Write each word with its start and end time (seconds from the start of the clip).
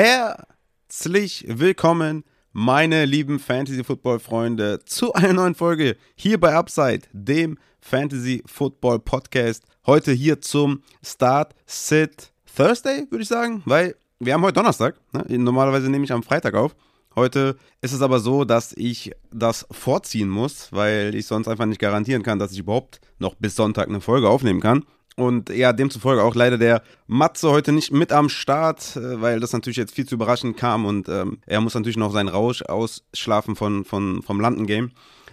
Herzlich 0.00 1.44
willkommen, 1.48 2.22
meine 2.52 3.04
lieben 3.04 3.40
Fantasy 3.40 3.82
Football 3.82 4.20
Freunde, 4.20 4.78
zu 4.84 5.12
einer 5.12 5.32
neuen 5.32 5.56
Folge 5.56 5.96
hier 6.14 6.38
bei 6.38 6.54
Upside, 6.54 7.00
dem 7.10 7.58
Fantasy 7.80 8.44
Football 8.46 9.00
Podcast. 9.00 9.64
Heute 9.86 10.12
hier 10.12 10.40
zum 10.40 10.84
Start 11.04 11.52
Sit 11.66 12.30
Thursday, 12.56 13.08
würde 13.10 13.22
ich 13.22 13.28
sagen, 13.28 13.62
weil 13.64 13.96
wir 14.20 14.34
haben 14.34 14.42
heute 14.42 14.52
Donnerstag. 14.52 14.94
Ne? 15.12 15.36
Normalerweise 15.36 15.90
nehme 15.90 16.04
ich 16.04 16.12
am 16.12 16.22
Freitag 16.22 16.54
auf. 16.54 16.76
Heute 17.16 17.56
ist 17.80 17.92
es 17.92 18.00
aber 18.00 18.20
so, 18.20 18.44
dass 18.44 18.72
ich 18.74 19.10
das 19.32 19.66
vorziehen 19.72 20.28
muss, 20.28 20.68
weil 20.70 21.16
ich 21.16 21.26
sonst 21.26 21.48
einfach 21.48 21.66
nicht 21.66 21.80
garantieren 21.80 22.22
kann, 22.22 22.38
dass 22.38 22.52
ich 22.52 22.60
überhaupt 22.60 23.00
noch 23.18 23.34
bis 23.34 23.56
Sonntag 23.56 23.88
eine 23.88 24.00
Folge 24.00 24.28
aufnehmen 24.28 24.60
kann. 24.60 24.84
Und 25.18 25.50
ja, 25.50 25.72
demzufolge 25.72 26.22
auch 26.22 26.36
leider 26.36 26.58
der 26.58 26.80
Matze 27.08 27.50
heute 27.50 27.72
nicht 27.72 27.90
mit 27.90 28.12
am 28.12 28.28
Start, 28.28 28.94
äh, 28.94 29.20
weil 29.20 29.40
das 29.40 29.52
natürlich 29.52 29.76
jetzt 29.76 29.92
viel 29.92 30.06
zu 30.06 30.14
überraschend 30.14 30.56
kam 30.56 30.86
und 30.86 31.08
ähm, 31.08 31.38
er 31.44 31.60
muss 31.60 31.74
natürlich 31.74 31.96
noch 31.96 32.12
seinen 32.12 32.28
Rausch 32.28 32.62
ausschlafen 32.62 33.56
von, 33.56 33.84
von, 33.84 34.22
vom 34.22 34.40
Landen-Game. 34.40 34.92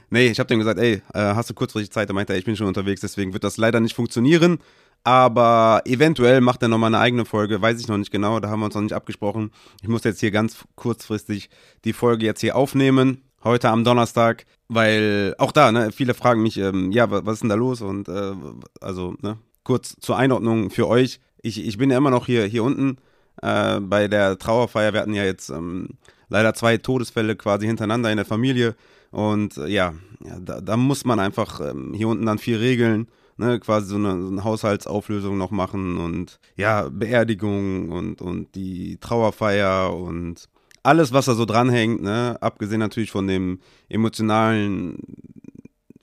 Nee, 0.10 0.26
ich 0.30 0.40
habe 0.40 0.48
dem 0.48 0.58
gesagt, 0.58 0.80
ey, 0.80 1.04
äh, 1.14 1.20
hast 1.36 1.52
du 1.52 1.54
kurzfristig 1.54 1.92
Zeit? 1.92 2.10
Er 2.10 2.16
meinte, 2.16 2.34
ey, 2.34 2.40
ich 2.40 2.46
bin 2.46 2.56
schon 2.56 2.66
unterwegs, 2.66 3.02
deswegen 3.02 3.34
wird 3.34 3.44
das 3.44 3.58
leider 3.58 3.80
nicht 3.80 3.96
funktionieren. 3.96 4.58
Aber 5.04 5.84
eventuell 5.86 6.42
macht 6.42 6.64
er 6.64 6.68
nochmal 6.68 6.88
eine 6.88 6.98
eigene 6.98 7.26
Folge, 7.26 7.62
weiß 7.62 7.80
ich 7.80 7.88
noch 7.88 8.00
nicht 8.00 8.12
genau, 8.12 8.40
da 8.40 8.50
haben 8.50 8.62
wir 8.62 8.66
uns 8.66 8.74
noch 8.74 8.82
nicht 8.82 8.94
abgesprochen. 8.94 9.52
Ich 9.84 9.88
muss 9.88 10.04
jetzt 10.04 10.20
hier 10.20 10.32
ganz 10.32 10.66
kurzfristig 10.74 11.52
die 11.84 11.94
Folge 11.94 12.26
jetzt 12.26 12.42
hier 12.42 12.56
aufnehmen, 12.56 13.22
heute 13.44 13.70
am 13.70 13.84
Donnerstag, 13.84 14.48
weil 14.68 15.36
auch 15.38 15.52
da, 15.52 15.72
ne, 15.72 15.92
viele 15.92 16.16
fragen 16.16 16.42
mich, 16.42 16.58
ähm, 16.58 16.92
ja, 16.92 17.12
was, 17.12 17.36
ist 17.36 17.42
denn 17.42 17.50
da 17.50 17.56
los? 17.56 17.82
Und 17.82 18.10
äh, 18.10 18.34
also, 18.82 19.14
ne, 19.22 19.38
kurz 19.66 19.98
zur 20.00 20.18
Einordnung 20.18 20.70
für 20.70 20.88
euch. 20.88 21.20
Ich, 21.42 21.66
ich 21.66 21.78
bin 21.78 21.92
ja 21.92 21.98
immer 21.98 22.12
noch 22.12 22.28
hier, 22.28 22.46
hier 22.46 22.64
unten 22.64 22.98
äh, 23.42 23.82
bei 23.82 24.08
der 24.08 24.40
Trauerfeier. 24.40 24.94
Wir 24.94 25.02
hatten 25.02 25.14
ja 25.14 25.26
jetzt 25.26 25.50
ähm, 25.50 25.90
leider 26.30 26.54
zwei 26.54 26.78
Todesfälle 26.78 27.36
quasi 27.36 27.66
hintereinander 27.66 28.10
in 28.10 28.18
der 28.18 28.26
Familie. 28.26 28.76
Und 29.12 29.58
äh, 29.58 29.68
ja, 29.68 29.94
da, 30.40 30.62
da, 30.62 30.78
muss 30.78 31.04
man 31.04 31.20
einfach 31.20 31.60
ähm, 31.60 31.94
hier 31.94 32.08
unten 32.08 32.26
dann 32.26 32.40
viel 32.40 32.58
regeln 32.58 33.08
ne, 33.38 33.60
quasi 33.60 33.88
so 33.88 33.96
eine, 33.96 34.22
so 34.22 34.28
eine, 34.30 34.44
Haushaltsauflösung 34.44 35.38
noch 35.38 35.52
machen 35.52 35.98
und 35.98 36.40
ja, 36.56 36.90
Beerdigung 36.90 37.92
und, 37.92 38.22
und 38.22 38.56
die 38.56 38.98
Trauerfeier 38.98 39.94
und 39.94 40.48
alles, 40.84 41.14
was 41.14 41.26
da 41.26 41.34
so 41.34 41.46
dranhängt, 41.46 42.02
ne, 42.02 42.38
abgesehen 42.42 42.80
natürlich 42.80 43.12
von 43.12 43.28
dem 43.28 43.60
emotionalen 43.90 45.00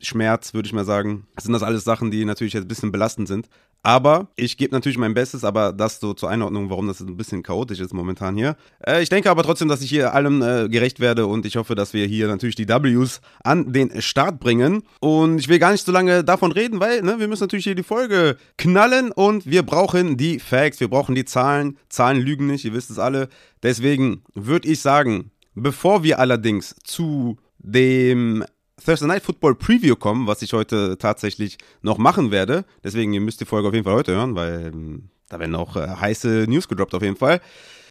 Schmerz, 0.02 0.54
würde 0.54 0.66
ich 0.66 0.72
mal 0.72 0.84
sagen, 0.84 1.26
sind 1.40 1.52
das 1.52 1.62
alles 1.62 1.84
Sachen, 1.84 2.10
die 2.10 2.24
natürlich 2.24 2.52
jetzt 2.52 2.64
ein 2.64 2.68
bisschen 2.68 2.92
belastend 2.92 3.28
sind. 3.28 3.48
Aber 3.84 4.28
ich 4.36 4.56
gebe 4.56 4.72
natürlich 4.72 4.96
mein 4.96 5.14
Bestes, 5.14 5.42
aber 5.42 5.72
das 5.72 5.98
so 5.98 6.14
zur 6.14 6.30
Einordnung, 6.30 6.70
warum 6.70 6.86
das 6.86 7.00
ein 7.00 7.16
bisschen 7.16 7.42
chaotisch 7.42 7.80
ist 7.80 7.92
momentan 7.92 8.36
hier. 8.36 8.56
Äh, 8.86 9.02
ich 9.02 9.08
denke 9.08 9.28
aber 9.28 9.42
trotzdem, 9.42 9.66
dass 9.66 9.82
ich 9.82 9.90
hier 9.90 10.14
allem 10.14 10.40
äh, 10.40 10.68
gerecht 10.68 11.00
werde 11.00 11.26
und 11.26 11.46
ich 11.46 11.56
hoffe, 11.56 11.74
dass 11.74 11.92
wir 11.92 12.06
hier 12.06 12.28
natürlich 12.28 12.54
die 12.54 12.68
Ws 12.68 13.20
an 13.42 13.72
den 13.72 14.00
Start 14.00 14.38
bringen. 14.38 14.84
Und 15.00 15.38
ich 15.38 15.48
will 15.48 15.58
gar 15.58 15.72
nicht 15.72 15.84
so 15.84 15.90
lange 15.90 16.22
davon 16.22 16.52
reden, 16.52 16.78
weil 16.78 17.02
ne, 17.02 17.18
wir 17.18 17.26
müssen 17.26 17.42
natürlich 17.42 17.64
hier 17.64 17.74
die 17.74 17.82
Folge 17.82 18.36
knallen 18.56 19.10
und 19.10 19.46
wir 19.46 19.64
brauchen 19.64 20.16
die 20.16 20.38
Facts, 20.38 20.78
wir 20.78 20.88
brauchen 20.88 21.16
die 21.16 21.24
Zahlen. 21.24 21.76
Zahlen 21.88 22.20
lügen 22.20 22.46
nicht, 22.46 22.64
ihr 22.64 22.74
wisst 22.74 22.90
es 22.90 23.00
alle. 23.00 23.28
Deswegen 23.64 24.22
würde 24.34 24.68
ich 24.68 24.80
sagen, 24.80 25.32
bevor 25.54 26.04
wir 26.04 26.20
allerdings 26.20 26.76
zu 26.84 27.36
dem 27.58 28.44
Thursday 28.84 29.08
Night 29.08 29.22
Football 29.22 29.54
Preview 29.54 29.96
kommen, 29.96 30.26
was 30.26 30.42
ich 30.42 30.52
heute 30.52 30.98
tatsächlich 30.98 31.58
noch 31.82 31.98
machen 31.98 32.30
werde. 32.30 32.64
Deswegen, 32.82 33.12
ihr 33.12 33.20
müsst 33.20 33.40
die 33.40 33.44
Folge 33.44 33.68
auf 33.68 33.74
jeden 33.74 33.84
Fall 33.84 33.94
heute 33.94 34.12
hören, 34.12 34.34
weil 34.34 34.70
ähm, 34.72 35.08
da 35.28 35.38
werden 35.38 35.54
auch 35.54 35.76
äh, 35.76 35.88
heiße 35.88 36.46
News 36.48 36.68
gedroppt 36.68 36.94
auf 36.94 37.02
jeden 37.02 37.16
Fall. 37.16 37.40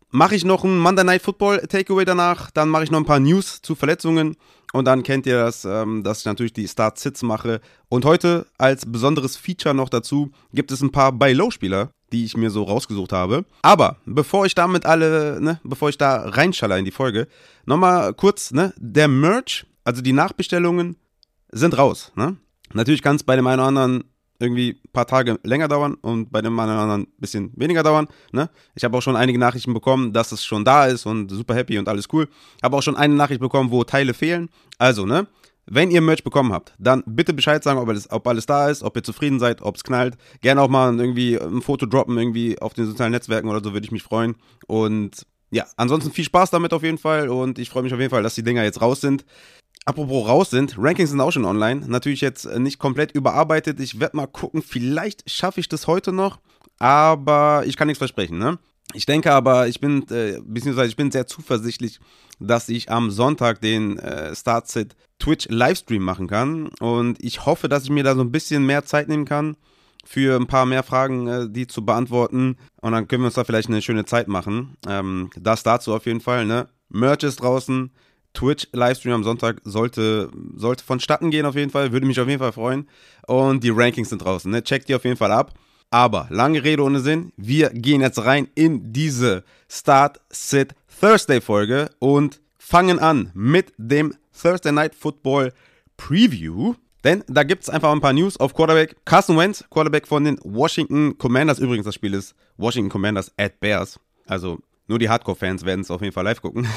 Mache 0.10 0.36
ich 0.36 0.44
noch 0.44 0.66
ein 0.66 0.78
Monday 0.78 1.06
Night 1.06 1.22
Football 1.22 1.60
Takeaway 1.68 2.04
danach, 2.04 2.52
dann 2.52 2.68
mache 2.68 2.84
ich 2.84 2.92
noch 2.92 3.00
ein 3.00 3.06
paar 3.06 3.22
News 3.22 3.62
zu 3.62 3.76
Verletzungen 3.76 4.36
und 4.74 4.86
dann 4.86 5.04
kennt 5.04 5.26
ihr 5.26 5.38
das, 5.38 5.66
ähm, 5.66 6.04
dass 6.04 6.20
ich 6.20 6.26
natürlich 6.26 6.54
die 6.54 6.68
Start-Sits 6.68 7.24
mache. 7.24 7.62
Und 7.90 8.06
heute 8.06 8.46
als 8.58 8.86
besonderes 8.86 9.38
Feature 9.38 9.74
noch 9.74 9.90
dazu 9.90 10.32
gibt 10.54 10.72
es 10.72 10.82
ein 10.82 10.92
paar 10.92 11.12
Buy-Low-Spieler, 11.14 11.92
die 12.12 12.26
ich 12.26 12.36
mir 12.36 12.50
so 12.50 12.64
rausgesucht 12.64 13.14
habe. 13.14 13.46
Aber 13.62 13.98
bevor 14.06 14.46
ich 14.46 14.56
damit 14.56 14.86
alle, 14.86 15.40
ne, 15.42 15.60
bevor 15.64 15.90
ich 15.90 15.98
da 15.98 16.28
reinschalle 16.28 16.78
in 16.78 16.86
die 16.86 16.92
Folge, 16.92 17.28
nochmal 17.66 18.14
kurz, 18.14 18.52
ne, 18.52 18.74
der 18.78 19.08
Merch 19.08 19.66
also 19.84 20.02
die 20.02 20.14
Nachbestellungen 20.14 20.98
sind 21.52 21.78
raus. 21.78 22.12
Ne? 22.16 22.38
Natürlich 22.74 23.02
kann 23.02 23.16
es 23.16 23.24
bei 23.24 23.36
dem 23.36 23.48
einen 23.48 23.60
oder 23.60 23.68
anderen 23.68 24.04
irgendwie 24.42 24.82
ein 24.84 24.92
paar 24.92 25.06
Tage 25.06 25.40
länger 25.44 25.68
dauern 25.68 25.94
und 25.96 26.32
bei 26.32 26.42
dem 26.42 26.60
einen 26.60 26.72
oder 26.72 26.82
anderen 26.82 27.02
ein 27.04 27.20
bisschen 27.20 27.52
weniger 27.56 27.84
dauern. 27.84 28.08
Ne? 28.32 28.50
Ich 28.76 28.84
habe 28.84 28.98
auch 28.98 29.02
schon 29.02 29.16
einige 29.16 29.38
Nachrichten 29.38 29.74
bekommen, 29.74 30.14
dass 30.14 30.32
es 30.32 30.44
schon 30.44 30.66
da 30.66 30.86
ist 30.86 31.06
und 31.06 31.30
super 31.30 31.54
happy 31.54 31.78
und 31.78 31.88
alles 31.88 32.08
cool. 32.12 32.28
Habe 32.64 32.76
auch 32.76 32.82
schon 32.82 32.96
eine 32.96 33.14
Nachricht 33.14 33.40
bekommen, 33.40 33.72
wo 33.72 33.84
Teile 33.84 34.14
fehlen. 34.14 34.50
Also, 34.80 35.06
ne? 35.06 35.28
Wenn 35.68 35.92
ihr 35.92 36.02
Merch 36.02 36.24
bekommen 36.24 36.52
habt, 36.52 36.74
dann 36.80 37.04
bitte 37.06 37.34
Bescheid 37.34 37.64
sagen, 37.64 37.80
ob 37.80 37.88
alles, 37.88 38.10
ob 38.12 38.28
alles 38.28 38.48
da 38.48 38.70
ist, 38.70 38.82
ob 38.82 38.96
ihr 38.96 39.04
zufrieden 39.04 39.40
seid, 39.40 39.62
ob 39.62 39.76
es 39.76 39.84
knallt. 39.84 40.18
Gerne 40.42 40.60
auch 40.60 40.70
mal 40.70 41.00
irgendwie 41.00 41.40
ein 41.40 41.62
Foto 41.62 41.86
droppen, 41.86 42.18
irgendwie 42.18 42.60
auf 42.60 42.74
den 42.74 42.88
sozialen 42.88 43.12
Netzwerken 43.12 43.48
oder 43.48 43.64
so, 43.64 43.72
würde 43.72 43.86
ich 43.86 43.92
mich 43.92 44.02
freuen. 44.02 44.36
Und 44.66 45.28
ja, 45.52 45.66
ansonsten 45.78 46.12
viel 46.12 46.26
Spaß 46.26 46.50
damit 46.50 46.74
auf 46.74 46.82
jeden 46.82 46.98
Fall 46.98 47.30
und 47.30 47.60
ich 47.60 47.70
freue 47.70 47.84
mich 47.84 47.94
auf 47.94 48.00
jeden 48.00 48.10
Fall, 48.10 48.24
dass 48.24 48.36
die 48.36 48.44
Dinger 48.44 48.64
jetzt 48.64 48.82
raus 48.82 49.02
sind. 49.02 49.24
Apropos 49.86 50.28
raus 50.28 50.50
sind, 50.52 50.76
Rankings 50.78 51.10
sind 51.10 51.22
auch 51.22 51.32
schon 51.32 51.46
online. 51.46 51.88
Natürlich 51.88 52.22
jetzt 52.22 52.46
äh, 52.46 52.60
nicht 52.60 52.80
komplett 52.80 53.14
überarbeitet. 53.14 53.80
Ich 53.80 54.00
werde 54.00 54.18
mal 54.18 54.28
gucken, 54.28 54.62
vielleicht 54.62 55.30
schaffe 55.30 55.60
ich 55.60 55.70
das 55.70 55.88
heute 55.88 56.12
noch, 56.12 56.40
aber 56.78 57.64
ich 57.66 57.78
kann 57.78 57.88
nichts 57.88 57.98
versprechen, 57.98 58.38
ne? 58.38 58.60
Ich 58.94 59.06
denke 59.06 59.32
aber, 59.32 59.68
ich 59.68 59.80
bin, 59.80 60.06
äh, 60.10 60.40
beziehungsweise 60.44 60.90
ich 60.90 60.96
bin 60.98 61.12
sehr 61.12 61.26
zuversichtlich, 61.26 62.00
dass 62.40 62.70
ich 62.70 62.92
am 62.92 63.10
Sonntag 63.10 63.62
den 63.62 63.98
äh, 64.00 64.36
Startsit 64.36 64.96
Twitch 65.20 65.48
Livestream 65.50 66.04
machen 66.04 66.28
kann. 66.28 66.68
Und 66.80 67.24
ich 67.24 67.46
hoffe, 67.46 67.70
dass 67.70 67.84
ich 67.84 67.90
mir 67.90 68.04
da 68.04 68.16
so 68.16 68.22
ein 68.22 68.32
bisschen 68.32 68.66
mehr 68.66 68.84
Zeit 68.84 69.08
nehmen 69.08 69.26
kann 69.26 69.56
für 70.04 70.36
ein 70.36 70.48
paar 70.48 70.66
mehr 70.66 70.84
Fragen, 70.84 71.28
äh, 71.28 71.50
die 71.50 71.68
zu 71.68 71.86
beantworten. 71.86 72.58
Und 72.82 72.92
dann 72.92 73.08
können 73.08 73.22
wir 73.24 73.28
uns 73.28 73.36
da 73.36 73.44
vielleicht 73.44 73.70
eine 73.70 73.82
schöne 73.82 74.06
Zeit 74.06 74.28
machen. 74.28 74.76
Ähm, 74.88 75.30
das 75.40 75.64
dazu 75.64 75.94
auf 75.94 76.06
jeden 76.06 76.22
Fall, 76.22 76.46
ne? 76.46 76.68
Merch 76.90 77.24
ist 77.24 77.42
draußen. 77.42 77.92
Twitch-Livestream 78.34 79.14
am 79.14 79.24
Sonntag 79.24 79.62
sollte, 79.64 80.30
sollte 80.56 80.84
vonstatten 80.84 81.32
gehen 81.32 81.46
auf 81.46 81.56
jeden 81.56 81.72
Fall. 81.72 81.92
Würde 81.92 82.06
mich 82.06 82.20
auf 82.20 82.28
jeden 82.28 82.40
Fall 82.40 82.52
freuen. 82.52 82.88
Und 83.28 83.64
die 83.64 83.70
Rankings 83.70 84.10
sind 84.10 84.24
draußen. 84.24 84.50
Ne? 84.50 84.64
Checkt 84.64 84.90
die 84.90 84.96
auf 84.96 85.04
jeden 85.04 85.18
Fall 85.18 85.32
ab. 85.32 85.54
Aber 85.90 86.28
lange 86.30 86.64
Rede 86.64 86.84
ohne 86.84 87.02
Sinn. 87.02 87.34
Wir 87.36 87.70
gehen 87.70 88.02
jetzt 88.02 88.24
rein 88.24 88.48
in 88.56 88.94
diese 88.94 89.44
Start 89.70 90.22
Sit 90.30 90.74
Thursday 91.00 91.42
Folge 91.42 91.90
und 92.00 92.40
fangen 92.58 93.00
an 93.00 93.32
mit 93.34 93.74
dem 93.78 94.16
Thursday 94.40 94.72
Night 94.72 94.96
Football 94.96 95.52
Preview. 95.98 96.76
Denn 97.04 97.24
da 97.28 97.44
gibt 97.44 97.64
es 97.64 97.70
einfach 97.70 97.92
ein 97.92 98.00
paar 98.00 98.14
News 98.14 98.38
auf 98.38 98.54
Quarterback. 98.54 98.96
Carson 99.06 99.38
Wentz, 99.38 99.66
Quarterback 99.70 100.08
von 100.08 100.24
den 100.24 100.40
Washington 100.44 101.18
Commanders. 101.18 101.60
Übrigens, 101.60 101.86
das 101.86 101.96
Spiel 101.96 102.14
ist 102.14 102.36
Washington 102.58 102.90
Commanders 102.90 103.32
at 103.38 103.60
Bears. 103.60 104.00
Also 104.28 104.60
nur 104.88 105.00
die 105.00 105.10
Hardcore-Fans 105.10 105.66
werden 105.66 105.82
es 105.82 105.92
auf 105.92 106.02
jeden 106.02 106.14
Fall 106.14 106.24
live 106.24 106.42
gucken. 106.42 106.68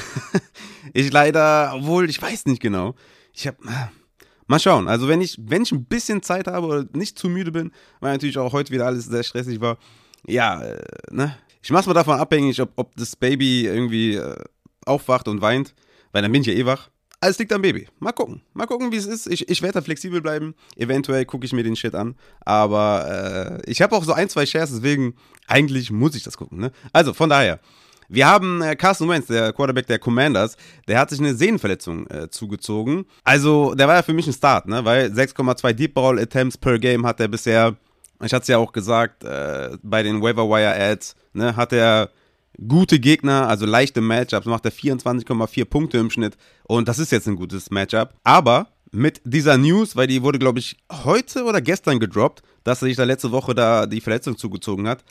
ich 0.93 1.11
leider, 1.11 1.73
obwohl, 1.75 2.09
ich 2.09 2.21
weiß 2.21 2.45
nicht 2.45 2.61
genau. 2.61 2.95
Ich 3.33 3.47
habe. 3.47 3.57
Mal 4.47 4.59
schauen. 4.59 4.87
Also, 4.87 5.07
wenn 5.07 5.21
ich, 5.21 5.37
wenn 5.41 5.63
ich 5.63 5.71
ein 5.71 5.85
bisschen 5.85 6.21
Zeit 6.21 6.47
habe 6.47 6.67
oder 6.67 6.85
nicht 6.93 7.17
zu 7.17 7.29
müde 7.29 7.51
bin, 7.51 7.71
weil 7.99 8.13
natürlich 8.13 8.37
auch 8.37 8.53
heute 8.53 8.71
wieder 8.71 8.85
alles 8.85 9.05
sehr 9.05 9.23
stressig 9.23 9.59
war, 9.59 9.77
ja, 10.27 10.61
äh, 10.61 10.81
ne? 11.11 11.35
Ich 11.63 11.71
mach's 11.71 11.87
mal 11.87 11.93
davon 11.93 12.19
abhängig, 12.19 12.61
ob, 12.61 12.73
ob 12.75 12.95
das 12.95 13.15
Baby 13.15 13.65
irgendwie 13.65 14.15
äh, 14.15 14.35
aufwacht 14.85 15.27
und 15.27 15.41
weint, 15.41 15.73
weil 16.11 16.21
dann 16.21 16.31
bin 16.31 16.41
ich 16.41 16.47
ja 16.47 16.53
eh 16.53 16.65
wach. 16.65 16.89
Alles 17.21 17.39
liegt 17.39 17.51
am 17.53 17.61
Baby. 17.63 17.87
Mal 17.99 18.11
gucken. 18.11 18.43
Mal 18.53 18.67
gucken, 18.67 18.91
wie 18.91 18.97
es 18.97 19.07
ist. 19.07 19.25
Ich, 19.25 19.49
ich 19.49 19.61
werde 19.63 19.79
da 19.79 19.81
flexibel 19.81 20.21
bleiben. 20.21 20.53
Eventuell 20.75 21.25
gucke 21.25 21.45
ich 21.45 21.53
mir 21.53 21.63
den 21.63 21.75
Shit 21.75 21.95
an. 21.95 22.15
Aber 22.41 23.61
äh, 23.65 23.71
ich 23.71 23.81
habe 23.81 23.95
auch 23.95 24.03
so 24.03 24.13
ein, 24.13 24.29
zwei 24.29 24.45
Shares, 24.45 24.71
deswegen 24.71 25.15
eigentlich 25.47 25.89
muss 25.89 26.13
ich 26.15 26.21
das 26.21 26.37
gucken. 26.37 26.59
Ne? 26.59 26.71
Also, 26.93 27.13
von 27.13 27.29
daher. 27.29 27.59
Wir 28.09 28.27
haben 28.27 28.61
äh, 28.61 28.75
Carson 28.75 29.09
Wentz, 29.09 29.27
der 29.27 29.53
Quarterback 29.53 29.87
der 29.87 29.99
Commanders, 29.99 30.57
der 30.87 30.99
hat 30.99 31.09
sich 31.09 31.19
eine 31.19 31.33
Sehnenverletzung 31.33 32.07
äh, 32.07 32.29
zugezogen. 32.29 33.05
Also, 33.23 33.73
der 33.75 33.87
war 33.87 33.95
ja 33.95 34.03
für 34.03 34.13
mich 34.13 34.27
ein 34.27 34.33
Start, 34.33 34.67
ne? 34.67 34.85
Weil 34.85 35.07
6,2 35.07 35.73
Deep 35.73 35.93
Ball 35.93 36.19
Attempts 36.19 36.57
per 36.57 36.79
Game 36.79 37.05
hat 37.05 37.19
er 37.19 37.27
bisher, 37.27 37.75
ich 38.23 38.33
hatte 38.33 38.43
es 38.43 38.47
ja 38.47 38.57
auch 38.57 38.71
gesagt, 38.71 39.23
äh, 39.23 39.77
bei 39.81 40.03
den 40.03 40.21
Waiver 40.21 40.47
Wire 40.49 40.75
Ads, 40.75 41.15
ne, 41.33 41.55
hat 41.55 41.73
er 41.73 42.09
gute 42.67 42.99
Gegner, 42.99 43.47
also 43.47 43.65
leichte 43.65 44.01
Matchups, 44.01 44.45
macht 44.45 44.65
er 44.65 44.71
24,4 44.71 45.65
Punkte 45.65 45.97
im 45.97 46.09
Schnitt. 46.09 46.37
Und 46.63 46.87
das 46.87 46.99
ist 46.99 47.11
jetzt 47.11 47.27
ein 47.27 47.35
gutes 47.35 47.69
Matchup. 47.71 48.13
Aber 48.23 48.67
mit 48.91 49.21
dieser 49.25 49.57
News, 49.57 49.95
weil 49.95 50.07
die 50.07 50.23
wurde, 50.23 50.39
glaube 50.39 50.59
ich, 50.59 50.77
heute 51.03 51.43
oder 51.43 51.61
gestern 51.61 51.99
gedroppt, 51.99 52.43
dass 52.63 52.81
er 52.81 52.87
sich 52.87 52.97
da 52.97 53.03
letzte 53.03 53.31
Woche 53.31 53.53
da 53.53 53.85
die 53.85 54.01
Verletzung 54.01 54.37
zugezogen 54.37 54.87
hat. 54.87 55.03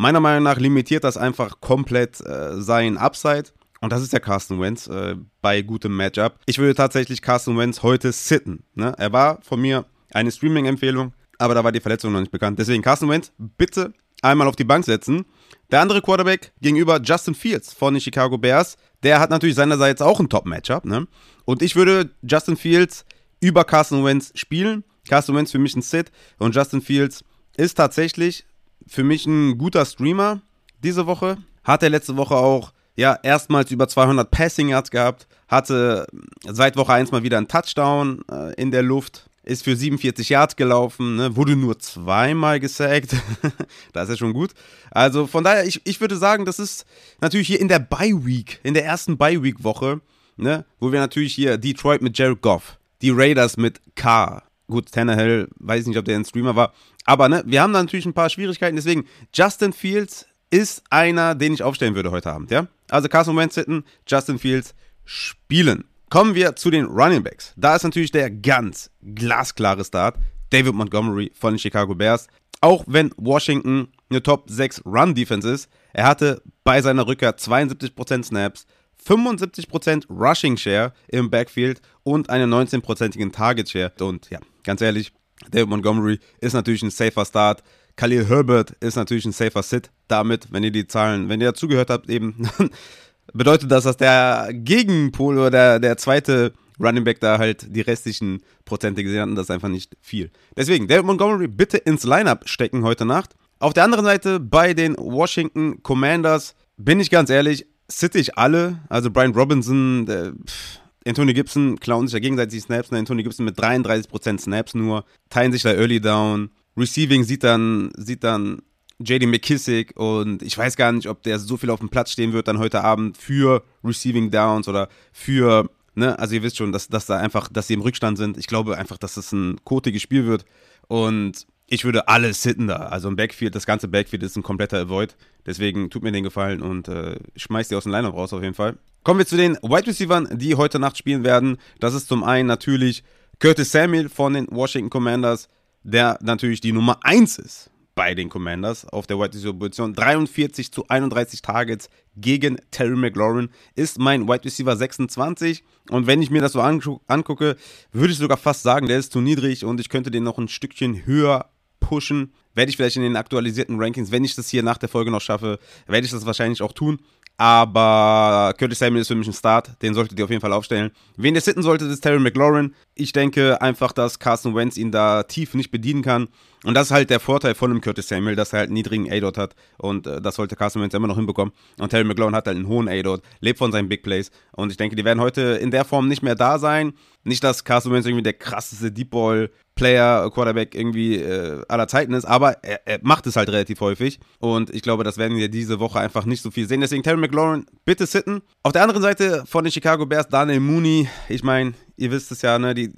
Meiner 0.00 0.20
Meinung 0.20 0.44
nach 0.44 0.58
limitiert 0.58 1.02
das 1.02 1.16
einfach 1.16 1.60
komplett 1.60 2.20
äh, 2.20 2.60
sein 2.60 2.96
Upside. 2.96 3.50
Und 3.80 3.92
das 3.92 4.00
ist 4.00 4.12
der 4.12 4.20
Carsten 4.20 4.60
Wentz 4.60 4.86
äh, 4.86 5.16
bei 5.42 5.60
gutem 5.62 5.96
Matchup. 5.96 6.38
Ich 6.46 6.58
würde 6.58 6.76
tatsächlich 6.76 7.20
Carsten 7.20 7.58
Wentz 7.58 7.82
heute 7.82 8.12
sitten. 8.12 8.62
Ne? 8.74 8.94
Er 8.96 9.12
war 9.12 9.40
von 9.42 9.60
mir 9.60 9.86
eine 10.12 10.30
Streaming-Empfehlung, 10.30 11.14
aber 11.38 11.54
da 11.54 11.64
war 11.64 11.72
die 11.72 11.80
Verletzung 11.80 12.12
noch 12.12 12.20
nicht 12.20 12.30
bekannt. 12.30 12.60
Deswegen 12.60 12.80
Carsten 12.80 13.08
Wentz, 13.08 13.32
bitte 13.38 13.92
einmal 14.22 14.46
auf 14.46 14.54
die 14.54 14.64
Bank 14.64 14.84
setzen. 14.84 15.24
Der 15.72 15.80
andere 15.80 16.00
Quarterback 16.00 16.52
gegenüber 16.60 17.00
Justin 17.02 17.34
Fields 17.34 17.72
von 17.72 17.94
den 17.94 18.00
Chicago 18.00 18.38
Bears, 18.38 18.76
der 19.02 19.18
hat 19.18 19.30
natürlich 19.30 19.56
seinerseits 19.56 20.00
auch 20.00 20.20
ein 20.20 20.28
Top-Matchup. 20.28 20.84
Ne? 20.84 21.08
Und 21.44 21.60
ich 21.60 21.74
würde 21.74 22.10
Justin 22.22 22.56
Fields 22.56 23.04
über 23.40 23.64
Carson 23.64 24.04
Wentz 24.04 24.30
spielen. 24.36 24.84
Carson 25.08 25.34
Wentz 25.34 25.50
für 25.50 25.58
mich 25.58 25.74
ein 25.74 25.82
Sit 25.82 26.12
und 26.38 26.54
Justin 26.54 26.82
Fields 26.82 27.24
ist 27.56 27.74
tatsächlich 27.74 28.44
für 28.88 29.04
mich 29.04 29.26
ein 29.26 29.58
guter 29.58 29.84
Streamer 29.84 30.40
diese 30.82 31.06
Woche. 31.06 31.38
Hat 31.64 31.82
er 31.82 31.90
letzte 31.90 32.16
Woche 32.16 32.34
auch 32.34 32.72
ja, 32.98 33.16
erstmals 33.22 33.70
über 33.70 33.86
200 33.86 34.28
Passing 34.28 34.70
Yards 34.70 34.90
gehabt, 34.90 35.28
hatte 35.46 36.04
seit 36.44 36.76
Woche 36.76 36.92
1 36.92 37.12
mal 37.12 37.22
wieder 37.22 37.38
einen 37.38 37.46
Touchdown 37.46 38.22
äh, 38.28 38.54
in 38.54 38.72
der 38.72 38.82
Luft, 38.82 39.30
ist 39.44 39.62
für 39.62 39.76
47 39.76 40.28
Yards 40.30 40.56
gelaufen, 40.56 41.14
ne, 41.14 41.36
wurde 41.36 41.54
nur 41.54 41.78
zweimal 41.78 42.58
gesackt. 42.58 43.14
das 43.92 44.08
ist 44.08 44.14
ja 44.14 44.16
schon 44.16 44.32
gut. 44.32 44.50
Also 44.90 45.28
von 45.28 45.44
daher, 45.44 45.64
ich, 45.64 45.80
ich 45.84 46.00
würde 46.00 46.16
sagen, 46.16 46.44
das 46.44 46.58
ist 46.58 46.86
natürlich 47.20 47.46
hier 47.46 47.60
in 47.60 47.68
der 47.68 47.78
Bye 47.78 48.26
Week, 48.26 48.58
in 48.64 48.74
der 48.74 48.84
ersten 48.84 49.16
Bye 49.16 49.44
Week 49.44 49.62
Woche, 49.62 50.00
ne, 50.36 50.64
wo 50.80 50.90
wir 50.90 50.98
natürlich 50.98 51.34
hier 51.34 51.56
Detroit 51.56 52.02
mit 52.02 52.18
Jared 52.18 52.42
Goff, 52.42 52.78
die 53.00 53.10
Raiders 53.10 53.56
mit 53.56 53.80
K. 53.94 54.42
Gut, 54.66 54.90
Tannehill, 54.90 55.48
weiß 55.60 55.86
nicht, 55.86 55.98
ob 55.98 56.04
der 56.04 56.16
ein 56.16 56.24
Streamer 56.24 56.56
war. 56.56 56.72
Aber 57.08 57.30
ne, 57.30 57.42
wir 57.46 57.62
haben 57.62 57.72
da 57.72 57.80
natürlich 57.82 58.04
ein 58.04 58.12
paar 58.12 58.28
Schwierigkeiten. 58.28 58.76
Deswegen, 58.76 59.06
Justin 59.32 59.72
Fields 59.72 60.26
ist 60.50 60.82
einer, 60.90 61.34
den 61.34 61.54
ich 61.54 61.62
aufstellen 61.62 61.94
würde 61.94 62.10
heute 62.10 62.30
Abend, 62.30 62.50
ja? 62.50 62.66
Also 62.90 63.08
Carson 63.08 63.34
Wentz 63.34 63.54
sitten, 63.54 63.84
Justin 64.06 64.38
Fields 64.38 64.74
spielen. 65.06 65.84
Kommen 66.10 66.34
wir 66.34 66.54
zu 66.54 66.70
den 66.70 66.84
Running 66.84 67.22
Backs. 67.22 67.54
Da 67.56 67.76
ist 67.76 67.84
natürlich 67.84 68.10
der 68.10 68.30
ganz 68.30 68.90
glasklare 69.14 69.86
Start. 69.86 70.16
David 70.50 70.74
Montgomery 70.74 71.32
von 71.34 71.54
den 71.54 71.58
Chicago 71.58 71.94
Bears. 71.94 72.26
Auch 72.60 72.84
wenn 72.86 73.10
Washington 73.16 73.88
eine 74.10 74.22
Top 74.22 74.50
6 74.50 74.82
Run 74.84 75.14
Defense 75.14 75.50
ist, 75.50 75.70
er 75.94 76.04
hatte 76.04 76.42
bei 76.62 76.82
seiner 76.82 77.06
Rückkehr 77.06 77.38
72% 77.38 78.24
Snaps, 78.24 78.66
75% 79.06 80.10
Rushing 80.10 80.58
Share 80.58 80.92
im 81.06 81.30
Backfield 81.30 81.80
und 82.02 82.28
einen 82.28 82.52
19%igen 82.52 83.32
Target 83.32 83.70
Share. 83.70 83.92
Und 83.98 84.28
ja, 84.28 84.40
ganz 84.62 84.82
ehrlich, 84.82 85.12
David 85.50 85.68
Montgomery 85.68 86.18
ist 86.40 86.52
natürlich 86.52 86.82
ein 86.82 86.90
safer 86.90 87.24
Start. 87.24 87.62
Khalil 87.96 88.26
Herbert 88.28 88.72
ist 88.80 88.96
natürlich 88.96 89.24
ein 89.24 89.32
safer 89.32 89.62
Sit. 89.62 89.90
Damit, 90.06 90.52
wenn 90.52 90.62
ihr 90.62 90.70
die 90.70 90.86
Zahlen, 90.86 91.28
wenn 91.28 91.40
ihr 91.40 91.54
zugehört 91.54 91.90
habt, 91.90 92.08
eben, 92.08 92.48
bedeutet 93.32 93.70
das, 93.70 93.84
dass 93.84 93.96
der 93.96 94.50
Gegenpol 94.52 95.38
oder 95.38 95.50
der, 95.50 95.78
der 95.80 95.96
zweite 95.96 96.52
Running 96.80 97.04
Back 97.04 97.20
da 97.20 97.38
halt 97.38 97.74
die 97.74 97.80
restlichen 97.80 98.42
Prozente 98.64 99.02
gesehen 99.02 99.22
hat 99.22 99.28
und 99.28 99.34
das 99.34 99.46
ist 99.46 99.50
einfach 99.50 99.68
nicht 99.68 99.96
viel. 100.00 100.30
Deswegen, 100.56 100.86
David 100.86 101.06
Montgomery 101.06 101.48
bitte 101.48 101.78
ins 101.78 102.04
Lineup 102.04 102.48
stecken 102.48 102.84
heute 102.84 103.04
Nacht. 103.04 103.34
Auf 103.58 103.74
der 103.74 103.84
anderen 103.84 104.04
Seite 104.04 104.38
bei 104.38 104.74
den 104.74 104.96
Washington 104.96 105.82
Commanders 105.82 106.54
bin 106.76 107.00
ich 107.00 107.10
ganz 107.10 107.30
ehrlich, 107.30 107.66
sitte 107.88 108.18
ich 108.18 108.38
alle. 108.38 108.78
Also 108.88 109.10
Brian 109.10 109.34
Robinson, 109.34 110.06
der, 110.06 110.32
pff, 110.32 110.80
Anthony 111.08 111.32
Gibson 111.32 111.80
klauen 111.80 112.06
sich 112.06 112.12
ja 112.14 112.20
gegenseitig 112.20 112.62
Snaps. 112.62 112.90
Ne? 112.90 112.98
Anthony 112.98 113.22
Gibson 113.22 113.46
mit 113.46 113.58
33% 113.58 114.40
Snaps 114.40 114.74
nur, 114.74 115.04
teilen 115.30 115.52
sich 115.52 115.62
da 115.62 115.72
Early 115.72 116.00
Down. 116.00 116.50
Receiving 116.76 117.24
sieht 117.24 117.44
dann, 117.44 117.90
sieht 117.96 118.22
dann 118.24 118.62
JD 119.00 119.26
McKissick 119.26 119.98
und 119.98 120.42
ich 120.42 120.58
weiß 120.58 120.76
gar 120.76 120.92
nicht, 120.92 121.08
ob 121.08 121.22
der 121.22 121.38
so 121.38 121.56
viel 121.56 121.70
auf 121.70 121.80
dem 121.80 121.88
Platz 121.88 122.12
stehen 122.12 122.32
wird 122.32 122.48
dann 122.48 122.58
heute 122.58 122.82
Abend 122.82 123.16
für 123.16 123.64
Receiving 123.84 124.30
Downs 124.30 124.68
oder 124.68 124.88
für, 125.12 125.70
ne, 125.94 126.18
also 126.18 126.34
ihr 126.34 126.42
wisst 126.42 126.56
schon, 126.56 126.72
dass, 126.72 126.88
dass 126.88 127.06
da 127.06 127.16
einfach, 127.16 127.48
dass 127.48 127.68
sie 127.68 127.74
im 127.74 127.80
Rückstand 127.80 128.18
sind. 128.18 128.36
Ich 128.36 128.46
glaube 128.46 128.76
einfach, 128.76 128.98
dass 128.98 129.16
es 129.16 129.32
ein 129.32 129.58
kotiges 129.64 130.02
Spiel 130.02 130.26
wird 130.26 130.44
und 130.88 131.46
ich 131.68 131.84
würde 131.84 132.08
alles 132.08 132.42
sitten 132.42 132.66
da. 132.66 132.76
Also 132.76 133.08
im 133.08 133.16
Backfield, 133.16 133.54
das 133.54 133.66
ganze 133.66 133.88
Backfield 133.88 134.22
ist 134.22 134.36
ein 134.36 134.42
kompletter 134.42 134.78
Avoid. 134.78 135.16
Deswegen 135.46 135.90
tut 135.90 136.02
mir 136.02 136.12
den 136.12 136.24
Gefallen 136.24 136.62
und 136.62 136.88
äh, 136.88 137.16
schmeißt 137.36 137.70
die 137.70 137.76
aus 137.76 137.84
dem 137.84 137.92
Lineup 137.92 138.14
raus 138.14 138.32
auf 138.32 138.42
jeden 138.42 138.54
Fall. 138.54 138.76
Kommen 139.04 139.18
wir 139.18 139.26
zu 139.26 139.36
den 139.36 139.54
Wide 139.62 139.86
Receivers, 139.86 140.28
die 140.32 140.56
heute 140.56 140.78
Nacht 140.78 140.98
spielen 140.98 141.24
werden. 141.24 141.58
Das 141.78 141.94
ist 141.94 142.08
zum 142.08 142.24
einen 142.24 142.48
natürlich 142.48 143.04
Curtis 143.38 143.70
Samuel 143.70 144.08
von 144.08 144.34
den 144.34 144.48
Washington 144.50 144.90
Commanders 144.90 145.48
der 145.82 146.18
natürlich 146.22 146.60
die 146.60 146.72
Nummer 146.72 146.98
1 147.02 147.38
ist 147.38 147.70
bei 147.94 148.14
den 148.14 148.28
Commanders 148.28 148.84
auf 148.84 149.08
der 149.08 149.18
Wide 149.18 149.34
Receiver 149.34 149.54
Position. 149.54 149.92
43 149.92 150.70
zu 150.70 150.86
31 150.86 151.42
Targets 151.42 151.88
gegen 152.16 152.58
Terry 152.70 152.94
McLaurin 152.94 153.48
ist 153.74 153.98
mein 153.98 154.28
Wide 154.28 154.44
Receiver 154.44 154.76
26. 154.76 155.64
Und 155.90 156.06
wenn 156.06 156.22
ich 156.22 156.30
mir 156.30 156.40
das 156.40 156.52
so 156.52 156.60
angucke, 156.60 157.56
würde 157.92 158.12
ich 158.12 158.18
sogar 158.18 158.36
fast 158.36 158.62
sagen, 158.62 158.86
der 158.86 158.98
ist 158.98 159.12
zu 159.12 159.20
niedrig 159.20 159.64
und 159.64 159.80
ich 159.80 159.88
könnte 159.88 160.12
den 160.12 160.22
noch 160.22 160.38
ein 160.38 160.48
Stückchen 160.48 161.06
höher 161.06 161.50
pushen. 161.80 162.32
Werde 162.54 162.70
ich 162.70 162.76
vielleicht 162.76 162.96
in 162.96 163.02
den 163.02 163.16
aktualisierten 163.16 163.80
Rankings, 163.80 164.10
wenn 164.10 164.24
ich 164.24 164.34
das 164.34 164.48
hier 164.48 164.62
nach 164.62 164.78
der 164.78 164.88
Folge 164.88 165.10
noch 165.10 165.20
schaffe, 165.20 165.58
werde 165.86 166.04
ich 166.04 166.10
das 166.10 166.26
wahrscheinlich 166.26 166.62
auch 166.62 166.72
tun. 166.72 166.98
Aber 167.40 168.52
Curtis 168.58 168.80
Samuel 168.80 169.02
ist 169.02 169.08
für 169.08 169.14
mich 169.14 169.28
ein 169.28 169.32
Start. 169.32 169.80
Den 169.80 169.94
solltet 169.94 170.18
ihr 170.18 170.24
auf 170.24 170.30
jeden 170.30 170.40
Fall 170.40 170.52
aufstellen. 170.52 170.90
Wen 171.16 171.36
ihr 171.36 171.40
sitten 171.40 171.62
solltet, 171.62 171.88
ist 171.88 172.00
Terry 172.00 172.18
McLaurin. 172.18 172.74
Ich 172.96 173.12
denke 173.12 173.62
einfach, 173.62 173.92
dass 173.92 174.18
Carson 174.18 174.56
Wentz 174.56 174.76
ihn 174.76 174.90
da 174.90 175.22
tief 175.22 175.54
nicht 175.54 175.70
bedienen 175.70 176.02
kann. 176.02 176.26
Und 176.64 176.74
das 176.74 176.88
ist 176.88 176.90
halt 176.90 177.10
der 177.10 177.20
Vorteil 177.20 177.54
von 177.54 177.70
dem 177.70 177.80
Curtis 177.80 178.08
Samuel, 178.08 178.34
dass 178.34 178.52
er 178.52 178.58
halt 178.58 178.70
einen 178.70 178.74
niedrigen 178.74 179.08
A-Dot 179.08 179.38
hat. 179.38 179.54
Und 179.76 180.08
äh, 180.08 180.20
das 180.20 180.34
sollte 180.34 180.56
Carson 180.56 180.82
Wentz 180.82 180.94
immer 180.94 181.06
noch 181.06 181.14
hinbekommen. 181.14 181.54
Und 181.78 181.90
Terry 181.90 182.02
McLaurin 182.02 182.34
hat 182.34 182.48
halt 182.48 182.56
einen 182.56 182.66
hohen 182.66 182.88
A-Dot, 182.88 183.22
lebt 183.38 183.60
von 183.60 183.70
seinen 183.70 183.88
Big 183.88 184.02
Plays. 184.02 184.32
Und 184.50 184.72
ich 184.72 184.76
denke, 184.76 184.96
die 184.96 185.04
werden 185.04 185.20
heute 185.20 185.42
in 185.42 185.70
der 185.70 185.84
Form 185.84 186.08
nicht 186.08 186.22
mehr 186.24 186.34
da 186.34 186.58
sein. 186.58 186.92
Nicht, 187.22 187.44
dass 187.44 187.62
Carson 187.62 187.92
Wentz 187.92 188.06
irgendwie 188.06 188.24
der 188.24 188.32
krasseste 188.32 188.90
Deep 188.90 189.10
Ball 189.10 189.50
Player, 189.78 190.28
Quarterback 190.32 190.74
irgendwie 190.74 191.16
äh, 191.16 191.62
aller 191.68 191.86
Zeiten 191.86 192.12
ist, 192.12 192.24
aber 192.24 192.64
er, 192.64 192.84
er, 192.84 192.98
macht 193.02 193.28
es 193.28 193.36
halt 193.36 193.48
relativ 193.48 193.80
häufig. 193.80 194.18
Und 194.40 194.74
ich 194.74 194.82
glaube, 194.82 195.04
das 195.04 195.18
werden 195.18 195.36
wir 195.36 195.48
diese 195.48 195.78
Woche 195.78 196.00
einfach 196.00 196.24
nicht 196.24 196.42
so 196.42 196.50
viel 196.50 196.66
sehen. 196.66 196.80
Deswegen 196.80 197.04
Terry 197.04 197.16
McLaurin, 197.16 197.64
bitte 197.84 198.04
sitten. 198.06 198.42
Auf 198.64 198.72
der 198.72 198.82
anderen 198.82 199.02
Seite 199.02 199.44
von 199.46 199.62
den 199.62 199.72
Chicago 199.72 200.04
Bears, 200.04 200.28
Daniel 200.28 200.58
Mooney. 200.58 201.08
Ich 201.28 201.44
meine, 201.44 201.74
ihr 201.96 202.10
wisst 202.10 202.32
es 202.32 202.42
ja, 202.42 202.58
ne, 202.58 202.74
die 202.74 202.92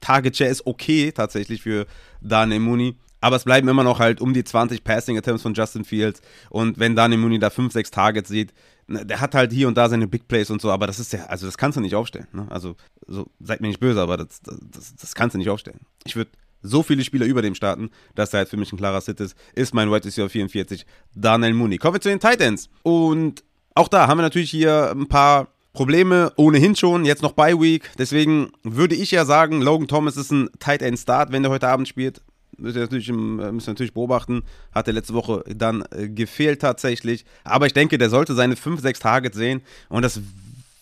Target 0.00 0.34
Share 0.38 0.48
ist 0.48 0.66
okay 0.66 1.12
tatsächlich 1.12 1.60
für 1.60 1.86
Daniel 2.22 2.60
Mooney. 2.60 2.96
Aber 3.20 3.36
es 3.36 3.44
bleiben 3.44 3.68
immer 3.68 3.84
noch 3.84 3.98
halt 3.98 4.22
um 4.22 4.32
die 4.32 4.44
20 4.44 4.84
Passing 4.84 5.18
Attempts 5.18 5.42
von 5.42 5.52
Justin 5.52 5.84
Fields. 5.84 6.22
Und 6.48 6.78
wenn 6.78 6.96
Daniel 6.96 7.20
Mooney 7.20 7.38
da 7.38 7.50
5, 7.50 7.74
6 7.74 7.90
Targets 7.90 8.30
sieht, 8.30 8.54
der 8.88 9.20
hat 9.20 9.34
halt 9.34 9.52
hier 9.52 9.68
und 9.68 9.76
da 9.76 9.88
seine 9.88 10.06
Big 10.06 10.28
Plays 10.28 10.50
und 10.50 10.60
so, 10.60 10.70
aber 10.70 10.86
das 10.86 10.98
ist 10.98 11.12
ja, 11.12 11.24
also 11.24 11.46
das 11.46 11.58
kannst 11.58 11.76
du 11.76 11.80
nicht 11.80 11.94
aufstellen. 11.94 12.28
Ne? 12.32 12.46
Also, 12.50 12.76
so, 13.06 13.26
seid 13.40 13.60
mir 13.60 13.68
nicht 13.68 13.80
böse, 13.80 14.00
aber 14.00 14.16
das, 14.16 14.40
das, 14.42 14.94
das 14.94 15.14
kannst 15.14 15.34
du 15.34 15.38
nicht 15.38 15.50
aufstellen. 15.50 15.80
Ich 16.04 16.16
würde 16.16 16.30
so 16.62 16.82
viele 16.82 17.04
Spieler 17.04 17.26
über 17.26 17.42
dem 17.42 17.54
starten, 17.54 17.90
dass 18.14 18.32
er 18.32 18.38
halt 18.38 18.48
für 18.48 18.56
mich 18.56 18.72
ein 18.72 18.78
klarer 18.78 19.00
Sit 19.00 19.20
ist, 19.20 19.36
ist 19.54 19.74
mein 19.74 19.90
Wide 19.90 20.04
Receiver 20.04 20.28
44, 20.28 20.86
Daniel 21.14 21.54
Mooney. 21.54 21.78
Kommen 21.78 21.94
wir 21.94 22.00
zu 22.00 22.08
den 22.08 22.20
Titans. 22.20 22.68
Und 22.82 23.44
auch 23.74 23.88
da 23.88 24.06
haben 24.06 24.18
wir 24.18 24.22
natürlich 24.22 24.50
hier 24.50 24.90
ein 24.90 25.08
paar 25.08 25.48
Probleme 25.72 26.32
ohnehin 26.36 26.74
schon, 26.74 27.04
jetzt 27.04 27.22
noch 27.22 27.32
Bye 27.32 27.60
Week. 27.60 27.90
Deswegen 27.98 28.50
würde 28.62 28.94
ich 28.94 29.10
ja 29.10 29.24
sagen, 29.24 29.60
Logan 29.60 29.88
Thomas 29.88 30.16
ist 30.16 30.30
ein 30.30 30.48
Tight 30.58 30.82
End 30.82 30.98
Start, 30.98 31.32
wenn 31.32 31.42
der 31.42 31.52
heute 31.52 31.68
Abend 31.68 31.86
spielt 31.88 32.22
müssen 32.58 32.74
wir 32.76 32.82
natürlich, 32.82 33.08
müssen 33.08 33.66
wir 33.66 33.72
natürlich 33.72 33.94
beobachten. 33.94 34.42
Hat 34.72 34.86
er 34.86 34.94
letzte 34.94 35.14
Woche 35.14 35.44
dann 35.54 35.84
äh, 35.90 36.08
gefehlt 36.08 36.60
tatsächlich. 36.60 37.24
Aber 37.44 37.66
ich 37.66 37.72
denke, 37.72 37.98
der 37.98 38.10
sollte 38.10 38.34
seine 38.34 38.56
5, 38.56 38.80
6 38.80 39.00
Targets 39.00 39.36
sehen 39.36 39.62
und 39.88 40.02
das 40.02 40.20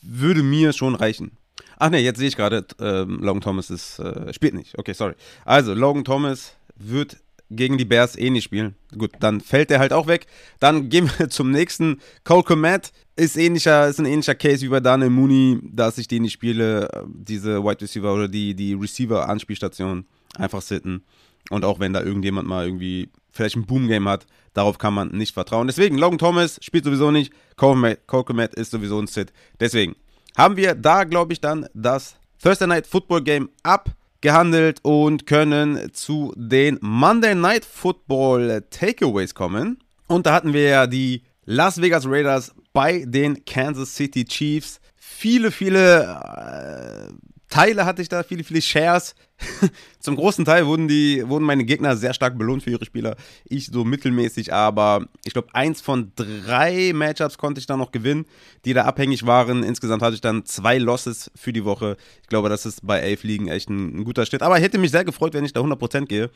würde 0.03 0.43
mir 0.43 0.73
schon 0.73 0.95
reichen. 0.95 1.33
Ach 1.79 1.91
ne, 1.91 1.99
jetzt 1.99 2.19
sehe 2.19 2.29
ich 2.29 2.37
gerade, 2.37 2.65
äh, 2.81 3.03
Logan 3.03 3.41
Thomas 3.41 3.71
ist, 3.71 3.99
äh, 3.99 4.33
spielt 4.33 4.55
nicht. 4.55 4.79
Okay, 4.79 4.93
sorry. 4.93 5.15
Also, 5.45 5.75
Logan 5.75 6.05
Thomas 6.05 6.55
wird 6.77 7.17
gegen 7.51 7.79
die 7.79 7.85
Bears 7.85 8.17
eh 8.17 8.31
nicht 8.31 8.45
spielen. 8.45 8.75
Gut, 8.97 9.13
dann 9.21 9.41
fällt 9.41 9.71
er 9.71 9.79
halt 9.79 9.93
auch 9.93 10.07
weg. 10.07 10.27
Dann 10.61 10.89
gehen 10.89 11.11
wir 11.19 11.29
zum 11.31 11.51
nächsten. 11.51 12.01
Cole 12.25 12.43
Komet 12.43 12.93
ist, 13.17 13.37
ähnlicher, 13.37 13.89
ist 13.89 13.99
ein 13.99 14.07
ähnlicher 14.07 14.35
Case 14.35 14.63
wie 14.63 14.69
bei 14.69 14.81
Daniel 14.81 15.11
Mooney, 15.11 15.61
dass 15.63 15.99
ich 15.99 16.09
den 16.09 16.23
nicht 16.23 16.33
spiele, 16.33 16.89
äh, 16.91 17.03
diese 17.07 17.63
Wide 17.63 17.81
Receiver 17.81 18.13
oder 18.13 18.29
die, 18.29 18.55
die 18.55 18.75
Receiver-Anspielstation 18.75 20.07
einfach 20.37 20.63
sitten. 20.63 21.05
Und 21.51 21.65
auch 21.65 21.81
wenn 21.81 21.93
da 21.93 22.03
irgendjemand 22.03 22.49
mal 22.49 22.67
irgendwie 22.67 23.11
vielleicht 23.31 23.57
ein 23.57 23.67
Boom-Game 23.67 24.09
hat, 24.09 24.27
darauf 24.55 24.79
kann 24.79 24.95
man 24.95 25.09
nicht 25.09 25.35
vertrauen. 25.35 25.67
Deswegen, 25.67 25.99
Logan 25.99 26.19
Thomas 26.19 26.59
spielt 26.63 26.85
sowieso 26.85 27.11
nicht, 27.11 27.33
Cole 27.57 27.99
Komet 28.07 28.55
ist 28.55 28.71
sowieso 28.71 29.01
ein 29.01 29.07
Sit. 29.07 29.33
Deswegen 29.61 29.97
haben 30.37 30.57
wir 30.57 30.75
da, 30.75 31.05
glaube 31.05 31.33
ich, 31.33 31.41
dann 31.41 31.67
das 31.75 32.17
Thursday 32.43 32.67
Night 32.69 32.87
Football 32.87 33.23
Game 33.23 33.51
abgehandelt 33.63 34.79
und 34.83 35.27
können 35.27 35.93
zu 35.93 36.33
den 36.37 36.79
Monday 36.81 37.35
Night 37.35 37.65
Football 37.65 38.65
Takeaways 38.71 39.35
kommen. 39.35 39.79
Und 40.07 40.27
da 40.27 40.35
hatten 40.35 40.53
wir 40.53 40.63
ja 40.63 40.87
die 40.87 41.23
Las 41.45 41.81
Vegas 41.81 42.07
Raiders 42.07 42.55
bei 42.73 43.05
den 43.07 43.45
Kansas 43.45 43.95
City 43.95 44.25
Chiefs. 44.25 44.81
Viele, 44.97 45.51
viele 45.51 46.03
äh, 46.03 47.13
Teile 47.55 47.87
hatte 47.87 48.03
ich 48.03 48.09
da, 48.09 48.25
viele, 48.25 48.43
viele 48.43 48.61
Shares. 48.61 49.15
Zum 50.01 50.17
großen 50.17 50.45
Teil 50.45 50.67
wurden, 50.67 50.89
die, 50.89 51.23
wurden 51.29 51.45
meine 51.45 51.65
Gegner 51.65 51.97
sehr 51.97 52.13
stark 52.13 52.37
belohnt 52.37 52.65
für 52.65 52.71
ihre 52.71 52.85
Spieler. 52.85 53.15
Ich 53.45 53.67
so 53.67 53.85
mittelmäßig, 53.85 54.53
aber 54.53 55.07
ich 55.25 55.35
glaube, 55.35 55.55
eins 55.55 55.81
von 55.81 56.11
drei 56.17 56.91
Matchups 56.93 57.39
konnte 57.39 57.61
ich 57.61 57.67
dann 57.67 57.79
noch 57.79 57.93
gewinnen, 57.93 58.27
die 58.65 58.75
da 58.75 58.87
abhängig 58.87 59.25
waren. 59.25 59.63
Insgesamt 59.63 60.03
hatte 60.03 60.17
ich 60.17 60.21
dann 60.21 60.45
zwei 60.47 60.79
Losses 60.79 61.31
für 61.37 61.53
die 61.53 61.65
Woche. 61.65 61.97
Ich 62.23 62.29
glaube, 62.29 62.49
das 62.49 62.67
ist 62.67 62.85
bei 62.85 62.99
elf 62.99 63.23
Ligen 63.23 63.47
echt 63.47 63.71
ein, 63.71 64.01
ein 64.01 64.05
guter 64.05 64.27
Schnitt. 64.27 64.43
Aber 64.43 64.59
hätte 64.59 64.79
mich 64.79 64.91
sehr 64.91 65.05
gefreut, 65.05 65.33
wenn 65.35 65.45
ich 65.45 65.53
da 65.53 65.61
100% 65.61 66.07
gehe. 66.07 66.31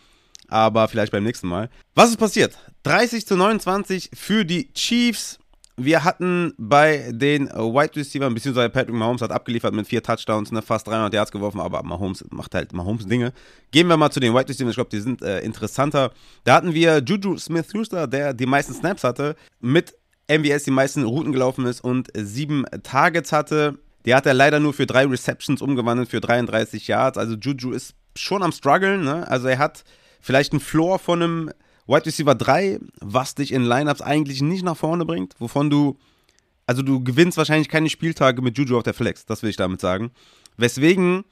aber 0.47 0.87
vielleicht 0.87 1.11
beim 1.11 1.25
nächsten 1.25 1.49
Mal. 1.49 1.69
Was 1.97 2.11
ist 2.11 2.19
passiert? 2.19 2.57
30 2.85 3.27
zu 3.27 3.37
29 3.37 4.11
für 4.15 4.45
die 4.45 4.73
Chiefs. 4.73 5.41
Wir 5.81 6.03
hatten 6.03 6.55
bei 6.59 7.13
den 7.13 7.47
Wide 7.47 7.95
Receivers, 7.95 8.35
beziehungsweise 8.35 8.69
Patrick 8.69 8.97
Mahomes 8.97 9.23
hat 9.23 9.31
abgeliefert 9.31 9.73
mit 9.73 9.87
vier 9.87 10.03
Touchdowns, 10.03 10.51
ne, 10.51 10.61
fast 10.61 10.89
300 10.89 11.15
Yards 11.15 11.31
geworfen, 11.31 11.61
aber 11.61 11.85
Mahomes 11.85 12.25
macht 12.31 12.57
halt 12.57 12.73
Mahomes 12.73 13.07
Dinge. 13.07 13.33
Gehen 13.71 13.87
wir 13.87 13.97
mal 13.97 14.11
zu 14.11 14.19
den 14.19 14.35
Wide 14.35 14.49
Receivers, 14.49 14.73
ich 14.73 14.77
glaube, 14.77 14.91
die 14.91 14.99
sind 14.99 15.23
äh, 15.23 15.39
interessanter. 15.41 16.11
Da 16.43 16.57
hatten 16.57 16.75
wir 16.75 17.01
Juju 17.07 17.39
Smith-Schuster, 17.39 18.09
der 18.09 18.35
die 18.35 18.47
meisten 18.47 18.75
Snaps 18.75 19.05
hatte, 19.05 19.37
mit 19.61 19.95
MVS 20.29 20.65
die 20.65 20.73
meisten 20.73 21.05
Routen 21.05 21.33
gelaufen 21.33 21.65
ist 21.65 21.81
und 21.81 22.09
sieben 22.13 22.65
Targets 22.83 23.31
hatte. 23.31 23.79
Die 24.05 24.17
hat 24.17 24.27
er 24.27 24.35
leider 24.35 24.59
nur 24.59 24.75
für 24.75 24.87
drei 24.87 25.07
Receptions 25.07 25.63
umgewandelt 25.63 26.09
für 26.09 26.21
33 26.21 26.89
Yards. 26.89 27.17
Also 27.17 27.37
Juju 27.37 27.71
ist 27.71 27.95
schon 28.17 28.43
am 28.43 28.51
struggeln. 28.51 29.05
Ne? 29.05 29.29
Also 29.29 29.47
er 29.47 29.59
hat 29.59 29.85
vielleicht 30.21 30.53
einen 30.53 30.61
Floor 30.61 30.99
von 30.99 31.23
einem 31.23 31.51
Wide 31.89 32.07
Receiver 32.07 32.35
3, 32.35 32.79
was 33.01 33.35
dich 33.35 33.53
in 33.53 33.65
Lineups 33.65 34.03
eigentlich 34.03 34.43
nicht 34.43 34.63
nach 34.63 34.77
vorne 34.77 35.05
bringt, 35.07 35.35
wovon 35.39 35.71
du, 35.71 35.99
also 36.67 36.83
du 36.83 37.03
gewinnst 37.03 37.39
wahrscheinlich 37.39 37.69
keine 37.69 37.89
Spieltage 37.89 38.43
mit 38.43 38.57
Juju 38.59 38.77
auf 38.77 38.83
der 38.83 38.95
Flex, 38.95 39.25
das 39.25 39.43
will 39.43 39.51
ich 39.51 39.57
damit 39.57 39.81
sagen. 39.81 40.11
Weswegen 40.59 41.25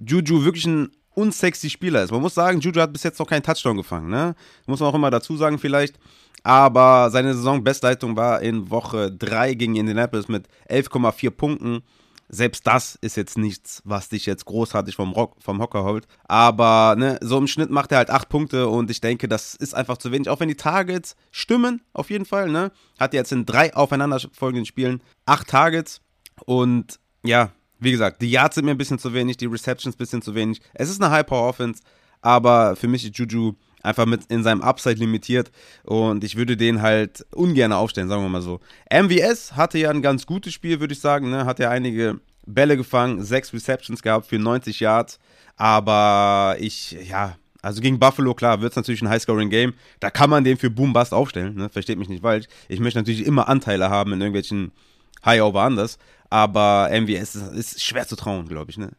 Juju 0.00 0.42
wirklich 0.44 0.66
ein 0.66 0.90
unsexy 1.14 1.68
Spieler 1.68 2.02
ist. 2.02 2.12
Man 2.12 2.22
muss 2.22 2.34
sagen, 2.34 2.60
Juju 2.60 2.80
hat 2.80 2.92
bis 2.92 3.02
jetzt 3.02 3.18
noch 3.18 3.26
keinen 3.26 3.42
Touchdown 3.42 3.76
gefangen, 3.76 4.08
ne? 4.08 4.34
Muss 4.66 4.80
man 4.80 4.88
auch 4.88 4.94
immer 4.94 5.10
dazu 5.10 5.36
sagen 5.36 5.58
vielleicht. 5.58 5.98
Aber 6.42 7.10
seine 7.10 7.34
Saisonbestleitung 7.34 8.16
war 8.16 8.40
in 8.40 8.70
Woche 8.70 9.12
3 9.12 9.54
gegen 9.54 9.76
Indianapolis 9.76 10.28
mit 10.28 10.48
11,4 10.70 11.30
Punkten 11.30 11.82
selbst 12.32 12.66
das 12.66 12.96
ist 13.00 13.16
jetzt 13.16 13.36
nichts, 13.36 13.82
was 13.84 14.08
dich 14.08 14.24
jetzt 14.24 14.44
großartig 14.44 14.94
vom, 14.94 15.12
Rock, 15.12 15.36
vom 15.40 15.60
Hocker 15.60 15.82
holt. 15.82 16.06
Aber 16.28 16.94
ne, 16.96 17.18
so 17.20 17.36
im 17.36 17.48
Schnitt 17.48 17.70
macht 17.70 17.90
er 17.90 17.98
halt 17.98 18.10
acht 18.10 18.28
Punkte 18.28 18.68
und 18.68 18.88
ich 18.88 19.00
denke, 19.00 19.26
das 19.26 19.56
ist 19.56 19.74
einfach 19.74 19.98
zu 19.98 20.12
wenig. 20.12 20.28
Auch 20.28 20.38
wenn 20.38 20.48
die 20.48 20.54
Targets 20.54 21.16
stimmen, 21.32 21.82
auf 21.92 22.08
jeden 22.08 22.24
Fall. 22.24 22.48
Ne? 22.48 22.70
Hat 22.98 23.14
jetzt 23.14 23.32
in 23.32 23.46
drei 23.46 23.74
aufeinanderfolgenden 23.74 24.64
Spielen 24.64 25.02
acht 25.26 25.48
Targets 25.48 26.00
und 26.46 27.00
ja, 27.24 27.50
wie 27.80 27.90
gesagt, 27.90 28.22
die 28.22 28.30
Yards 28.30 28.54
sind 28.54 28.64
mir 28.64 28.70
ein 28.70 28.78
bisschen 28.78 28.98
zu 28.98 29.12
wenig, 29.12 29.36
die 29.36 29.46
Receptions 29.46 29.96
ein 29.96 29.98
bisschen 29.98 30.22
zu 30.22 30.34
wenig. 30.34 30.60
Es 30.74 30.88
ist 30.88 31.02
eine 31.02 31.10
High-Power-Offense, 31.10 31.82
aber 32.20 32.76
für 32.76 32.86
mich 32.86 33.04
ist 33.04 33.18
Juju 33.18 33.54
einfach 33.82 34.06
mit 34.06 34.26
in 34.28 34.42
seinem 34.42 34.62
Upside 34.62 34.96
limitiert 34.96 35.50
und 35.84 36.24
ich 36.24 36.36
würde 36.36 36.56
den 36.56 36.82
halt 36.82 37.24
ungern 37.34 37.72
aufstellen, 37.72 38.08
sagen 38.08 38.22
wir 38.22 38.28
mal 38.28 38.42
so. 38.42 38.60
MVS 38.92 39.56
hatte 39.56 39.78
ja 39.78 39.90
ein 39.90 40.02
ganz 40.02 40.26
gutes 40.26 40.52
Spiel, 40.52 40.80
würde 40.80 40.92
ich 40.92 41.00
sagen, 41.00 41.30
ne? 41.30 41.44
hat 41.44 41.58
ja 41.58 41.70
einige 41.70 42.20
Bälle 42.46 42.76
gefangen, 42.76 43.22
sechs 43.22 43.52
Receptions 43.52 44.02
gehabt 44.02 44.26
für 44.26 44.38
90 44.38 44.80
Yards, 44.80 45.18
aber 45.56 46.56
ich, 46.58 46.92
ja, 47.08 47.36
also 47.62 47.82
gegen 47.82 47.98
Buffalo, 47.98 48.34
klar, 48.34 48.60
wird 48.60 48.72
es 48.72 48.76
natürlich 48.76 49.02
ein 49.02 49.08
High-Scoring-Game. 49.10 49.74
Da 50.00 50.10
kann 50.10 50.30
man 50.30 50.44
den 50.44 50.56
für 50.56 50.70
Boom-Bust 50.70 51.12
aufstellen, 51.12 51.54
ne? 51.56 51.68
versteht 51.68 51.98
mich 51.98 52.08
nicht 52.08 52.22
falsch. 52.22 52.46
Ich 52.68 52.80
möchte 52.80 52.98
natürlich 52.98 53.26
immer 53.26 53.48
Anteile 53.48 53.90
haben 53.90 54.12
in 54.12 54.20
irgendwelchen 54.20 54.72
High-Over-Anders, 55.24 55.98
aber 56.30 56.88
MVS 56.90 57.34
ist, 57.34 57.52
ist 57.52 57.84
schwer 57.84 58.06
zu 58.06 58.16
trauen, 58.16 58.48
glaube 58.48 58.70
ich. 58.70 58.78
Ne? 58.78 58.90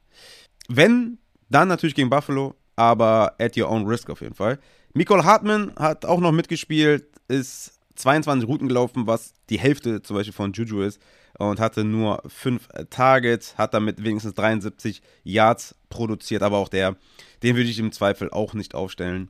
Wenn, 0.68 1.18
dann 1.50 1.68
natürlich 1.68 1.96
gegen 1.96 2.10
Buffalo, 2.10 2.56
aber 2.82 3.36
at 3.38 3.56
your 3.56 3.70
own 3.70 3.86
risk 3.86 4.10
auf 4.10 4.22
jeden 4.22 4.34
Fall. 4.34 4.58
Nicole 4.96 5.24
Hartman 5.24 5.72
hat 5.78 6.04
auch 6.04 6.20
noch 6.20 6.32
mitgespielt, 6.32 7.06
ist 7.28 7.80
22 7.96 8.50
Routen 8.50 8.68
gelaufen, 8.68 9.06
was 9.06 9.34
die 9.52 9.60
Hälfte 9.60 10.02
zum 10.02 10.16
Beispiel 10.16 10.34
von 10.34 10.52
Juju 10.52 10.82
ist 10.82 11.00
und 11.38 11.60
hatte 11.60 11.84
nur 11.84 12.24
5 12.26 12.68
Targets, 12.90 13.56
hat 13.56 13.76
damit 13.76 14.04
wenigstens 14.04 14.34
73 14.34 15.04
Yards 15.24 15.76
produziert, 15.90 16.42
aber 16.42 16.58
auch 16.58 16.70
der, 16.70 16.96
den 17.44 17.56
würde 17.56 17.70
ich 17.70 17.78
im 17.78 17.92
Zweifel 17.92 18.32
auch 18.32 18.56
nicht 18.56 18.74
aufstellen 18.74 19.30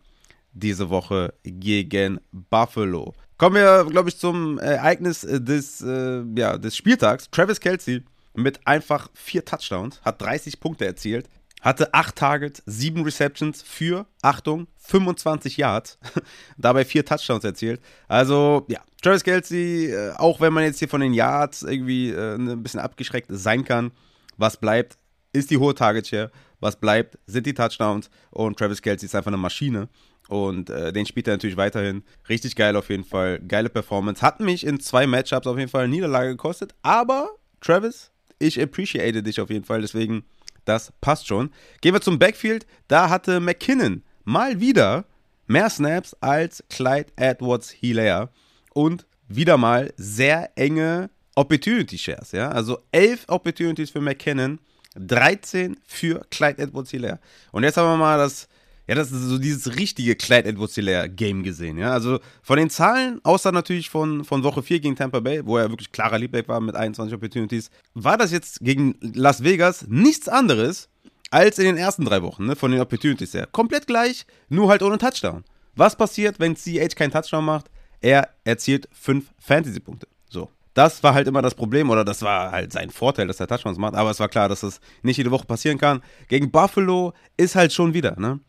diese 0.53 0.89
Woche 0.89 1.33
gegen 1.43 2.21
Buffalo. 2.31 3.13
Kommen 3.37 3.55
wir, 3.55 3.85
glaube 3.85 4.09
ich, 4.09 4.17
zum 4.17 4.59
Ereignis 4.59 5.21
des, 5.21 5.81
äh, 5.81 6.23
ja, 6.37 6.57
des 6.57 6.77
Spieltags. 6.77 7.29
Travis 7.31 7.59
Kelsey 7.59 8.03
mit 8.33 8.65
einfach 8.65 9.09
vier 9.13 9.43
Touchdowns, 9.43 10.01
hat 10.03 10.21
30 10.21 10.59
Punkte 10.61 10.85
erzielt, 10.85 11.29
hatte 11.61 11.93
8 11.93 12.15
Targets, 12.15 12.63
7 12.65 13.03
Receptions 13.03 13.61
für, 13.61 14.05
Achtung, 14.21 14.67
25 14.77 15.57
Yards, 15.57 15.99
dabei 16.57 16.83
4 16.83 17.05
Touchdowns 17.05 17.43
erzielt. 17.43 17.81
Also, 18.07 18.65
ja, 18.67 18.81
Travis 19.01 19.23
Kelsey, 19.23 19.91
äh, 19.91 20.13
auch 20.17 20.41
wenn 20.41 20.53
man 20.53 20.63
jetzt 20.63 20.79
hier 20.79 20.89
von 20.89 21.01
den 21.01 21.13
Yards 21.13 21.63
irgendwie 21.63 22.09
äh, 22.09 22.35
ein 22.35 22.61
bisschen 22.61 22.79
abgeschreckt 22.79 23.27
sein 23.29 23.63
kann, 23.63 23.91
was 24.37 24.57
bleibt, 24.57 24.97
ist 25.33 25.51
die 25.51 25.57
hohe 25.57 25.75
Target 25.75 26.07
Share, 26.07 26.31
was 26.59 26.75
bleibt, 26.75 27.17
sind 27.25 27.45
die 27.45 27.53
Touchdowns 27.53 28.09
und 28.31 28.57
Travis 28.57 28.81
Kelsey 28.81 29.05
ist 29.05 29.15
einfach 29.15 29.31
eine 29.31 29.37
Maschine. 29.37 29.87
Und 30.27 30.69
äh, 30.69 30.93
den 30.93 31.05
spielt 31.05 31.27
er 31.27 31.33
natürlich 31.33 31.57
weiterhin. 31.57 32.03
Richtig 32.29 32.55
geil 32.55 32.75
auf 32.77 32.89
jeden 32.89 33.03
Fall. 33.03 33.39
Geile 33.39 33.69
Performance. 33.69 34.21
Hat 34.21 34.39
mich 34.39 34.65
in 34.65 34.79
zwei 34.79 35.05
Matchups 35.05 35.45
auf 35.45 35.57
jeden 35.57 35.69
Fall 35.69 35.83
eine 35.83 35.91
Niederlage 35.91 36.29
gekostet. 36.29 36.73
Aber, 36.83 37.31
Travis, 37.59 38.11
ich 38.39 38.61
appreciate 38.61 39.23
dich 39.23 39.41
auf 39.41 39.49
jeden 39.49 39.65
Fall. 39.65 39.81
Deswegen 39.81 40.23
das 40.65 40.93
passt 41.01 41.27
schon. 41.27 41.51
Gehen 41.81 41.93
wir 41.93 42.01
zum 42.01 42.19
Backfield. 42.19 42.65
Da 42.87 43.09
hatte 43.09 43.39
McKinnon 43.39 44.03
mal 44.23 44.59
wieder 44.59 45.05
mehr 45.47 45.69
Snaps 45.69 46.15
als 46.21 46.63
Clyde 46.69 47.11
Edwards 47.15 47.69
Hilaire 47.69 48.29
und 48.73 49.05
wieder 49.27 49.57
mal 49.57 49.93
sehr 49.97 50.51
enge 50.55 51.09
Opportunity 51.35 51.97
Shares. 51.97 52.31
Ja? 52.31 52.49
Also 52.49 52.79
11 52.91 53.25
Opportunities 53.27 53.91
für 53.91 54.01
McKinnon, 54.01 54.59
13 54.95 55.77
für 55.85 56.25
Clyde 56.29 56.63
Edwards 56.63 56.91
Hilaire. 56.91 57.19
Und 57.51 57.63
jetzt 57.63 57.77
haben 57.77 57.87
wir 57.87 57.97
mal 57.97 58.17
das 58.17 58.47
ja, 58.87 58.95
das 58.95 59.11
ist 59.11 59.21
so 59.21 59.37
dieses 59.37 59.77
richtige 59.77 60.15
Clyde 60.15 60.49
Edwards 60.49 60.79
Game 61.15 61.43
gesehen. 61.43 61.77
Ja? 61.77 61.91
Also 61.91 62.19
von 62.41 62.57
den 62.57 62.69
Zahlen, 62.69 63.19
außer 63.23 63.51
natürlich 63.51 63.89
von, 63.89 64.23
von 64.23 64.43
Woche 64.43 64.63
4 64.63 64.79
gegen 64.79 64.95
Tampa 64.95 65.19
Bay, 65.19 65.45
wo 65.45 65.57
er 65.57 65.69
wirklich 65.69 65.91
klarer 65.91 66.17
Leadback 66.17 66.47
war 66.47 66.59
mit 66.59 66.75
21 66.75 67.13
Opportunities, 67.13 67.69
war 67.93 68.17
das 68.17 68.31
jetzt 68.31 68.59
gegen 68.61 68.95
Las 69.01 69.43
Vegas 69.43 69.85
nichts 69.87 70.27
anderes 70.27 70.89
als 71.29 71.59
in 71.59 71.65
den 71.65 71.77
ersten 71.77 72.05
drei 72.05 72.21
Wochen 72.21 72.45
ne? 72.45 72.55
von 72.55 72.71
den 72.71 72.81
Opportunities 72.81 73.33
her. 73.33 73.47
Komplett 73.51 73.87
gleich, 73.87 74.25
nur 74.49 74.69
halt 74.69 74.83
ohne 74.83 74.97
Touchdown. 74.97 75.43
Was 75.75 75.95
passiert, 75.95 76.39
wenn 76.39 76.55
CH 76.55 76.95
keinen 76.95 77.11
Touchdown 77.11 77.45
macht? 77.45 77.67
Er 78.01 78.29
erzielt 78.43 78.89
5 78.91 79.31
Fantasy-Punkte. 79.39 80.07
So. 80.29 80.49
Das 80.73 81.03
war 81.03 81.13
halt 81.13 81.27
immer 81.27 81.41
das 81.41 81.55
Problem 81.55 81.89
oder 81.89 82.03
das 82.03 82.21
war 82.21 82.51
halt 82.51 82.71
sein 82.71 82.89
Vorteil, 82.89 83.27
dass 83.27 83.39
er 83.39 83.47
Touchdowns 83.47 83.77
macht. 83.77 83.95
Aber 83.95 84.09
es 84.09 84.19
war 84.19 84.29
klar, 84.29 84.49
dass 84.49 84.61
das 84.61 84.79
nicht 85.03 85.17
jede 85.17 85.31
Woche 85.31 85.45
passieren 85.45 85.77
kann. 85.77 86.01
Gegen 86.27 86.51
Buffalo 86.51 87.13
ist 87.37 87.55
halt 87.55 87.73
schon 87.73 87.93
wieder, 87.93 88.19
ne? 88.19 88.39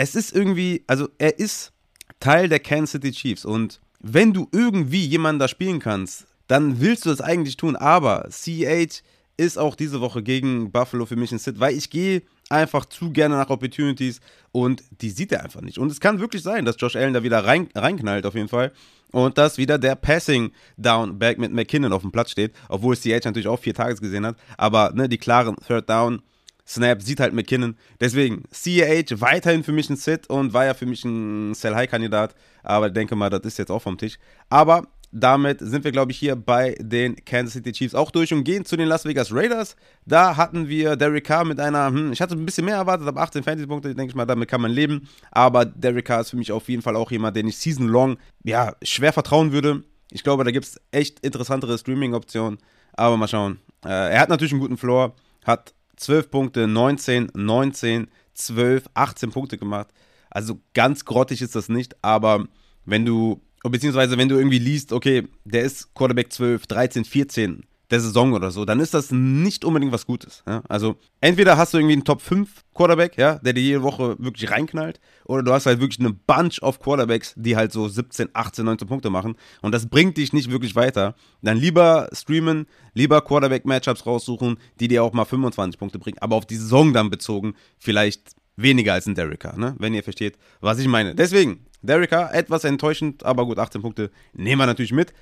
Es 0.00 0.14
ist 0.14 0.34
irgendwie, 0.34 0.82
also 0.86 1.08
er 1.18 1.38
ist 1.38 1.72
Teil 2.20 2.48
der 2.48 2.58
Kansas 2.58 2.92
City 2.92 3.12
Chiefs 3.12 3.44
und 3.44 3.80
wenn 4.00 4.32
du 4.32 4.48
irgendwie 4.50 5.04
jemanden 5.04 5.40
da 5.40 5.46
spielen 5.46 5.78
kannst, 5.78 6.26
dann 6.48 6.80
willst 6.80 7.04
du 7.04 7.10
das 7.10 7.20
eigentlich 7.20 7.58
tun, 7.58 7.76
aber 7.76 8.26
CH 8.30 9.02
ist 9.36 9.58
auch 9.58 9.74
diese 9.74 10.00
Woche 10.00 10.22
gegen 10.22 10.72
Buffalo 10.72 11.04
für 11.04 11.16
mich 11.16 11.32
ein 11.32 11.38
Sit, 11.38 11.60
weil 11.60 11.76
ich 11.76 11.90
gehe 11.90 12.22
einfach 12.48 12.86
zu 12.86 13.12
gerne 13.12 13.36
nach 13.36 13.50
Opportunities 13.50 14.20
und 14.52 14.82
die 15.02 15.10
sieht 15.10 15.32
er 15.32 15.44
einfach 15.44 15.60
nicht. 15.60 15.76
Und 15.76 15.92
es 15.92 16.00
kann 16.00 16.18
wirklich 16.18 16.42
sein, 16.42 16.64
dass 16.64 16.76
Josh 16.78 16.96
Allen 16.96 17.12
da 17.12 17.22
wieder 17.22 17.44
rein, 17.44 17.68
reinknallt 17.74 18.24
auf 18.24 18.34
jeden 18.34 18.48
Fall 18.48 18.72
und 19.12 19.36
dass 19.36 19.58
wieder 19.58 19.78
der 19.78 19.96
Passing 19.96 20.52
Down 20.78 21.18
Back 21.18 21.38
mit 21.38 21.52
McKinnon 21.52 21.92
auf 21.92 22.02
dem 22.02 22.10
Platz 22.10 22.30
steht, 22.30 22.54
obwohl 22.70 22.96
CH 22.96 23.26
natürlich 23.26 23.48
auch 23.48 23.60
vier 23.60 23.74
Tages 23.74 24.00
gesehen 24.00 24.24
hat, 24.24 24.36
aber 24.56 24.92
ne, 24.94 25.10
die 25.10 25.18
klaren 25.18 25.56
Third 25.56 25.90
Down 25.90 26.22
Snap 26.70 27.02
sieht 27.02 27.18
halt 27.18 27.34
McKinnon. 27.34 27.76
Deswegen, 28.00 28.44
CAH 28.52 29.20
weiterhin 29.20 29.64
für 29.64 29.72
mich 29.72 29.90
ein 29.90 29.96
Sit 29.96 30.30
und 30.30 30.52
war 30.52 30.66
ja 30.66 30.74
für 30.74 30.86
mich 30.86 31.04
ein 31.04 31.52
Sell-High-Kandidat. 31.52 32.36
Aber 32.62 32.86
ich 32.86 32.92
denke 32.92 33.16
mal, 33.16 33.28
das 33.28 33.40
ist 33.40 33.58
jetzt 33.58 33.70
auch 33.70 33.82
vom 33.82 33.98
Tisch. 33.98 34.18
Aber 34.50 34.86
damit 35.10 35.58
sind 35.58 35.82
wir, 35.82 35.90
glaube 35.90 36.12
ich, 36.12 36.18
hier 36.18 36.36
bei 36.36 36.76
den 36.78 37.16
Kansas 37.24 37.54
City 37.54 37.72
Chiefs 37.72 37.96
auch 37.96 38.12
durch 38.12 38.32
und 38.32 38.44
gehen 38.44 38.64
zu 38.64 38.76
den 38.76 38.86
Las 38.86 39.04
Vegas 39.04 39.34
Raiders. 39.34 39.74
Da 40.06 40.36
hatten 40.36 40.68
wir 40.68 40.94
Derek 40.94 41.24
Carr 41.24 41.44
mit 41.44 41.58
einer, 41.58 41.88
hm, 41.88 42.12
ich 42.12 42.20
hatte 42.20 42.36
ein 42.36 42.46
bisschen 42.46 42.66
mehr 42.66 42.76
erwartet, 42.76 43.08
aber 43.08 43.20
18 43.20 43.42
Fantasy-Punkte, 43.42 43.92
denke 43.96 44.10
ich 44.10 44.14
mal, 44.14 44.26
damit 44.26 44.48
kann 44.48 44.60
man 44.60 44.70
leben. 44.70 45.08
Aber 45.32 45.64
Derek 45.64 46.04
Carr 46.04 46.20
ist 46.20 46.30
für 46.30 46.36
mich 46.36 46.52
auf 46.52 46.68
jeden 46.68 46.82
Fall 46.82 46.94
auch 46.94 47.10
jemand, 47.10 47.36
den 47.36 47.48
ich 47.48 47.58
season 47.58 47.88
long, 47.88 48.16
ja, 48.44 48.76
schwer 48.84 49.12
vertrauen 49.12 49.50
würde. 49.50 49.82
Ich 50.12 50.22
glaube, 50.22 50.44
da 50.44 50.52
gibt 50.52 50.66
es 50.66 50.80
echt 50.92 51.18
interessantere 51.20 51.76
Streaming-Optionen. 51.76 52.58
Aber 52.92 53.16
mal 53.16 53.26
schauen. 53.26 53.58
Äh, 53.84 54.12
er 54.12 54.20
hat 54.20 54.28
natürlich 54.28 54.52
einen 54.52 54.60
guten 54.60 54.76
Floor, 54.76 55.16
hat 55.44 55.74
12 56.00 56.30
Punkte, 56.30 56.66
19, 56.66 57.30
19, 57.34 58.08
12, 58.34 58.84
18 58.94 59.30
Punkte 59.30 59.58
gemacht. 59.58 59.88
Also 60.30 60.60
ganz 60.74 61.04
grottig 61.04 61.42
ist 61.42 61.54
das 61.54 61.68
nicht, 61.68 61.94
aber 62.02 62.46
wenn 62.84 63.04
du, 63.04 63.42
beziehungsweise 63.62 64.16
wenn 64.16 64.28
du 64.28 64.36
irgendwie 64.36 64.58
liest, 64.58 64.92
okay, 64.92 65.28
der 65.44 65.62
ist 65.62 65.94
Quarterback 65.94 66.32
12, 66.32 66.66
13, 66.66 67.04
14, 67.04 67.66
der 67.90 68.00
Saison 68.00 68.32
oder 68.32 68.50
so, 68.50 68.64
dann 68.64 68.80
ist 68.80 68.94
das 68.94 69.10
nicht 69.10 69.64
unbedingt 69.64 69.92
was 69.92 70.06
Gutes. 70.06 70.42
Ja? 70.46 70.62
Also 70.68 70.96
entweder 71.20 71.56
hast 71.56 71.74
du 71.74 71.78
irgendwie 71.78 71.94
einen 71.94 72.04
Top 72.04 72.22
5 72.22 72.64
Quarterback, 72.74 73.18
ja, 73.18 73.38
der 73.38 73.52
dir 73.52 73.62
jede 73.62 73.82
Woche 73.82 74.16
wirklich 74.18 74.50
reinknallt, 74.50 75.00
oder 75.24 75.42
du 75.42 75.52
hast 75.52 75.66
halt 75.66 75.80
wirklich 75.80 76.00
eine 76.00 76.12
Bunch 76.12 76.62
of 76.62 76.80
Quarterbacks, 76.80 77.34
die 77.36 77.56
halt 77.56 77.72
so 77.72 77.88
17, 77.88 78.30
18, 78.32 78.64
19 78.64 78.88
Punkte 78.88 79.10
machen 79.10 79.36
und 79.62 79.72
das 79.72 79.88
bringt 79.88 80.16
dich 80.16 80.32
nicht 80.32 80.50
wirklich 80.50 80.76
weiter. 80.76 81.14
Dann 81.42 81.56
lieber 81.56 82.08
streamen, 82.12 82.66
lieber 82.94 83.20
Quarterback-Matchups 83.22 84.06
raussuchen, 84.06 84.58
die 84.78 84.88
dir 84.88 85.02
auch 85.04 85.12
mal 85.12 85.24
25 85.24 85.78
Punkte 85.78 85.98
bringen, 85.98 86.18
aber 86.20 86.36
auf 86.36 86.46
die 86.46 86.56
Saison 86.56 86.92
dann 86.92 87.10
bezogen 87.10 87.54
vielleicht 87.78 88.34
weniger 88.56 88.92
als 88.92 89.06
ein 89.06 89.14
Carr, 89.14 89.58
ne? 89.58 89.74
wenn 89.78 89.94
ihr 89.94 90.02
versteht, 90.02 90.36
was 90.60 90.78
ich 90.78 90.88
meine. 90.88 91.14
Deswegen, 91.14 91.66
Carr, 91.84 92.34
etwas 92.34 92.64
enttäuschend, 92.64 93.24
aber 93.24 93.46
gut, 93.46 93.58
18 93.58 93.82
Punkte 93.82 94.10
nehmen 94.32 94.60
wir 94.60 94.66
natürlich 94.66 94.92
mit. 94.92 95.12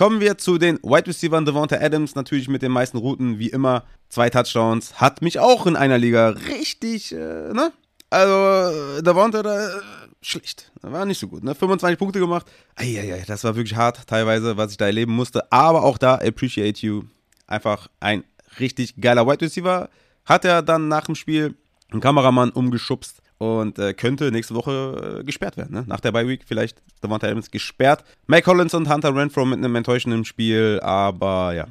Kommen 0.00 0.22
wir 0.22 0.38
zu 0.38 0.56
den 0.56 0.78
Wide 0.82 1.08
Receivers. 1.08 1.44
Devonta 1.44 1.76
Adams 1.76 2.14
natürlich 2.14 2.48
mit 2.48 2.62
den 2.62 2.72
meisten 2.72 2.96
Routen, 2.96 3.38
wie 3.38 3.50
immer. 3.50 3.84
Zwei 4.08 4.30
Touchdowns. 4.30 4.94
Hat 4.98 5.20
mich 5.20 5.38
auch 5.38 5.66
in 5.66 5.76
einer 5.76 5.98
Liga 5.98 6.30
richtig, 6.30 7.12
äh, 7.12 7.16
ne? 7.52 7.70
Also, 8.08 9.02
Devonta, 9.02 9.42
da, 9.42 9.62
äh, 9.62 9.80
schlecht. 10.22 10.72
War 10.80 11.04
nicht 11.04 11.18
so 11.18 11.28
gut, 11.28 11.44
ne? 11.44 11.54
25 11.54 11.98
Punkte 11.98 12.18
gemacht. 12.18 12.46
Eieiei, 12.76 13.24
das 13.26 13.44
war 13.44 13.56
wirklich 13.56 13.76
hart, 13.76 14.06
teilweise, 14.06 14.56
was 14.56 14.70
ich 14.70 14.78
da 14.78 14.86
erleben 14.86 15.12
musste. 15.12 15.52
Aber 15.52 15.84
auch 15.84 15.98
da, 15.98 16.14
appreciate 16.14 16.80
you. 16.80 17.02
Einfach 17.46 17.88
ein 18.00 18.24
richtig 18.58 19.02
geiler 19.02 19.26
Wide 19.26 19.44
Receiver. 19.44 19.90
Hat 20.24 20.46
er 20.46 20.62
dann 20.62 20.88
nach 20.88 21.04
dem 21.04 21.14
Spiel 21.14 21.56
einen 21.90 22.00
Kameramann 22.00 22.52
umgeschubst 22.52 23.20
und 23.40 23.78
äh, 23.78 23.94
könnte 23.94 24.30
nächste 24.30 24.54
Woche 24.54 25.20
äh, 25.20 25.24
gesperrt 25.24 25.56
werden. 25.56 25.74
Ne? 25.74 25.84
Nach 25.86 26.00
der 26.00 26.12
Bye 26.12 26.28
Week 26.28 26.42
vielleicht 26.46 26.82
Devonta 27.02 27.26
Adams 27.26 27.50
gesperrt. 27.50 28.04
Mike 28.26 28.42
Collins 28.42 28.74
und 28.74 28.92
Hunter 28.92 29.16
Renfro 29.16 29.46
mit 29.46 29.58
einem 29.58 29.74
enttäuschenden 29.76 30.26
Spiel, 30.26 30.78
aber 30.82 31.54
ja, 31.54 31.66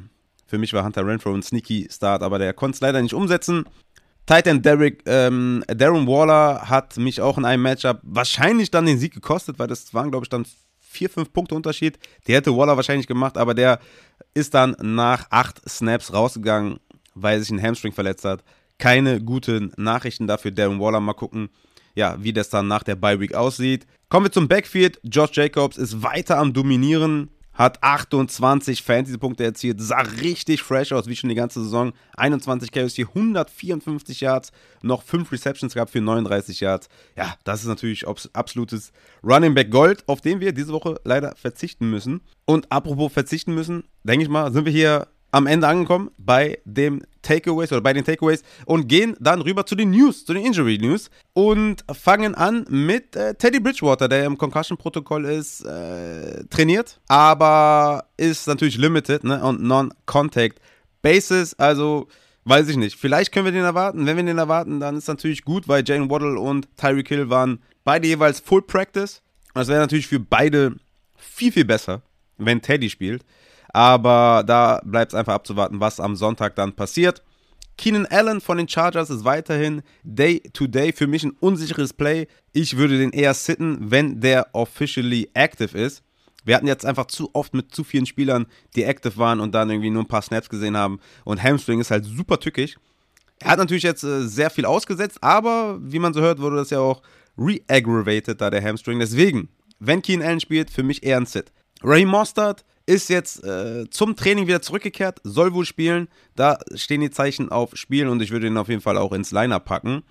für 0.47 0.57
mich 0.57 0.73
war 0.73 0.83
Hunter 0.83 1.05
Renfro 1.05 1.31
ein 1.31 1.43
sneaky 1.43 1.87
Start, 1.91 2.23
aber 2.23 2.39
der 2.39 2.53
konnte 2.53 2.73
es 2.75 2.81
leider 2.81 2.99
nicht 2.99 3.13
umsetzen. 3.13 3.65
Titan 4.25 4.63
Derek, 4.63 5.03
ähm, 5.05 5.63
Darren 5.67 6.07
Waller 6.07 6.67
hat 6.67 6.97
mich 6.97 7.21
auch 7.21 7.37
in 7.37 7.45
einem 7.45 7.61
Matchup 7.61 7.99
wahrscheinlich 8.01 8.71
dann 8.71 8.87
den 8.87 8.97
Sieg 8.97 9.13
gekostet, 9.13 9.59
weil 9.59 9.67
das 9.67 9.93
waren, 9.93 10.09
glaube 10.09 10.25
ich, 10.25 10.29
dann 10.29 10.47
vier, 10.79 11.11
fünf 11.11 11.31
Punkte 11.31 11.53
Unterschied. 11.53 11.99
Der 12.27 12.37
hätte 12.37 12.57
Waller 12.57 12.77
wahrscheinlich 12.77 13.05
gemacht, 13.05 13.37
aber 13.37 13.53
der 13.53 13.79
ist 14.33 14.55
dann 14.55 14.75
nach 14.81 15.27
acht 15.29 15.61
Snaps 15.69 16.13
rausgegangen, 16.13 16.79
weil 17.13 17.39
sich 17.39 17.51
ein 17.51 17.61
Hamstring 17.61 17.93
verletzt 17.93 18.25
hat 18.25 18.43
keine 18.79 19.21
guten 19.21 19.71
Nachrichten 19.77 20.25
dafür. 20.25 20.51
Darren 20.51 20.79
Waller 20.79 20.99
mal 20.99 21.13
gucken, 21.13 21.49
ja, 21.95 22.17
wie 22.19 22.33
das 22.33 22.49
dann 22.49 22.67
nach 22.67 22.83
der 22.83 22.95
Bye 22.95 23.19
Week 23.19 23.35
aussieht. 23.35 23.85
Kommen 24.09 24.25
wir 24.25 24.31
zum 24.31 24.47
Backfield. 24.47 24.99
Josh 25.03 25.31
Jacobs 25.33 25.77
ist 25.77 26.01
weiter 26.01 26.37
am 26.37 26.53
Dominieren, 26.53 27.29
hat 27.53 27.83
28 27.83 28.81
Fantasy-Punkte 28.81 29.43
erzielt, 29.43 29.81
sah 29.81 29.99
richtig 29.99 30.63
fresh 30.63 30.93
aus, 30.93 31.07
wie 31.07 31.15
schon 31.15 31.29
die 31.29 31.35
ganze 31.35 31.61
Saison. 31.61 31.91
21 32.15 32.71
Carries 32.71 32.95
hier, 32.95 33.09
154 33.09 34.21
Yards, 34.21 34.51
noch 34.81 35.03
5 35.03 35.29
Receptions 35.31 35.73
gehabt 35.73 35.91
für 35.91 35.99
39 35.99 36.61
Yards. 36.61 36.87
Ja, 37.17 37.35
das 37.43 37.61
ist 37.61 37.67
natürlich 37.67 38.05
absolutes 38.07 38.93
Running 39.23 39.53
Back 39.53 39.71
Gold, 39.71 40.07
auf 40.07 40.21
den 40.21 40.39
wir 40.39 40.53
diese 40.53 40.71
Woche 40.71 41.01
leider 41.03 41.35
verzichten 41.35 41.89
müssen. 41.89 42.21
Und 42.45 42.71
apropos 42.71 43.11
verzichten 43.11 43.53
müssen, 43.53 43.83
denke 44.03 44.23
ich 44.23 44.29
mal, 44.29 44.53
sind 44.53 44.63
wir 44.63 44.71
hier 44.71 45.07
am 45.31 45.45
Ende 45.45 45.67
angekommen 45.67 46.11
bei 46.17 46.59
dem 46.65 47.03
Takeaways 47.21 47.71
oder 47.71 47.81
bei 47.81 47.93
den 47.93 48.03
Takeaways 48.03 48.43
und 48.65 48.87
gehen 48.87 49.15
dann 49.19 49.41
rüber 49.41 49.65
zu 49.65 49.75
den 49.75 49.91
News, 49.91 50.25
zu 50.25 50.33
den 50.33 50.45
Injury 50.45 50.77
News 50.77 51.09
und 51.33 51.83
fangen 51.91 52.35
an 52.35 52.65
mit 52.69 53.15
äh, 53.15 53.35
Teddy 53.35 53.59
Bridgewater, 53.59 54.07
der 54.07 54.25
im 54.25 54.37
Concussion-Protokoll 54.37 55.25
ist, 55.25 55.61
äh, 55.65 56.43
trainiert, 56.45 56.99
aber 57.07 58.05
ist 58.17 58.47
natürlich 58.47 58.77
limited 58.77 59.23
ne, 59.23 59.43
und 59.43 59.61
non-contact 59.61 60.59
basis, 61.01 61.53
also 61.55 62.07
weiß 62.45 62.69
ich 62.69 62.77
nicht. 62.77 62.97
Vielleicht 62.97 63.31
können 63.31 63.45
wir 63.45 63.51
den 63.51 63.63
erwarten. 63.63 64.05
Wenn 64.05 64.17
wir 64.17 64.23
den 64.23 64.37
erwarten, 64.37 64.79
dann 64.79 64.97
ist 64.97 65.07
natürlich 65.07 65.43
gut, 65.43 65.67
weil 65.67 65.83
Jane 65.85 66.09
Waddle 66.09 66.39
und 66.39 66.67
Tyreek 66.77 67.07
Hill 67.07 67.29
waren 67.29 67.61
beide 67.83 68.07
jeweils 68.07 68.39
Full 68.39 68.63
Practice. 68.63 69.21
Das 69.53 69.67
wäre 69.67 69.79
natürlich 69.79 70.07
für 70.07 70.19
beide 70.19 70.75
viel, 71.17 71.51
viel 71.51 71.65
besser, 71.65 72.01
wenn 72.37 72.61
Teddy 72.61 72.89
spielt. 72.89 73.23
Aber 73.69 74.43
da 74.45 74.81
bleibt 74.83 75.13
es 75.13 75.17
einfach 75.17 75.33
abzuwarten, 75.33 75.79
was 75.79 75.99
am 75.99 76.15
Sonntag 76.15 76.55
dann 76.55 76.73
passiert. 76.73 77.23
Keenan 77.77 78.07
Allen 78.07 78.41
von 78.41 78.57
den 78.57 78.67
Chargers 78.67 79.09
ist 79.09 79.23
weiterhin 79.23 79.83
Day-to-Day 80.03 80.89
-Day 80.89 80.95
für 80.95 81.07
mich 81.07 81.23
ein 81.23 81.35
unsicheres 81.39 81.93
Play. 81.93 82.27
Ich 82.51 82.75
würde 82.75 82.97
den 82.97 83.11
eher 83.11 83.33
sitten, 83.33 83.91
wenn 83.91 84.19
der 84.19 84.47
officially 84.53 85.29
active 85.33 85.77
ist. 85.77 86.03
Wir 86.43 86.55
hatten 86.55 86.67
jetzt 86.67 86.85
einfach 86.85 87.05
zu 87.05 87.29
oft 87.33 87.53
mit 87.53 87.73
zu 87.73 87.83
vielen 87.83 88.05
Spielern, 88.05 88.47
die 88.75 88.83
active 88.83 89.17
waren 89.17 89.39
und 89.39 89.53
dann 89.53 89.69
irgendwie 89.69 89.91
nur 89.91 90.03
ein 90.03 90.07
paar 90.07 90.21
Snaps 90.21 90.49
gesehen 90.49 90.75
haben. 90.75 90.99
Und 91.23 91.41
Hamstring 91.41 91.79
ist 91.79 91.91
halt 91.91 92.05
super 92.05 92.39
tückig. 92.39 92.75
Er 93.39 93.51
hat 93.51 93.59
natürlich 93.59 93.83
jetzt 93.83 94.03
äh, 94.03 94.27
sehr 94.27 94.49
viel 94.49 94.65
ausgesetzt, 94.65 95.19
aber 95.21 95.79
wie 95.81 95.99
man 95.99 96.13
so 96.13 96.21
hört, 96.21 96.39
wurde 96.39 96.57
das 96.57 96.71
ja 96.71 96.79
auch 96.79 97.01
re-aggravated, 97.37 98.41
da 98.41 98.49
der 98.49 98.63
Hamstring. 98.63 98.99
Deswegen, 98.99 99.47
wenn 99.79 100.01
Keenan 100.01 100.27
Allen 100.27 100.39
spielt, 100.41 100.69
für 100.69 100.83
mich 100.83 101.03
eher 101.03 101.17
ein 101.17 101.25
Sit. 101.25 101.51
Ray 101.83 102.05
Mostert 102.05 102.65
ist 102.85 103.09
jetzt 103.09 103.43
äh, 103.43 103.89
zum 103.89 104.15
Training 104.15 104.47
wieder 104.47 104.61
zurückgekehrt, 104.61 105.21
soll 105.23 105.53
wohl 105.53 105.65
spielen. 105.65 106.07
Da 106.35 106.57
stehen 106.73 107.01
die 107.01 107.11
Zeichen 107.11 107.49
auf 107.49 107.75
Spielen 107.75 108.09
und 108.09 108.21
ich 108.21 108.31
würde 108.31 108.47
ihn 108.47 108.57
auf 108.57 108.67
jeden 108.67 108.81
Fall 108.81 108.97
auch 108.97 109.13
ins 109.13 109.31
Liner 109.31 109.59
packen. 109.59 110.03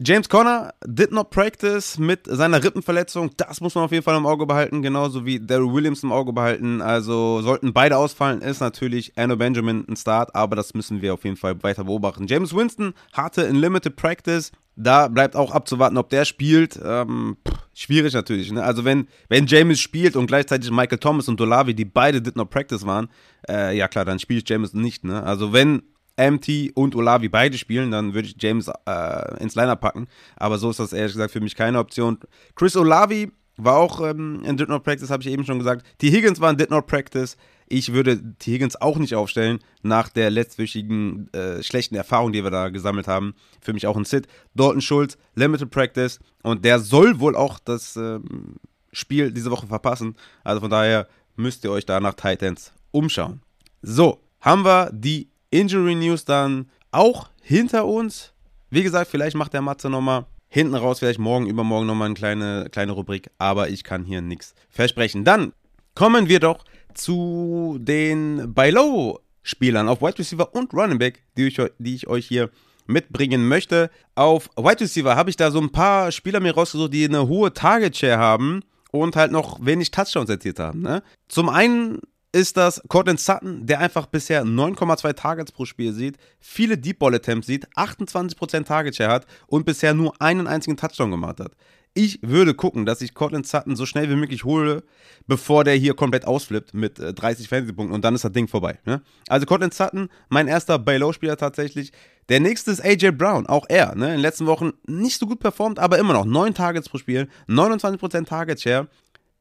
James 0.00 0.28
Conner 0.28 0.74
did 0.86 1.10
not 1.10 1.30
practice 1.30 1.98
mit 1.98 2.20
seiner 2.24 2.62
Rippenverletzung. 2.62 3.32
Das 3.36 3.60
muss 3.60 3.74
man 3.74 3.82
auf 3.82 3.90
jeden 3.90 4.04
Fall 4.04 4.16
im 4.16 4.26
Auge 4.26 4.46
behalten, 4.46 4.80
genauso 4.80 5.26
wie 5.26 5.40
Daryl 5.40 5.72
Williams 5.72 6.04
im 6.04 6.12
Auge 6.12 6.32
behalten. 6.32 6.80
Also 6.80 7.42
sollten 7.42 7.72
beide 7.72 7.96
ausfallen, 7.96 8.40
ist 8.40 8.60
natürlich 8.60 9.18
Anno 9.18 9.34
Benjamin 9.34 9.84
ein 9.88 9.96
Start, 9.96 10.36
aber 10.36 10.54
das 10.54 10.72
müssen 10.72 11.02
wir 11.02 11.14
auf 11.14 11.24
jeden 11.24 11.36
Fall 11.36 11.60
weiter 11.64 11.82
beobachten. 11.82 12.28
James 12.28 12.54
Winston 12.54 12.94
hatte 13.12 13.42
in 13.42 13.56
Limited 13.56 13.96
Practice. 13.96 14.52
Da 14.80 15.08
bleibt 15.08 15.34
auch 15.34 15.50
abzuwarten, 15.50 15.98
ob 15.98 16.08
der 16.08 16.24
spielt. 16.24 16.78
Ähm, 16.82 17.36
pff, 17.46 17.58
schwierig 17.74 18.14
natürlich. 18.14 18.52
Ne? 18.52 18.62
Also 18.62 18.84
wenn, 18.84 19.08
wenn 19.28 19.46
James 19.46 19.80
spielt 19.80 20.14
und 20.14 20.28
gleichzeitig 20.28 20.70
Michael 20.70 20.98
Thomas 20.98 21.26
und 21.26 21.40
Dolavi, 21.40 21.74
die 21.74 21.84
beide 21.84 22.22
did 22.22 22.36
not 22.36 22.50
practice 22.50 22.86
waren, 22.86 23.08
äh, 23.48 23.76
ja 23.76 23.88
klar, 23.88 24.04
dann 24.04 24.20
spielt 24.20 24.48
James 24.48 24.74
nicht. 24.74 25.02
Ne? 25.02 25.20
Also 25.22 25.52
wenn 25.52 25.82
MT 26.16 26.70
und 26.74 26.94
Olavi 26.94 27.28
beide 27.28 27.58
spielen, 27.58 27.90
dann 27.90 28.14
würde 28.14 28.28
ich 28.28 28.36
James 28.38 28.70
äh, 28.86 29.42
ins 29.42 29.56
Liner 29.56 29.76
packen. 29.76 30.06
Aber 30.36 30.58
so 30.58 30.70
ist 30.70 30.78
das 30.78 30.92
ehrlich 30.92 31.12
gesagt 31.12 31.32
für 31.32 31.40
mich 31.40 31.56
keine 31.56 31.78
Option. 31.80 32.18
Chris 32.54 32.76
Olavi 32.76 33.32
war 33.56 33.76
auch 33.76 34.00
ähm, 34.00 34.42
in 34.44 34.56
Did 34.56 34.68
Not 34.68 34.84
Practice, 34.84 35.10
habe 35.10 35.22
ich 35.22 35.28
eben 35.28 35.44
schon 35.44 35.58
gesagt. 35.58 35.84
T. 35.98 36.10
Higgins 36.10 36.40
war 36.40 36.50
in 36.50 36.56
Did 36.56 36.70
Not 36.70 36.86
Practice. 36.86 37.36
Ich 37.68 37.92
würde. 37.92 38.20
Higgins 38.44 38.76
auch 38.76 38.96
nicht 38.98 39.14
aufstellen, 39.14 39.60
nach 39.82 40.08
der 40.08 40.30
letztwöchigen 40.30 41.32
äh, 41.32 41.62
schlechten 41.62 41.94
Erfahrung, 41.94 42.32
die 42.32 42.42
wir 42.42 42.50
da 42.50 42.68
gesammelt 42.68 43.06
haben. 43.06 43.34
Für 43.60 43.72
mich 43.72 43.86
auch 43.86 43.96
ein 43.96 44.04
Sit. 44.04 44.26
Dalton 44.54 44.80
Schultz, 44.80 45.18
Limited 45.34 45.70
Practice. 45.70 46.18
Und 46.42 46.64
der 46.64 46.80
soll 46.80 47.20
wohl 47.20 47.36
auch 47.36 47.58
das 47.58 47.96
ähm, 47.96 48.56
Spiel 48.92 49.32
diese 49.32 49.50
Woche 49.50 49.66
verpassen. 49.66 50.16
Also 50.44 50.60
von 50.60 50.70
daher 50.70 51.08
müsst 51.36 51.64
ihr 51.64 51.70
euch 51.70 51.86
da 51.86 52.00
nach 52.00 52.14
Titans 52.14 52.72
umschauen. 52.90 53.40
So, 53.82 54.20
haben 54.40 54.64
wir 54.64 54.90
die 54.92 55.28
Injury 55.50 55.94
News 55.94 56.24
dann 56.24 56.70
auch 56.90 57.30
hinter 57.42 57.86
uns. 57.86 58.32
Wie 58.70 58.82
gesagt, 58.82 59.10
vielleicht 59.10 59.36
macht 59.36 59.52
der 59.52 59.62
Matze 59.62 59.88
nochmal 59.88 60.26
hinten 60.48 60.74
raus, 60.74 60.98
vielleicht 60.98 61.18
morgen, 61.18 61.46
übermorgen 61.46 61.86
nochmal 61.86 62.06
eine 62.06 62.14
kleine, 62.14 62.68
kleine 62.70 62.92
Rubrik, 62.92 63.30
aber 63.38 63.68
ich 63.68 63.84
kann 63.84 64.04
hier 64.04 64.22
nichts 64.22 64.54
versprechen. 64.70 65.24
Dann 65.24 65.52
kommen 65.98 66.28
wir 66.28 66.38
doch 66.38 66.64
zu 66.94 67.76
den 67.80 68.54
Buy 68.54 68.70
Low 68.70 69.18
Spielern 69.42 69.88
auf 69.88 70.00
Wide 70.00 70.20
Receiver 70.20 70.54
und 70.54 70.72
Running 70.72 71.00
Back, 71.00 71.24
die 71.36 71.48
ich, 71.48 71.60
die 71.80 71.96
ich 71.96 72.06
euch 72.06 72.28
hier 72.28 72.50
mitbringen 72.86 73.48
möchte. 73.48 73.90
Auf 74.14 74.48
Wide 74.56 74.78
Receiver 74.78 75.16
habe 75.16 75.30
ich 75.30 75.34
da 75.34 75.50
so 75.50 75.60
ein 75.60 75.72
paar 75.72 76.12
Spieler 76.12 76.38
mir 76.38 76.54
rausgesucht, 76.54 76.94
die 76.94 77.04
eine 77.04 77.26
hohe 77.26 77.52
Target 77.52 77.96
Share 77.96 78.18
haben 78.18 78.60
und 78.92 79.16
halt 79.16 79.32
noch 79.32 79.58
wenig 79.66 79.90
Touchdowns 79.90 80.30
erzielt 80.30 80.60
haben. 80.60 80.82
Ne? 80.82 81.02
Zum 81.26 81.48
einen 81.48 81.98
ist 82.30 82.56
das 82.56 82.80
Cortland 82.86 83.18
Sutton, 83.18 83.66
der 83.66 83.80
einfach 83.80 84.06
bisher 84.06 84.44
9,2 84.44 85.14
Targets 85.14 85.50
pro 85.50 85.64
Spiel 85.64 85.92
sieht, 85.92 86.16
viele 86.38 86.78
Deep 86.78 87.00
Ball 87.00 87.16
Attempts 87.16 87.48
sieht, 87.48 87.66
28% 87.76 88.64
Target 88.64 88.94
Share 88.94 89.10
hat 89.10 89.26
und 89.48 89.66
bisher 89.66 89.94
nur 89.94 90.14
einen 90.22 90.46
einzigen 90.46 90.76
Touchdown 90.76 91.10
gemacht 91.10 91.40
hat. 91.40 91.56
Ich 92.00 92.20
würde 92.22 92.54
gucken, 92.54 92.86
dass 92.86 93.02
ich 93.02 93.12
Cortland 93.12 93.44
Sutton 93.44 93.74
so 93.74 93.84
schnell 93.84 94.08
wie 94.08 94.14
möglich 94.14 94.44
hole, 94.44 94.84
bevor 95.26 95.64
der 95.64 95.74
hier 95.74 95.94
komplett 95.94 96.26
ausflippt 96.26 96.72
mit 96.72 96.96
30 96.96 97.46
äh, 97.46 97.48
Fantasy-Punkten 97.48 97.92
und 97.92 98.04
dann 98.04 98.14
ist 98.14 98.22
das 98.22 98.30
Ding 98.30 98.46
vorbei. 98.46 98.78
Ne? 98.84 99.02
Also 99.26 99.46
Cortland 99.46 99.74
Sutton, 99.74 100.08
mein 100.28 100.46
erster 100.46 100.78
Buy-Low-Spieler 100.78 101.36
tatsächlich. 101.36 101.90
Der 102.28 102.38
nächste 102.38 102.70
ist 102.70 102.84
AJ 102.84 103.10
Brown, 103.10 103.48
auch 103.48 103.66
er. 103.68 103.96
Ne? 103.96 104.06
In 104.10 104.12
den 104.12 104.20
letzten 104.20 104.46
Wochen 104.46 104.74
nicht 104.86 105.18
so 105.18 105.26
gut 105.26 105.40
performt, 105.40 105.80
aber 105.80 105.98
immer 105.98 106.12
noch 106.12 106.24
9 106.24 106.54
Targets 106.54 106.88
pro 106.88 106.98
Spiel, 106.98 107.26
29% 107.48 108.26
Target 108.26 108.60
Share. 108.60 108.86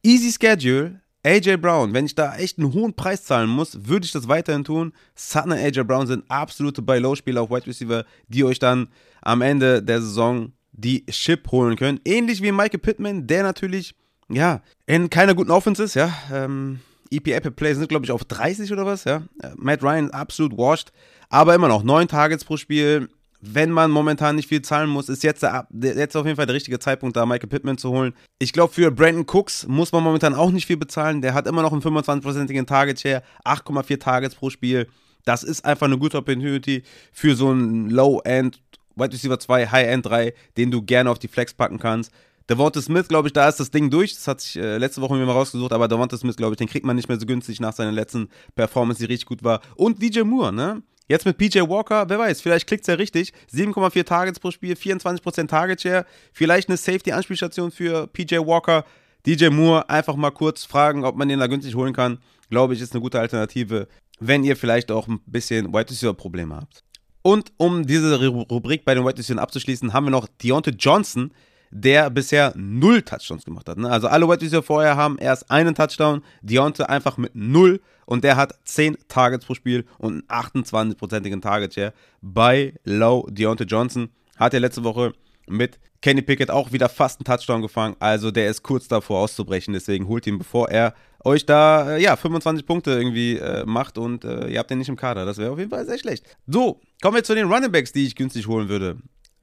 Easy 0.02 0.32
Schedule, 0.32 1.00
AJ 1.24 1.58
Brown, 1.58 1.93
wenn 1.93 2.08
ich 2.08 2.15
da 2.15 2.38
echt 2.38 2.58
einen 2.58 2.74
hohen 2.74 2.96
Preis 2.96 3.24
zahlen 3.24 3.50
muss, 3.50 3.86
würde 3.86 4.08
ich 4.08 4.12
das 4.12 4.28
weiterhin 4.28 4.63
tun. 4.63 4.93
Sutton 5.13 5.52
und 5.52 5.60
AJ 5.60 5.84
Brown 5.84 6.08
sind 6.08 6.26
absolute 6.28 6.82
Buy-Low-Spieler 6.82 7.43
auf 7.43 7.52
Wide 7.52 7.67
Receiver, 7.67 8.04
die 8.30 8.43
euch 8.43 8.58
dann 8.58 8.88
am 9.22 9.43
Ende 9.43 9.84
der 9.84 10.02
Saison 10.02 10.54
die 10.78 11.06
Chip 11.08 11.52
holen 11.52 11.76
können. 11.76 12.00
Ähnlich 12.06 12.42
wie 12.42 12.52
Michael 12.52 12.80
Pittman, 12.80 13.28
der 13.28 13.44
natürlich, 13.44 13.96
ja, 14.30 14.62
in 14.86 15.10
keiner 15.10 15.36
guten 15.36 15.52
Offense 15.52 15.84
ist, 15.84 15.96
ja. 15.96 16.13
Ähm, 16.32 16.80
EPA 17.12 17.40
per 17.40 17.52
Play 17.52 17.74
sind, 17.74 17.90
glaube 17.90 18.06
ich, 18.06 18.12
auf 18.12 18.24
30 18.24 18.72
oder 18.72 18.86
was, 18.86 19.04
ja. 19.04 19.24
Äh, 19.42 19.50
Matt 19.56 19.84
Ryan 19.84 20.12
absolut 20.12 20.58
washed, 20.58 20.92
aber 21.30 21.56
immer 21.56 21.68
noch 21.68 21.84
9 21.84 22.08
Targets 22.08 22.46
pro 22.46 22.58
Spiel, 22.58 23.10
wenn 23.42 23.72
man 23.72 23.92
momentan 23.92 24.36
nicht 24.36 24.48
viel 24.48 24.62
zahlen 24.62 24.90
muss, 24.90 25.10
ist 25.10 25.24
jetzt, 25.24 25.44
der, 25.44 25.68
jetzt 25.72 26.16
auf 26.16 26.26
jeden 26.26 26.38
Fall 26.38 26.48
der 26.48 26.56
richtige 26.56 26.80
Zeitpunkt, 26.80 27.16
da 27.16 27.26
Michael 27.26 27.50
Pittman 27.50 27.78
zu 27.78 27.92
holen. 27.92 28.13
Ich 28.40 28.52
glaube, 28.52 28.74
für 28.74 28.92
Brandon 28.92 29.26
Cooks 29.28 29.68
muss 29.68 29.92
man 29.92 30.04
momentan 30.04 30.34
auch 30.34 30.52
nicht 30.52 30.66
viel 30.66 30.78
bezahlen. 30.78 31.22
Der 31.22 31.34
hat 31.34 31.48
immer 31.48 31.62
noch 31.62 31.72
einen 31.72 31.82
25-prozentigen 31.82 32.66
Target 32.66 33.00
Share, 33.00 33.24
8,4 33.46 34.00
Targets 34.00 34.36
pro 34.36 34.50
Spiel. 34.50 34.88
Das 35.24 35.44
ist 35.44 35.66
einfach 35.66 35.86
eine 35.86 35.98
gute 35.98 36.18
Opportunity 36.18 36.84
für 37.12 37.36
so 37.36 37.50
einen 37.50 37.90
Low-End 37.90 38.62
Wide 38.98 39.14
Receiver 39.14 39.40
2, 39.40 39.68
High-End 39.68 40.06
3, 40.06 40.34
den 40.58 40.72
du 40.72 40.82
gerne 40.82 41.10
auf 41.10 41.20
die 41.20 41.28
Flex 41.28 41.54
packen 41.54 41.80
kannst. 41.80 42.12
Devonta 42.50 42.82
Smith, 42.82 43.10
glaube 43.10 43.28
ich, 43.28 43.34
da 43.34 43.50
ist 43.50 43.60
das 43.60 43.72
Ding 43.72 43.90
durch. 43.90 44.14
Das 44.14 44.28
hat 44.28 44.40
sich 44.40 44.56
äh, 44.56 44.78
letzte 44.78 45.02
Woche 45.02 45.16
mir 45.16 45.26
mal 45.26 45.34
rausgesucht, 45.34 45.74
aber 45.74 45.88
Devonta 45.88 46.18
Smith, 46.18 46.38
glaube 46.38 46.54
ich, 46.54 46.58
den 46.58 46.68
kriegt 46.68 46.86
man 46.86 46.96
nicht 46.96 47.10
mehr 47.10 47.20
so 47.20 47.26
günstig 47.26 47.60
nach 47.60 47.74
seiner 47.74 47.92
letzten 47.92 48.30
Performance, 48.56 49.00
die 49.00 49.06
richtig 49.06 49.26
gut 49.26 49.44
war. 49.44 49.62
Und 49.76 50.02
DJ 50.02 50.22
Moore, 50.22 50.54
ne? 50.54 50.82
Jetzt 51.10 51.26
mit 51.26 51.38
PJ 51.38 51.60
Walker, 51.60 52.10
wer 52.10 52.20
weiß, 52.20 52.42
vielleicht 52.42 52.68
klickt 52.68 52.82
es 52.82 52.88
ja 52.88 52.96
richtig. 52.96 53.34
7,4 53.54 54.04
Targets 54.04 54.40
pro 54.40 54.52
Spiel, 54.52 54.74
24% 54.74 55.48
Target 55.48 55.82
Share, 55.82 56.06
vielleicht 56.34 56.68
eine 56.68 56.76
Safety-Anspielstation 56.76 57.72
für 57.72 58.08
PJ 58.08 58.36
Walker. 58.40 58.84
DJ 59.26 59.48
Moore 59.48 59.90
einfach 59.90 60.16
mal 60.16 60.32
kurz 60.32 60.66
fragen, 60.66 61.06
ob 61.06 61.16
man 61.16 61.30
den 61.30 61.40
da 61.40 61.48
günstig 61.48 61.76
holen 61.76 61.94
kann. 61.94 62.20
Glaube 62.50 62.74
ich, 62.74 62.82
ist 62.82 62.94
eine 62.94 63.02
gute 63.02 63.20
Alternative, 63.20 63.88
wenn 64.20 64.44
ihr 64.44 64.58
vielleicht 64.58 64.92
auch 64.92 65.08
ein 65.08 65.20
bisschen 65.26 65.74
White 65.74 65.92
Receiver 65.92 66.14
Probleme 66.14 66.56
habt. 66.56 66.84
Und 67.28 67.52
um 67.58 67.86
diese 67.86 68.26
Rubrik 68.26 68.86
bei 68.86 68.96
den 68.96 69.04
White 69.04 69.18
Receiver 69.18 69.42
abzuschließen, 69.42 69.92
haben 69.92 70.06
wir 70.06 70.12
noch 70.12 70.30
Deontay 70.42 70.72
Johnson, 70.80 71.32
der 71.72 72.10
bisher 72.10 72.54
null 72.56 73.02
Touchdowns 73.02 73.44
gemacht 73.44 73.68
hat. 73.68 73.78
Ne? 73.78 73.90
Also 73.90 74.08
alle 74.08 74.30
White 74.30 74.46
Receiver 74.46 74.63
vorher 74.63 74.96
haben 74.96 75.18
erst 75.18 75.52
einen 75.52 75.76
Touchdown, 75.76 76.24
Deontay 76.42 76.86
einfach 76.86 77.18
mit 77.18 77.36
null 77.36 77.82
und 78.06 78.24
der 78.24 78.38
hat 78.38 78.58
10 78.63 78.96
Targets 79.10 79.46
pro 79.46 79.56
Spiel 79.56 79.84
und 79.98 80.24
einen 80.30 80.54
28-prozentigen 80.54 81.42
Target 81.42 81.74
Share 81.74 81.94
bei 82.22 82.74
Low 82.86 83.28
Deontay 83.30 83.66
Johnson. 83.66 84.08
Hat 84.38 84.54
er 84.54 84.62
letzte 84.62 84.86
Woche 84.86 85.12
mit 85.48 85.80
Kenny 86.02 86.22
Pickett 86.22 86.52
auch 86.52 86.72
wieder 86.72 86.90
fast 86.90 87.20
einen 87.20 87.26
Touchdown 87.26 87.62
gefangen. 87.62 87.96
Also 88.00 88.32
der 88.32 88.50
ist 88.50 88.64
kurz 88.64 88.88
davor 88.88 89.20
auszubrechen. 89.20 89.74
Deswegen 89.74 90.08
holt 90.08 90.28
ihn, 90.28 90.38
bevor 90.38 90.70
er 90.70 90.94
euch 91.24 91.46
da 91.46 91.96
äh, 91.96 92.02
ja 92.02 92.16
25 92.16 92.66
Punkte 92.66 92.92
irgendwie 92.92 93.38
äh, 93.38 93.66
macht 93.66 93.98
und 93.98 94.24
äh, 94.24 94.48
ihr 94.48 94.60
habt 94.60 94.70
den 94.70 94.78
nicht 94.78 94.90
im 94.90 94.96
Kader. 94.96 95.26
Das 95.26 95.38
wäre 95.38 95.52
auf 95.52 95.60
jeden 95.60 95.72
Fall 95.72 95.86
sehr 95.86 95.98
schlecht. 95.98 96.26
So, 96.46 96.80
kommen 97.02 97.16
wir 97.16 97.24
zu 97.24 97.36
den 97.36 97.52
Running 97.52 97.72
Backs, 97.72 97.92
die 97.92 98.06
ich 98.06 98.16
günstig 98.16 98.48
holen 98.48 98.70
würde. 98.70 98.98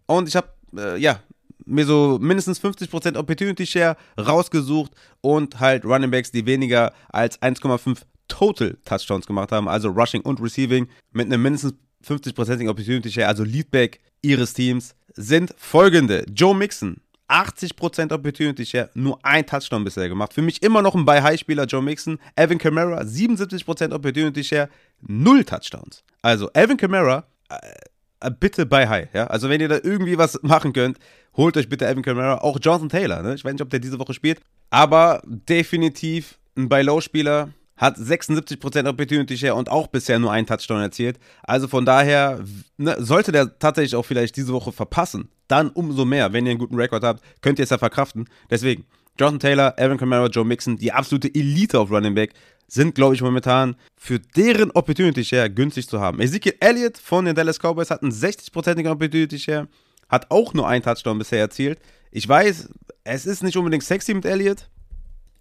Und 0.07 0.29
ich 0.29 0.37
habe 0.37 0.49
äh, 0.77 0.99
ja 0.99 1.21
mir 1.67 1.87
so 1.87 2.19
mindestens 2.21 2.61
50% 2.61 3.17
Opportunity 3.17 3.67
Share 3.67 3.97
rausgesucht 4.19 4.93
und 5.21 5.61
halt 5.61 5.85
Running 5.85 6.11
Backs, 6.11 6.31
die 6.31 6.47
weniger 6.47 6.93
als 7.11 7.41
1,5 7.41 7.99
Total 8.29 8.77
Touchdowns 8.85 9.27
gemacht 9.27 9.53
haben, 9.53 9.69
also 9.69 9.89
Rushing 9.89 10.23
und 10.23 10.41
Receiving 10.41 10.89
mit 11.13 11.27
einem 11.27 11.43
mindestens 11.43 11.75
50%igen 12.07 12.69
Opportunity 12.69 13.11
Share, 13.11 13.29
also 13.29 13.45
Leadback 13.45 14.01
ihres 14.23 14.55
Teams, 14.55 14.95
sind 15.15 15.55
folgende. 15.57 16.25
Joe 16.35 16.55
Mixon, 16.55 16.97
80% 17.29 18.13
Opportunity 18.13 18.67
Share, 18.67 18.91
nur 18.95 19.19
ein 19.23 19.47
Touchdown 19.47 19.85
bisher 19.85 20.09
gemacht. 20.09 20.33
Für 20.33 20.43
mich 20.43 20.63
immer 20.63 20.83
noch 20.83 20.95
ein 20.95 21.05
Buy-High-Spieler, 21.05 21.65
Joe 21.65 21.83
Mixon. 21.83 22.19
Evan 22.37 22.59
Kamara, 22.59 23.01
77% 23.01 23.93
Opportunity 23.93 24.45
Share, 24.45 24.69
null 25.01 25.45
Touchdowns. 25.45 26.03
Also, 26.23 26.51
Evan 26.55 26.77
Kamara, 26.77 27.25
äh, 27.49 28.31
bitte 28.39 28.67
Buy-High, 28.67 29.09
ja. 29.15 29.27
Also, 29.29 29.49
wenn 29.49 29.61
ihr 29.61 29.69
da 29.69 29.79
irgendwie 29.83 30.19
was 30.19 30.39
machen 30.43 30.73
könnt, 30.73 30.99
holt 31.37 31.57
euch 31.57 31.69
bitte 31.69 31.87
Evan 31.87 32.03
Kamara. 32.03 32.39
Auch 32.39 32.59
Jonathan 32.61 32.89
Taylor, 32.89 33.23
ne? 33.23 33.35
Ich 33.35 33.45
weiß 33.45 33.53
nicht, 33.53 33.63
ob 33.63 33.71
der 33.71 33.81
diese 33.81 33.99
Woche 33.99 34.15
spielt, 34.15 34.41
aber 34.71 35.23
definitiv 35.25 36.39
ein 36.57 36.69
Buy-Low-Spieler 36.69 37.51
hat 37.77 37.97
76% 37.97 38.89
Opportunity 38.89 39.37
Share 39.37 39.55
und 39.55 39.71
auch 39.71 39.89
bisher 39.89 40.19
nur 40.19 40.33
einen 40.33 40.47
Touchdown 40.47 40.81
erzielt. 40.81 41.19
Also 41.43 41.69
von 41.69 41.85
daher 41.85 42.41
ne, 42.77 42.97
sollte 42.99 43.33
der 43.33 43.59
tatsächlich 43.59 43.97
auch 43.97 44.05
vielleicht 44.07 44.37
diese 44.37 44.53
Woche 44.53 44.73
verpassen. 44.73 45.29
Dann 45.49 45.71
umso 45.71 46.05
mehr, 46.05 46.33
wenn 46.33 46.47
ihr 46.47 46.51
einen 46.51 46.61
guten 46.61 46.77
Rekord 46.77 47.03
habt, 47.03 47.23
könnt 47.41 47.59
ihr 47.59 47.65
es 47.65 47.71
ja 47.71 47.79
verkraften. 47.79 48.29
Deswegen, 48.49 48.85
Jonathan 49.19 49.41
Taylor, 49.41 49.75
Aaron 49.79 49.99
Kamara, 49.99 50.27
Joe 50.27 50.45
Mixon, 50.45 50.77
die 50.77 50.93
absolute 50.93 51.35
Elite 51.35 51.79
auf 51.79 51.91
Running 51.91 52.15
Back, 52.15 52.35
sind, 52.67 52.95
glaube 52.95 53.15
ich, 53.15 53.23
momentan 53.23 53.77
für 53.97 54.19
deren 54.19 54.71
Opportunity 54.71 55.25
Share 55.25 55.51
günstig 55.51 55.89
zu 55.89 56.01
haben. 56.01 56.21
Ezekiel 56.21 56.55
Elliott 56.61 56.99
von 56.99 57.25
den 57.25 57.35
Dallas 57.35 57.59
Cowboys 57.59 57.91
hat 57.91 58.03
einen 58.03 58.13
60%igen 58.13 58.91
Opportunity 58.91 59.39
Share, 59.39 59.69
hat 60.09 60.31
auch 60.31 60.55
nur 60.55 60.67
einen 60.67 60.83
Touchdown 60.83 61.19
bisher 61.19 61.41
erzielt. 61.41 61.79
Ich 62.11 62.29
weiß, 62.29 62.69
es 63.05 63.27
ist 63.27 63.43
nicht 63.43 63.57
unbedingt 63.57 63.85
sexy 63.85 64.15
mit 64.15 64.25
Elliott, 64.25 64.69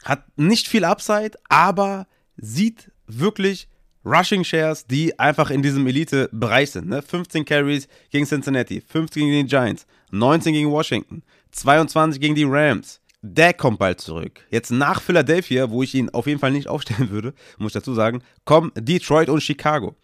hat 0.04 0.26
nicht 0.38 0.68
viel 0.68 0.84
Upside, 0.84 1.38
aber 1.48 2.08
sieht 2.38 2.92
wirklich 3.08 3.68
Rushing 4.06 4.44
Shares, 4.44 4.86
die 4.86 5.18
einfach 5.18 5.50
in 5.50 5.62
diesem 5.62 5.88
Elite-Bereich 5.88 6.72
sind. 6.72 6.90
Ne? 6.90 7.02
15 7.02 7.46
Carries 7.46 7.88
gegen 8.12 8.26
Cincinnati, 8.26 8.82
15 8.82 9.24
gegen 9.24 9.48
die 9.48 9.50
Giants, 9.50 9.86
19 10.12 10.54
gegen 10.54 10.72
Washington, 10.72 11.24
22 11.52 12.20
gegen 12.20 12.36
die 12.36 12.44
Rams. 12.44 13.00
Der 13.22 13.54
kommt 13.54 13.80
bald 13.80 14.02
zurück. 14.02 14.42
Jetzt 14.50 14.72
nach 14.72 15.02
Philadelphia, 15.02 15.70
wo 15.70 15.82
ich 15.82 15.96
ihn 15.96 16.10
auf 16.10 16.28
jeden 16.28 16.40
Fall 16.40 16.52
nicht 16.52 16.68
aufstellen 16.70 17.10
würde, 17.10 17.34
muss 17.58 17.70
ich 17.70 17.74
dazu 17.74 17.94
sagen, 17.94 18.22
kommen 18.44 18.72
Detroit 18.76 19.30
und 19.30 19.42
Chicago. 19.42 19.96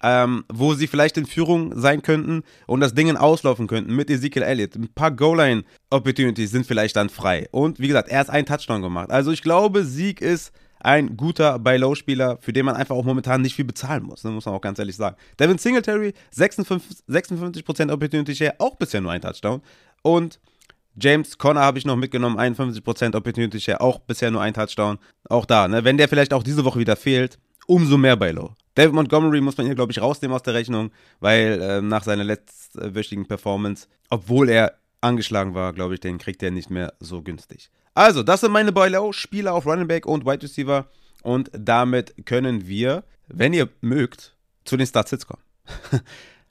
Ähm, 0.00 0.44
wo 0.48 0.74
sie 0.74 0.86
vielleicht 0.86 1.16
in 1.16 1.26
Führung 1.26 1.76
sein 1.76 2.02
könnten 2.02 2.44
und 2.68 2.78
das 2.78 2.94
Ding 2.94 3.16
auslaufen 3.16 3.66
könnten 3.66 3.96
mit 3.96 4.08
Ezekiel 4.08 4.42
Elliott. 4.42 4.76
Ein 4.76 4.94
paar 4.94 5.10
Goal-Line-Opportunities 5.10 6.52
sind 6.52 6.66
vielleicht 6.66 6.94
dann 6.94 7.08
frei. 7.08 7.48
Und 7.50 7.80
wie 7.80 7.88
gesagt, 7.88 8.08
er 8.08 8.20
hat 8.20 8.30
einen 8.30 8.46
Touchdown 8.46 8.80
gemacht. 8.80 9.10
Also 9.10 9.32
ich 9.32 9.42
glaube, 9.42 9.84
Sieg 9.84 10.20
ist 10.20 10.52
ein 10.80 11.16
guter 11.16 11.58
Buy-Low-Spieler, 11.58 12.38
für 12.40 12.52
den 12.52 12.66
man 12.66 12.76
einfach 12.76 12.94
auch 12.94 13.04
momentan 13.04 13.42
nicht 13.42 13.54
viel 13.54 13.64
bezahlen 13.64 14.04
muss, 14.04 14.24
ne, 14.24 14.30
muss 14.30 14.46
man 14.46 14.54
auch 14.54 14.60
ganz 14.60 14.78
ehrlich 14.78 14.96
sagen. 14.96 15.16
Devin 15.38 15.58
Singletary, 15.58 16.14
56%, 16.34 16.80
56% 17.08 17.92
Opportunity 17.92 18.34
Share, 18.34 18.54
auch 18.58 18.76
bisher 18.76 19.00
nur 19.00 19.12
ein 19.12 19.20
Touchdown. 19.20 19.62
Und 20.02 20.40
James 21.00 21.38
Conner 21.38 21.60
habe 21.60 21.78
ich 21.78 21.84
noch 21.84 21.96
mitgenommen, 21.96 22.38
51% 22.38 23.14
Opportunity 23.14 23.60
Share, 23.60 23.80
auch 23.80 24.00
bisher 24.00 24.30
nur 24.30 24.40
ein 24.40 24.54
Touchdown. 24.54 24.98
Auch 25.28 25.44
da, 25.44 25.68
ne, 25.68 25.84
wenn 25.84 25.96
der 25.96 26.08
vielleicht 26.08 26.32
auch 26.32 26.42
diese 26.42 26.64
Woche 26.64 26.78
wieder 26.78 26.96
fehlt, 26.96 27.38
umso 27.66 27.96
mehr 27.98 28.16
Buy-Low. 28.16 28.54
David 28.74 28.94
Montgomery 28.94 29.40
muss 29.40 29.56
man 29.56 29.66
hier, 29.66 29.74
glaube 29.74 29.92
ich, 29.92 30.00
rausnehmen 30.00 30.34
aus 30.34 30.42
der 30.42 30.54
Rechnung, 30.54 30.90
weil 31.20 31.60
äh, 31.60 31.82
nach 31.82 32.04
seiner 32.04 32.22
letztwöchigen 32.22 33.26
Performance, 33.26 33.88
obwohl 34.08 34.48
er 34.48 34.78
angeschlagen 35.00 35.54
war, 35.54 35.72
glaube 35.72 35.94
ich, 35.94 36.00
den 36.00 36.18
kriegt 36.18 36.42
er 36.42 36.50
nicht 36.50 36.70
mehr 36.70 36.94
so 37.00 37.22
günstig. 37.22 37.70
Also, 37.98 38.22
das 38.22 38.42
sind 38.42 38.52
meine 38.52 38.70
Boiler-Spieler 38.70 39.52
auf 39.52 39.66
Running 39.66 39.88
Back 39.88 40.06
und 40.06 40.24
Wide 40.24 40.44
Receiver. 40.44 40.86
Und 41.24 41.50
damit 41.52 42.14
können 42.26 42.68
wir, 42.68 43.02
wenn 43.26 43.52
ihr 43.52 43.68
mögt, 43.80 44.36
zu 44.64 44.76
den 44.76 44.86
Start-Sits 44.86 45.26
kommen. 45.26 45.42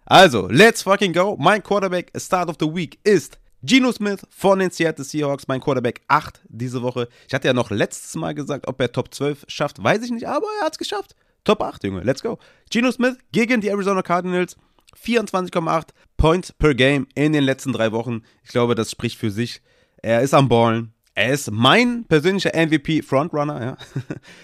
also, 0.05 0.49
let's 0.49 0.83
fucking 0.83 1.13
go. 1.13 1.37
Mein 1.39 1.63
Quarterback 1.63 2.11
Start 2.17 2.49
of 2.49 2.57
the 2.59 2.65
Week 2.65 2.99
ist 3.05 3.39
Geno 3.63 3.93
Smith 3.93 4.27
von 4.29 4.59
den 4.59 4.71
Seattle 4.71 5.05
Seahawks, 5.05 5.47
mein 5.47 5.61
Quarterback 5.61 6.01
8 6.09 6.41
diese 6.49 6.81
Woche. 6.81 7.07
Ich 7.29 7.33
hatte 7.33 7.47
ja 7.47 7.53
noch 7.53 7.71
letztes 7.71 8.13
Mal 8.15 8.35
gesagt, 8.35 8.67
ob 8.67 8.81
er 8.81 8.91
Top 8.91 9.13
12 9.13 9.45
schafft, 9.47 9.81
weiß 9.81 10.03
ich 10.03 10.11
nicht, 10.11 10.27
aber 10.27 10.47
er 10.59 10.65
hat 10.65 10.73
es 10.73 10.77
geschafft. 10.77 11.15
Top 11.45 11.61
8, 11.61 11.81
Junge, 11.85 12.01
let's 12.01 12.21
go. 12.21 12.39
Geno 12.69 12.91
Smith 12.91 13.15
gegen 13.31 13.61
die 13.61 13.69
Arizona 13.69 14.01
Cardinals, 14.01 14.57
24,8 15.01 15.85
Points 16.17 16.51
per 16.51 16.75
Game 16.75 17.07
in 17.15 17.31
den 17.31 17.45
letzten 17.45 17.71
drei 17.71 17.93
Wochen. 17.93 18.23
Ich 18.43 18.49
glaube, 18.49 18.75
das 18.75 18.91
spricht 18.91 19.17
für 19.17 19.31
sich. 19.31 19.61
Er 20.01 20.21
ist 20.21 20.33
am 20.33 20.49
Ballen, 20.49 20.93
er 21.17 21.33
ist 21.33 21.49
mein 21.49 22.05
persönlicher 22.05 22.51
MVP-Frontrunner, 22.53 23.59
ja. 23.59 23.77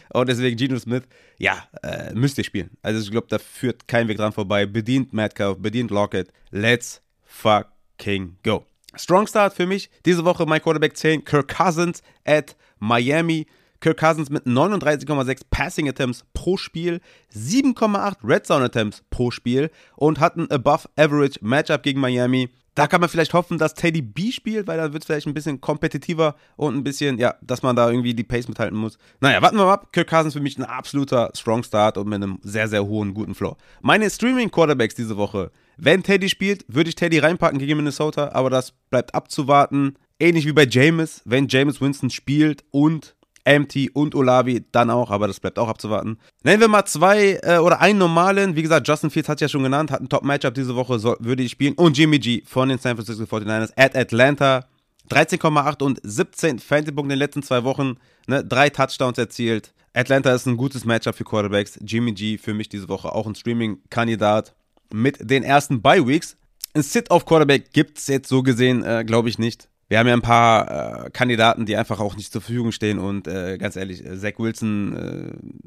Und 0.19 0.27
deswegen 0.27 0.57
Geno 0.57 0.79
Smith, 0.79 1.03
ja, 1.37 1.67
äh, 1.83 2.11
müsst 2.15 2.39
ihr 2.39 2.43
spielen. 2.43 2.71
Also 2.81 2.99
ich 2.99 3.11
glaube, 3.11 3.27
da 3.29 3.37
führt 3.37 3.87
kein 3.87 4.07
Weg 4.07 4.17
dran 4.17 4.33
vorbei. 4.33 4.65
Bedient 4.65 5.13
Metcalf, 5.13 5.59
bedient 5.59 5.91
Lockett. 5.91 6.33
Let's 6.49 6.99
fucking 7.25 8.37
go. 8.43 8.65
Strong 8.95 9.27
Start 9.27 9.53
für 9.53 9.67
mich. 9.67 9.91
Diese 10.03 10.25
Woche 10.25 10.47
mein 10.47 10.63
Quarterback 10.63 10.97
10, 10.97 11.23
Kirk 11.23 11.55
Cousins 11.55 12.01
at 12.25 12.55
Miami. 12.79 13.45
Kirk 13.79 13.99
Cousins 13.99 14.31
mit 14.31 14.47
39,6 14.47 15.41
Passing 15.51 15.89
Attempts 15.89 16.23
pro 16.33 16.57
Spiel, 16.57 17.01
7,8 17.35 18.15
Red 18.23 18.47
Zone 18.47 18.65
Attempts 18.65 19.03
pro 19.11 19.29
Spiel 19.29 19.69
und 19.95 20.19
hat 20.19 20.37
ein 20.37 20.49
Above 20.49 20.89
Average 20.95 21.37
Matchup 21.41 21.83
gegen 21.83 21.99
Miami. 21.99 22.49
Da 22.75 22.87
kann 22.87 23.01
man 23.01 23.09
vielleicht 23.09 23.33
hoffen, 23.33 23.57
dass 23.59 23.75
Teddy 23.75 24.01
B 24.01 24.31
spielt, 24.31 24.65
weil 24.67 24.77
dann 24.77 24.93
wird 24.93 25.03
es 25.03 25.07
vielleicht 25.07 25.27
ein 25.27 25.33
bisschen 25.33 25.61
kompetitiver 25.61 26.35
und 26.55 26.75
ein 26.75 26.83
bisschen, 26.83 27.19
ja, 27.19 27.35
dass 27.41 27.61
man 27.61 27.75
da 27.75 27.89
irgendwie 27.89 28.15
die 28.15 28.23
Pace 28.23 28.47
mithalten 28.47 28.77
muss. 28.77 28.97
Naja, 29.19 29.41
warten 29.41 29.57
wir 29.57 29.65
mal 29.65 29.73
ab. 29.73 29.93
Kirk 29.93 30.09
Cousins 30.09 30.33
für 30.33 30.39
mich 30.39 30.57
ein 30.57 30.63
absoluter 30.63 31.31
Strong 31.35 31.63
Start 31.63 31.97
und 31.97 32.07
mit 32.07 32.15
einem 32.15 32.39
sehr, 32.41 32.67
sehr 32.67 32.85
hohen, 32.85 33.13
guten 33.13 33.35
Floor. 33.35 33.57
Meine 33.81 34.09
Streaming-Quarterbacks 34.09 34.95
diese 34.95 35.17
Woche. 35.17 35.51
Wenn 35.77 36.03
Teddy 36.03 36.29
spielt, 36.29 36.65
würde 36.67 36.89
ich 36.89 36.95
Teddy 36.95 37.19
reinpacken 37.19 37.59
gegen 37.59 37.77
Minnesota, 37.77 38.31
aber 38.33 38.49
das 38.49 38.73
bleibt 38.89 39.13
abzuwarten. 39.13 39.97
Ähnlich 40.19 40.45
wie 40.45 40.53
bei 40.53 40.65
James, 40.65 41.21
wenn 41.25 41.47
James 41.47 41.81
Winston 41.81 42.09
spielt 42.09 42.63
und 42.71 43.15
Empty 43.45 43.89
und 43.91 44.15
Olavi 44.15 44.65
dann 44.71 44.89
auch, 44.89 45.11
aber 45.11 45.27
das 45.27 45.39
bleibt 45.39 45.59
auch 45.59 45.67
abzuwarten. 45.67 46.17
Nennen 46.43 46.61
wir 46.61 46.67
mal 46.67 46.85
zwei 46.85 47.39
äh, 47.43 47.57
oder 47.57 47.81
einen 47.81 47.99
normalen. 47.99 48.55
Wie 48.55 48.61
gesagt, 48.61 48.87
Justin 48.87 49.09
Fields 49.09 49.29
hat 49.29 49.41
ja 49.41 49.49
schon 49.49 49.63
genannt, 49.63 49.91
hat 49.91 50.01
ein 50.01 50.09
Top-Matchup 50.09 50.53
diese 50.53 50.75
Woche, 50.75 50.99
soll, 50.99 51.17
würde 51.19 51.43
ich 51.43 51.51
spielen. 51.51 51.73
Und 51.73 51.97
Jimmy 51.97 52.19
G 52.19 52.43
von 52.45 52.69
den 52.69 52.77
San 52.77 52.95
Francisco 52.95 53.23
49ers 53.23 53.71
at 53.75 53.95
Atlanta. 53.95 54.65
13,8 55.09 55.83
und 55.83 55.99
17 56.03 56.59
Fantasy-Punkte 56.59 57.07
in 57.07 57.09
den 57.09 57.19
letzten 57.19 57.43
zwei 57.43 57.63
Wochen. 57.63 57.97
Ne, 58.27 58.43
drei 58.43 58.69
Touchdowns 58.69 59.17
erzielt. 59.17 59.73
Atlanta 59.93 60.33
ist 60.33 60.47
ein 60.47 60.57
gutes 60.57 60.85
Matchup 60.85 61.15
für 61.15 61.23
Quarterbacks. 61.23 61.77
Jimmy 61.85 62.13
G 62.13 62.37
für 62.37 62.53
mich 62.53 62.69
diese 62.69 62.89
Woche 62.89 63.13
auch 63.13 63.27
ein 63.27 63.35
Streaming-Kandidat 63.35 64.55
mit 64.91 65.29
den 65.29 65.43
ersten 65.43 65.81
Bye-Weeks. 65.81 66.37
Ein 66.73 66.81
Sit-Off-Quarterback 66.81 67.71
gibt 67.73 67.99
es 67.99 68.07
jetzt 68.07 68.29
so 68.29 68.41
gesehen, 68.41 68.83
äh, 68.83 69.03
glaube 69.05 69.29
ich 69.29 69.37
nicht. 69.37 69.67
Wir 69.89 69.99
haben 69.99 70.07
ja 70.07 70.13
ein 70.13 70.21
paar 70.21 71.05
äh, 71.05 71.09
Kandidaten, 71.11 71.65
die 71.65 71.75
einfach 71.75 71.99
auch 71.99 72.15
nicht 72.15 72.31
zur 72.31 72.41
Verfügung 72.41 72.71
stehen 72.71 72.99
und 72.99 73.27
äh, 73.27 73.57
ganz 73.57 73.75
ehrlich, 73.75 74.03
äh, 74.03 74.17
Zach 74.17 74.33
Wilson 74.37 74.95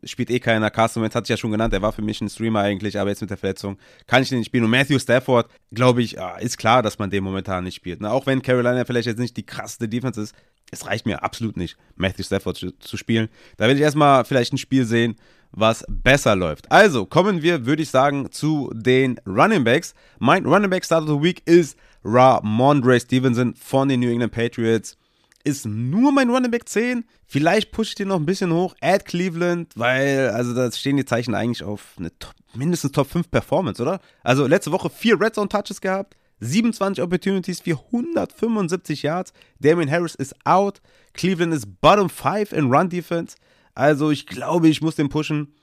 äh, 0.02 0.06
spielt 0.06 0.30
eh 0.30 0.40
keiner. 0.40 0.70
Carson 0.70 1.02
Wentz 1.02 1.14
hat 1.14 1.26
sich 1.26 1.34
ja 1.34 1.36
schon 1.36 1.52
genannt, 1.52 1.72
der 1.72 1.82
war 1.82 1.92
für 1.92 2.02
mich 2.02 2.20
ein 2.20 2.28
Streamer 2.28 2.60
eigentlich, 2.60 2.98
aber 2.98 3.10
jetzt 3.10 3.20
mit 3.20 3.30
der 3.30 3.36
Verletzung 3.36 3.78
kann 4.06 4.22
ich 4.22 4.28
den 4.28 4.38
nicht 4.38 4.46
spielen. 4.46 4.64
Und 4.64 4.70
Matthew 4.70 4.98
Stafford, 4.98 5.48
glaube 5.72 6.02
ich, 6.02 6.18
äh, 6.18 6.44
ist 6.44 6.58
klar, 6.58 6.82
dass 6.82 6.98
man 6.98 7.10
den 7.10 7.22
momentan 7.22 7.64
nicht 7.64 7.76
spielt. 7.76 8.00
Ne? 8.00 8.10
Auch 8.10 8.26
wenn 8.26 8.42
Carolina 8.42 8.84
vielleicht 8.84 9.06
jetzt 9.06 9.18
nicht 9.18 9.36
die 9.36 9.46
krasseste 9.46 9.88
Defense 9.88 10.20
ist, 10.20 10.34
es 10.72 10.86
reicht 10.86 11.06
mir 11.06 11.22
absolut 11.22 11.56
nicht, 11.56 11.76
Matthew 11.94 12.24
Stafford 12.24 12.56
zu, 12.56 12.72
zu 12.78 12.96
spielen. 12.96 13.28
Da 13.56 13.68
will 13.68 13.76
ich 13.76 13.82
erstmal 13.82 14.24
vielleicht 14.24 14.52
ein 14.52 14.58
Spiel 14.58 14.84
sehen, 14.84 15.16
was 15.52 15.84
besser 15.88 16.36
läuft. 16.36 16.70
Also 16.70 17.06
kommen 17.06 17.42
wir, 17.42 17.66
würde 17.66 17.82
ich 17.82 17.90
sagen, 17.90 18.30
zu 18.32 18.72
den 18.74 19.20
Running 19.26 19.64
Backs. 19.64 19.94
Mein 20.18 20.44
Running 20.44 20.70
Back 20.70 20.84
Start 20.84 21.04
of 21.04 21.08
the 21.08 21.22
Week 21.22 21.42
ist 21.46 21.78
Ramondre 22.06 23.00
Stevenson 23.00 23.54
von 23.56 23.88
den 23.88 24.00
New 24.00 24.08
England 24.08 24.32
Patriots. 24.32 24.96
Ist 25.42 25.66
nur 25.66 26.12
mein 26.12 26.30
Running 26.30 26.50
Back 26.50 26.68
10. 26.68 27.04
Vielleicht 27.26 27.72
pushe 27.72 27.90
ich 27.90 27.94
den 27.96 28.08
noch 28.08 28.16
ein 28.16 28.26
bisschen 28.26 28.52
hoch. 28.52 28.74
Add 28.80 29.04
Cleveland, 29.04 29.72
weil, 29.74 30.30
also 30.30 30.54
da 30.54 30.70
stehen 30.70 30.96
die 30.96 31.04
Zeichen 31.04 31.34
eigentlich 31.34 31.64
auf 31.64 31.94
eine 31.98 32.16
Top, 32.18 32.34
mindestens 32.54 32.92
Top 32.92 33.08
5 33.10 33.30
Performance, 33.30 33.82
oder? 33.82 34.00
Also 34.22 34.46
letzte 34.46 34.70
Woche 34.70 34.88
vier 34.88 35.20
Red 35.20 35.34
Zone 35.34 35.48
Touches 35.48 35.80
gehabt. 35.80 36.16
27 36.38 37.02
Opportunities 37.02 37.60
für 37.60 37.78
175 37.92 39.02
Yards. 39.02 39.32
Damien 39.58 39.90
Harris 39.90 40.14
ist 40.14 40.34
out. 40.44 40.80
Cleveland 41.12 41.54
ist 41.54 41.80
bottom 41.80 42.08
5 42.08 42.52
in 42.52 42.72
Run 42.72 42.88
Defense. 42.88 43.36
Also 43.74 44.10
ich 44.10 44.26
glaube, 44.26 44.68
ich 44.68 44.80
muss 44.80 44.94
den 44.94 45.08
pushen. 45.08 45.54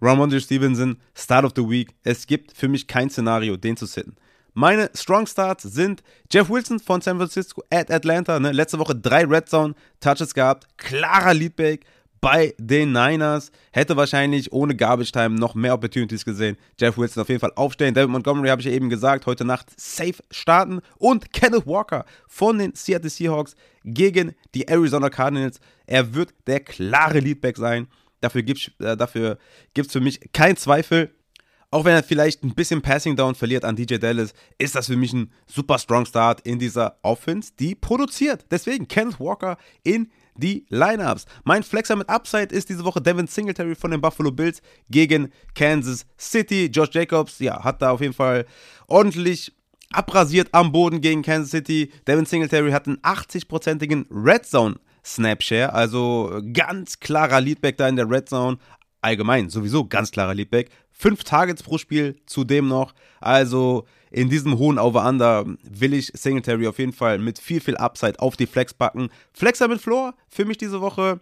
Ramondre 0.00 0.40
Stevenson, 0.40 0.98
Start 1.14 1.44
of 1.44 1.52
the 1.56 1.68
Week. 1.68 1.90
Es 2.04 2.26
gibt 2.26 2.52
für 2.52 2.68
mich 2.68 2.86
kein 2.86 3.10
Szenario, 3.10 3.56
den 3.56 3.76
zu 3.76 3.86
sitten. 3.86 4.16
Meine 4.58 4.90
Strong 4.92 5.28
Starts 5.28 5.62
sind 5.62 6.02
Jeff 6.32 6.50
Wilson 6.50 6.80
von 6.80 7.00
San 7.00 7.16
Francisco 7.18 7.62
at 7.70 7.92
Atlanta. 7.92 8.40
Ne? 8.40 8.50
Letzte 8.50 8.80
Woche 8.80 8.96
drei 8.96 9.24
Red 9.24 9.48
Zone 9.48 9.76
Touches 10.00 10.34
gehabt. 10.34 10.66
Klarer 10.76 11.32
Leadback 11.32 11.84
bei 12.20 12.56
den 12.58 12.90
Niners. 12.90 13.52
Hätte 13.70 13.96
wahrscheinlich 13.96 14.52
ohne 14.52 14.74
Garbage 14.74 15.12
Time 15.12 15.38
noch 15.38 15.54
mehr 15.54 15.74
Opportunities 15.74 16.24
gesehen. 16.24 16.56
Jeff 16.76 16.98
Wilson 16.98 17.20
auf 17.20 17.28
jeden 17.28 17.40
Fall 17.40 17.52
aufstellen. 17.54 17.94
David 17.94 18.10
Montgomery 18.10 18.48
habe 18.48 18.60
ich 18.60 18.66
ja 18.66 18.72
eben 18.72 18.90
gesagt, 18.90 19.26
heute 19.26 19.44
Nacht 19.44 19.68
safe 19.76 20.24
starten. 20.32 20.80
Und 20.96 21.32
Kenneth 21.32 21.68
Walker 21.68 22.04
von 22.26 22.58
den 22.58 22.74
Seattle 22.74 23.10
Seahawks 23.10 23.54
gegen 23.84 24.34
die 24.56 24.66
Arizona 24.66 25.08
Cardinals. 25.08 25.60
Er 25.86 26.14
wird 26.14 26.34
der 26.48 26.58
klare 26.58 27.20
Leadback 27.20 27.58
sein. 27.58 27.86
Dafür 28.20 28.42
gibt 28.42 28.72
es 28.74 29.86
äh, 29.86 29.88
für 29.88 30.00
mich 30.00 30.32
keinen 30.32 30.56
Zweifel. 30.56 31.14
Auch 31.70 31.84
wenn 31.84 31.94
er 31.94 32.02
vielleicht 32.02 32.42
ein 32.42 32.54
bisschen 32.54 32.80
Passing 32.80 33.14
Down 33.14 33.34
verliert 33.34 33.64
an 33.64 33.76
DJ 33.76 33.96
Dallas, 33.96 34.32
ist 34.56 34.74
das 34.74 34.86
für 34.86 34.96
mich 34.96 35.12
ein 35.12 35.30
super 35.46 35.78
strong 35.78 36.06
Start 36.06 36.40
in 36.40 36.58
dieser 36.58 36.98
Offense, 37.02 37.52
die 37.58 37.74
produziert. 37.74 38.46
Deswegen 38.50 38.88
Kenneth 38.88 39.20
Walker 39.20 39.58
in 39.82 40.10
die 40.34 40.64
Lineups. 40.70 41.26
Mein 41.44 41.62
Flexer 41.62 41.96
mit 41.96 42.08
Upside 42.08 42.54
ist 42.54 42.70
diese 42.70 42.84
Woche 42.84 43.02
Devin 43.02 43.26
Singletary 43.26 43.74
von 43.74 43.90
den 43.90 44.00
Buffalo 44.00 44.30
Bills 44.30 44.62
gegen 44.88 45.30
Kansas 45.54 46.06
City. 46.18 46.66
Josh 46.72 46.90
Jacobs, 46.92 47.38
ja, 47.38 47.62
hat 47.62 47.82
da 47.82 47.90
auf 47.90 48.00
jeden 48.00 48.14
Fall 48.14 48.46
ordentlich 48.86 49.52
abrasiert 49.92 50.48
am 50.52 50.72
Boden 50.72 51.02
gegen 51.02 51.22
Kansas 51.22 51.50
City. 51.50 51.92
Devin 52.06 52.24
Singletary 52.24 52.70
hat 52.70 52.86
einen 52.86 52.98
80-prozentigen 52.98 54.06
Red 54.10 54.46
Zone 54.46 54.76
Snapshare, 55.04 55.72
also 55.72 56.40
ganz 56.52 57.00
klarer 57.00 57.40
Leadback 57.40 57.76
da 57.76 57.88
in 57.88 57.96
der 57.96 58.10
Red 58.10 58.28
Zone. 58.28 58.58
Allgemein 59.00 59.48
sowieso 59.48 59.86
ganz 59.86 60.10
klarer 60.10 60.34
Leadback. 60.34 60.70
Fünf 61.00 61.22
Targets 61.22 61.62
pro 61.62 61.78
Spiel 61.78 62.16
zudem 62.26 62.66
noch. 62.66 62.92
Also 63.20 63.86
in 64.10 64.28
diesem 64.28 64.58
hohen 64.58 64.78
Over-Under 64.78 65.44
will 65.62 65.94
ich 65.94 66.10
Singletary 66.14 66.66
auf 66.66 66.78
jeden 66.78 66.92
Fall 66.92 67.18
mit 67.18 67.38
viel, 67.38 67.60
viel 67.60 67.76
Upside 67.76 68.18
auf 68.18 68.36
die 68.36 68.46
Flex 68.46 68.74
packen. 68.74 69.08
Flexer 69.32 69.68
mit 69.68 69.80
Floor 69.80 70.14
für 70.28 70.44
mich 70.44 70.58
diese 70.58 70.80
Woche 70.80 71.20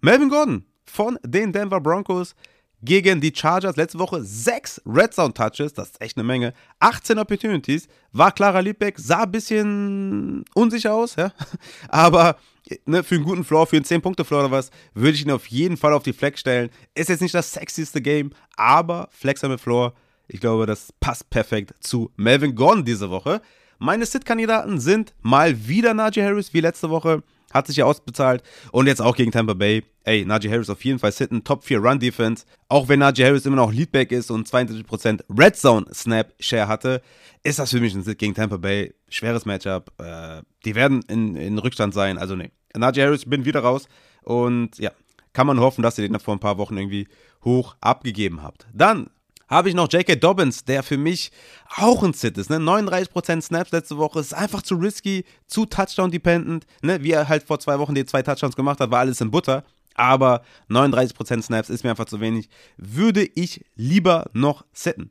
Melvin 0.00 0.28
Gordon 0.28 0.64
von 0.84 1.18
den 1.24 1.52
Denver 1.52 1.80
Broncos 1.80 2.36
gegen 2.82 3.20
die 3.20 3.32
Chargers. 3.34 3.76
Letzte 3.76 3.98
Woche 3.98 4.22
sechs 4.22 4.80
Red 4.86 5.14
Zone 5.14 5.34
Touches, 5.34 5.72
das 5.74 5.90
ist 5.90 6.00
echt 6.00 6.16
eine 6.16 6.24
Menge. 6.24 6.52
18 6.80 7.18
Opportunities, 7.18 7.88
war 8.12 8.32
klarer 8.32 8.62
Leadback, 8.62 8.98
sah 8.98 9.22
ein 9.22 9.32
bisschen 9.32 10.44
unsicher 10.54 10.94
aus, 10.94 11.16
ja. 11.16 11.32
Aber 11.88 12.36
ne, 12.84 13.02
für 13.02 13.16
einen 13.16 13.24
guten 13.24 13.44
Floor, 13.44 13.66
für 13.66 13.76
einen 13.76 13.84
10-Punkte-Floor 13.84 14.40
oder 14.44 14.50
was, 14.50 14.70
würde 14.94 15.12
ich 15.12 15.24
ihn 15.24 15.30
auf 15.30 15.46
jeden 15.46 15.76
Fall 15.76 15.92
auf 15.92 16.02
die 16.02 16.12
Flex 16.12 16.40
stellen. 16.40 16.70
Ist 16.94 17.08
jetzt 17.08 17.22
nicht 17.22 17.34
das 17.34 17.52
sexieste 17.52 18.00
Game, 18.02 18.30
aber 18.56 19.08
Flexer 19.12 19.48
mit 19.48 19.60
Floor, 19.60 19.94
ich 20.28 20.40
glaube, 20.40 20.66
das 20.66 20.92
passt 21.00 21.30
perfekt 21.30 21.74
zu 21.80 22.10
Melvin 22.16 22.54
Gordon 22.54 22.84
diese 22.84 23.10
Woche. 23.10 23.40
Meine 23.78 24.06
Sit-Kandidaten 24.06 24.80
sind 24.80 25.14
mal 25.22 25.68
wieder 25.68 25.94
Najee 25.94 26.24
Harris 26.24 26.54
wie 26.54 26.60
letzte 26.60 26.90
Woche. 26.90 27.22
Hat 27.52 27.66
sich 27.66 27.76
ja 27.76 27.84
ausbezahlt. 27.84 28.42
Und 28.72 28.86
jetzt 28.86 29.00
auch 29.00 29.16
gegen 29.16 29.30
Tampa 29.32 29.54
Bay. 29.54 29.84
Ey, 30.04 30.24
Najee 30.24 30.50
Harris 30.50 30.70
auf 30.70 30.84
jeden 30.84 30.98
Fall 30.98 31.12
sitten. 31.12 31.44
Top 31.44 31.64
4 31.64 31.78
Run 31.78 31.98
Defense. 31.98 32.44
Auch 32.68 32.88
wenn 32.88 33.00
Najee 33.00 33.24
Harris 33.24 33.46
immer 33.46 33.56
noch 33.56 33.72
Leadback 33.72 34.12
ist 34.12 34.30
und 34.30 34.48
72% 34.48 35.24
Red 35.36 35.56
Zone 35.56 35.86
Snap 35.92 36.32
Share 36.38 36.68
hatte, 36.68 37.02
ist 37.42 37.58
das 37.58 37.70
für 37.70 37.80
mich 37.80 37.94
ein 37.94 38.02
Sit 38.02 38.18
gegen 38.18 38.34
Tampa 38.34 38.56
Bay. 38.56 38.94
Schweres 39.08 39.46
Matchup. 39.46 39.92
Äh, 39.98 40.42
die 40.64 40.74
werden 40.74 41.02
in, 41.08 41.36
in 41.36 41.58
Rückstand 41.58 41.94
sein. 41.94 42.18
Also 42.18 42.36
nee. 42.36 42.50
Najee 42.76 43.02
Harris, 43.02 43.24
bin 43.24 43.44
wieder 43.44 43.60
raus. 43.60 43.88
Und 44.22 44.78
ja, 44.78 44.90
kann 45.32 45.46
man 45.46 45.60
hoffen, 45.60 45.82
dass 45.82 45.98
ihr 45.98 46.08
den 46.08 46.18
vor 46.18 46.34
ein 46.34 46.40
paar 46.40 46.58
Wochen 46.58 46.76
irgendwie 46.76 47.08
hoch 47.44 47.76
abgegeben 47.80 48.42
habt. 48.42 48.66
Dann 48.72 49.10
habe 49.48 49.68
ich 49.68 49.74
noch 49.74 49.90
J.K. 49.90 50.16
Dobbins, 50.16 50.64
der 50.64 50.82
für 50.82 50.98
mich 50.98 51.30
auch 51.76 52.02
ein 52.02 52.12
Sit 52.12 52.38
ist. 52.38 52.50
Ne? 52.50 52.56
39% 52.56 53.40
Snaps 53.40 53.72
letzte 53.72 53.96
Woche 53.96 54.20
ist 54.20 54.34
einfach 54.34 54.62
zu 54.62 54.76
risky, 54.76 55.24
zu 55.46 55.66
Touchdown-dependent. 55.66 56.66
Ne? 56.82 57.02
Wie 57.02 57.12
er 57.12 57.28
halt 57.28 57.44
vor 57.44 57.58
zwei 57.60 57.78
Wochen 57.78 57.94
die 57.94 58.04
zwei 58.04 58.22
Touchdowns 58.22 58.56
gemacht 58.56 58.80
hat, 58.80 58.90
war 58.90 59.00
alles 59.00 59.20
in 59.20 59.30
Butter. 59.30 59.64
Aber 59.94 60.42
39% 60.68 61.42
Snaps 61.42 61.70
ist 61.70 61.84
mir 61.84 61.90
einfach 61.90 62.04
zu 62.06 62.20
wenig. 62.20 62.48
Würde 62.76 63.26
ich 63.34 63.64
lieber 63.76 64.26
noch 64.32 64.64
sitten. 64.72 65.10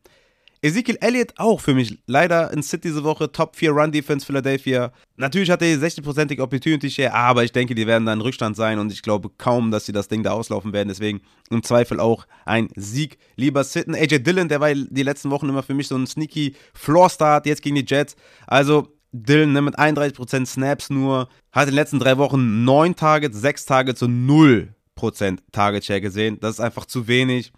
Ezekiel 0.65 0.97
Elliott 0.99 1.33
auch 1.37 1.61
für 1.61 1.75
mich 1.75 1.99
leider 2.07 2.51
in 2.51 2.63
City 2.63 2.87
diese 2.87 3.03
Woche 3.03 3.31
Top 3.31 3.55
4 3.55 3.69
Run 3.71 3.91
Defense 3.91 4.25
Philadelphia. 4.25 4.91
Natürlich 5.15 5.51
hat 5.51 5.61
er 5.61 5.77
60%ige 5.77 6.41
Opportunity 6.41 6.89
Share, 6.89 7.13
aber 7.13 7.43
ich 7.43 7.51
denke, 7.51 7.75
die 7.75 7.85
werden 7.85 8.07
da 8.07 8.13
in 8.13 8.21
Rückstand 8.21 8.55
sein 8.55 8.79
und 8.79 8.91
ich 8.91 9.03
glaube 9.03 9.29
kaum, 9.37 9.69
dass 9.69 9.85
sie 9.85 9.91
das 9.91 10.07
Ding 10.07 10.23
da 10.23 10.31
auslaufen 10.31 10.73
werden. 10.73 10.87
Deswegen 10.87 11.21
im 11.51 11.61
Zweifel 11.61 11.99
auch 11.99 12.25
ein 12.45 12.69
Sieg. 12.75 13.19
Lieber 13.35 13.63
sitten. 13.63 13.93
AJ 13.93 14.23
Dillon, 14.23 14.49
der 14.49 14.59
war 14.59 14.73
die 14.73 15.03
letzten 15.03 15.29
Wochen 15.29 15.47
immer 15.49 15.61
für 15.61 15.75
mich 15.75 15.87
so 15.87 15.95
ein 15.95 16.07
sneaky 16.07 16.55
Floor 16.73 17.11
Start 17.11 17.45
jetzt 17.45 17.61
gegen 17.61 17.75
die 17.75 17.85
Jets. 17.87 18.15
Also 18.47 18.87
Dillon 19.11 19.53
ne, 19.53 19.61
mit 19.61 19.77
31% 19.77 20.47
Snaps 20.47 20.89
nur, 20.89 21.29
hat 21.51 21.65
in 21.65 21.71
den 21.71 21.75
letzten 21.75 21.99
drei 21.99 22.17
Wochen 22.17 22.63
9 22.63 22.95
Targets, 22.95 23.39
6 23.39 23.65
Targets 23.65 24.01
und 24.01 24.27
0% 24.27 25.37
Target 25.51 25.85
Share 25.85 26.01
gesehen. 26.01 26.39
Das 26.41 26.55
ist 26.55 26.59
einfach 26.59 26.85
zu 26.85 27.07
wenig. 27.07 27.53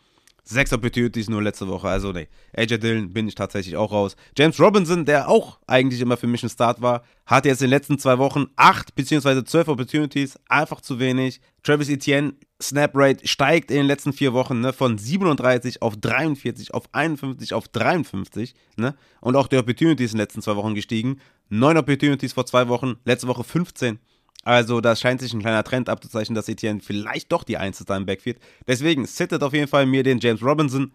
Sechs 0.49 0.71
Opportunities 0.71 1.29
nur 1.29 1.43
letzte 1.43 1.67
Woche. 1.67 1.89
Also, 1.89 2.13
nee. 2.13 2.29
AJ 2.55 2.77
Dillon 2.77 3.11
bin 3.11 3.27
ich 3.27 3.35
tatsächlich 3.35 3.75
auch 3.75 3.91
raus. 3.91 4.15
James 4.37 4.57
Robinson, 4.61 5.03
der 5.03 5.27
auch 5.27 5.59
eigentlich 5.67 5.99
immer 5.99 6.15
für 6.15 6.27
mich 6.27 6.41
ein 6.41 6.49
Start 6.49 6.81
war, 6.81 7.03
hat 7.25 7.45
jetzt 7.45 7.61
in 7.61 7.65
den 7.65 7.71
letzten 7.71 7.99
zwei 7.99 8.17
Wochen 8.17 8.45
acht 8.55 8.95
bzw. 8.95 9.43
zwölf 9.43 9.67
Opportunities. 9.67 10.39
Einfach 10.47 10.79
zu 10.79 10.99
wenig. 10.99 11.41
Travis 11.63 11.89
Etienne, 11.89 12.35
Snap 12.61 12.91
Rate 12.93 13.27
steigt 13.27 13.71
in 13.71 13.77
den 13.77 13.87
letzten 13.87 14.13
vier 14.13 14.31
Wochen 14.31 14.61
ne, 14.61 14.71
von 14.71 14.97
37 14.97 15.81
auf 15.81 15.97
43, 15.97 16.73
auf 16.73 16.85
51, 16.93 17.53
auf 17.53 17.67
53. 17.67 18.55
Ne? 18.77 18.95
Und 19.19 19.35
auch 19.35 19.47
die 19.47 19.57
Opportunities 19.57 20.13
in 20.13 20.17
den 20.17 20.23
letzten 20.23 20.41
zwei 20.41 20.55
Wochen 20.55 20.75
gestiegen. 20.75 21.19
Neun 21.49 21.75
Opportunities 21.75 22.31
vor 22.31 22.45
zwei 22.45 22.69
Wochen, 22.69 22.95
letzte 23.03 23.27
Woche 23.27 23.43
15. 23.43 23.99
Also 24.47 24.79
da 24.79 24.95
scheint 24.95 25.19
sich 25.19 25.33
ein 25.33 25.41
kleiner 25.41 25.65
Trend 25.65 25.89
abzuzeichnen, 25.89 26.33
dass 26.33 26.47
Etienne 26.47 26.79
vielleicht 26.79 27.33
doch 27.33 27.43
die 27.43 27.57
Einzige 27.57 27.93
im 27.95 28.05
Backfield. 28.05 28.39
Deswegen 28.65 29.05
sittet 29.05 29.43
auf 29.43 29.51
jeden 29.51 29.67
Fall 29.67 29.85
mir 29.85 30.03
den 30.03 30.19
James 30.19 30.41
Robinson. 30.41 30.93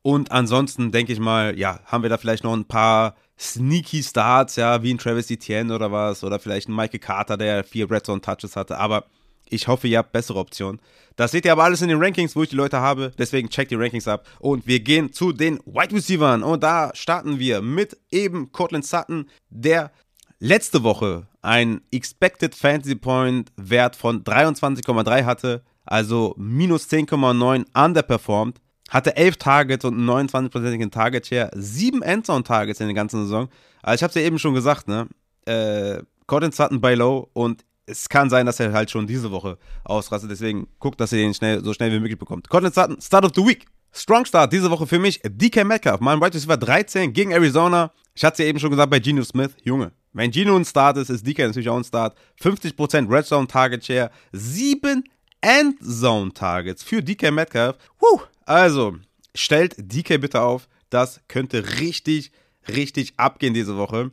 Und 0.00 0.32
ansonsten 0.32 0.92
denke 0.92 1.12
ich 1.12 1.20
mal, 1.20 1.58
ja, 1.58 1.80
haben 1.84 2.02
wir 2.02 2.08
da 2.08 2.16
vielleicht 2.16 2.42
noch 2.42 2.54
ein 2.54 2.64
paar 2.64 3.14
sneaky 3.38 4.02
Starts, 4.02 4.56
ja, 4.56 4.82
wie 4.82 4.94
ein 4.94 4.96
Travis 4.96 5.30
Etienne 5.30 5.74
oder 5.74 5.92
was. 5.92 6.24
Oder 6.24 6.38
vielleicht 6.38 6.70
ein 6.70 6.74
Michael 6.74 7.00
Carter, 7.00 7.36
der 7.36 7.64
vier 7.64 7.90
Red 7.90 8.06
Zone 8.06 8.22
Touches 8.22 8.56
hatte. 8.56 8.78
Aber 8.78 9.04
ich 9.50 9.68
hoffe, 9.68 9.88
ihr 9.88 9.98
habt 9.98 10.12
bessere 10.12 10.38
Optionen. 10.38 10.80
Das 11.16 11.32
seht 11.32 11.44
ihr 11.44 11.52
aber 11.52 11.64
alles 11.64 11.82
in 11.82 11.88
den 11.88 12.02
Rankings, 12.02 12.34
wo 12.34 12.44
ich 12.44 12.48
die 12.48 12.56
Leute 12.56 12.80
habe. 12.80 13.12
Deswegen 13.18 13.50
checkt 13.50 13.72
die 13.72 13.76
Rankings 13.76 14.08
ab. 14.08 14.26
Und 14.38 14.66
wir 14.66 14.80
gehen 14.80 15.12
zu 15.12 15.32
den 15.32 15.58
Wide 15.66 15.94
Receivers. 15.94 16.42
Und 16.42 16.62
da 16.62 16.92
starten 16.94 17.38
wir 17.38 17.60
mit 17.60 17.98
eben 18.10 18.52
Cortland 18.52 18.86
Sutton, 18.86 19.28
der 19.50 19.92
letzte 20.38 20.82
Woche 20.82 21.26
ein 21.42 21.80
Expected 21.90 22.54
Fantasy 22.54 22.94
Point 22.94 23.52
Wert 23.56 23.96
von 23.96 24.24
23,3 24.24 25.24
hatte, 25.24 25.62
also 25.84 26.34
minus 26.36 26.88
10,9 26.88 27.64
underperformed, 27.74 28.60
hatte 28.90 29.16
11 29.16 29.36
Targets 29.36 29.84
und 29.84 29.94
einen 29.94 30.28
29%igen 30.28 30.90
Target 30.90 31.26
Share, 31.26 31.50
7 31.54 32.02
Endzone 32.02 32.44
Targets 32.44 32.80
in 32.80 32.86
der 32.86 32.94
ganzen 32.94 33.22
Saison. 33.22 33.48
Also 33.82 33.96
ich 33.96 34.02
habe 34.02 34.10
es 34.10 34.14
ja 34.14 34.22
eben 34.22 34.38
schon 34.38 34.54
gesagt, 34.54 34.88
ne? 34.88 35.08
Äh, 35.44 36.02
Cotton 36.26 36.52
Sutton 36.52 36.80
bei 36.80 36.94
Low 36.94 37.28
und 37.32 37.64
es 37.86 38.08
kann 38.08 38.30
sein, 38.30 38.46
dass 38.46 38.58
er 38.58 38.72
halt 38.72 38.90
schon 38.90 39.06
diese 39.06 39.30
Woche 39.30 39.58
ausrastet. 39.84 40.30
Deswegen 40.30 40.66
guckt, 40.80 41.00
dass 41.00 41.12
ihr 41.12 41.18
den 41.18 41.34
schnell, 41.34 41.62
so 41.64 41.72
schnell 41.72 41.92
wie 41.92 42.00
möglich 42.00 42.18
bekommt. 42.18 42.48
Cotton 42.48 42.72
Sutton, 42.72 43.00
Start 43.00 43.24
of 43.24 43.32
the 43.34 43.46
Week. 43.46 43.64
Strong 43.92 44.26
Start 44.26 44.52
diese 44.52 44.70
Woche 44.70 44.86
für 44.86 44.98
mich. 44.98 45.20
DK 45.24 45.64
Metcalf, 45.64 46.00
mein 46.00 46.20
Wide 46.20 46.34
Receiver 46.34 46.56
13 46.56 47.12
gegen 47.12 47.30
Arizona. 47.30 47.92
Ich 48.14 48.24
hatte 48.24 48.34
es 48.34 48.38
ja 48.40 48.46
eben 48.46 48.58
schon 48.58 48.70
gesagt 48.70 48.90
bei 48.90 48.98
Geno 48.98 49.22
Smith. 49.22 49.52
Junge, 49.62 49.92
Wenn 50.16 50.32
Gino 50.32 50.56
ein 50.56 50.64
Start 50.64 50.96
ist, 50.96 51.10
ist 51.10 51.26
DK 51.26 51.40
natürlich 51.40 51.68
auch 51.68 51.76
ein 51.76 51.84
Start. 51.84 52.16
50% 52.40 53.12
Red 53.12 53.26
Zone 53.26 53.46
Target 53.46 53.84
Share, 53.84 54.10
7 54.32 55.04
Endzone 55.42 56.32
Targets 56.32 56.82
für 56.82 57.02
DK 57.02 57.30
Metcalf. 57.30 57.76
Puh, 57.98 58.22
also, 58.46 58.96
stellt 59.34 59.74
DK 59.76 60.18
bitte 60.18 60.40
auf. 60.40 60.68
Das 60.88 61.20
könnte 61.28 61.80
richtig, 61.80 62.32
richtig 62.66 63.12
abgehen 63.18 63.52
diese 63.52 63.76
Woche. 63.76 64.10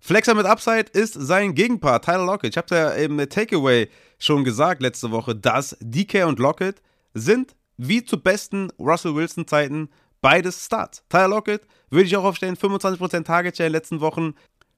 Flexer 0.00 0.34
mit 0.34 0.46
Upside 0.46 0.86
ist 0.94 1.12
sein 1.12 1.54
Gegenpart, 1.54 2.06
Tyler 2.06 2.24
Lockett. 2.24 2.52
Ich 2.52 2.56
habe 2.56 2.74
ja 2.74 2.90
im 2.92 3.18
Takeaway 3.28 3.90
schon 4.18 4.44
gesagt 4.44 4.80
letzte 4.80 5.10
Woche, 5.10 5.36
dass 5.36 5.76
DK 5.78 6.24
und 6.24 6.38
Lockett 6.38 6.80
sind 7.12 7.54
wie 7.76 8.02
zu 8.02 8.18
besten 8.18 8.70
Russell 8.78 9.14
Wilson 9.14 9.46
Zeiten 9.46 9.90
beides 10.22 10.64
Starts. 10.64 11.04
Tyler 11.10 11.28
Lockett 11.28 11.66
würde 11.90 12.06
ich 12.06 12.16
auch 12.16 12.24
aufstellen, 12.24 12.56
25% 12.56 13.24
Target 13.24 13.58
Share 13.58 13.66
in 13.66 13.72
den 13.72 13.78
letzten 13.78 14.00
Wochen, 14.00 14.34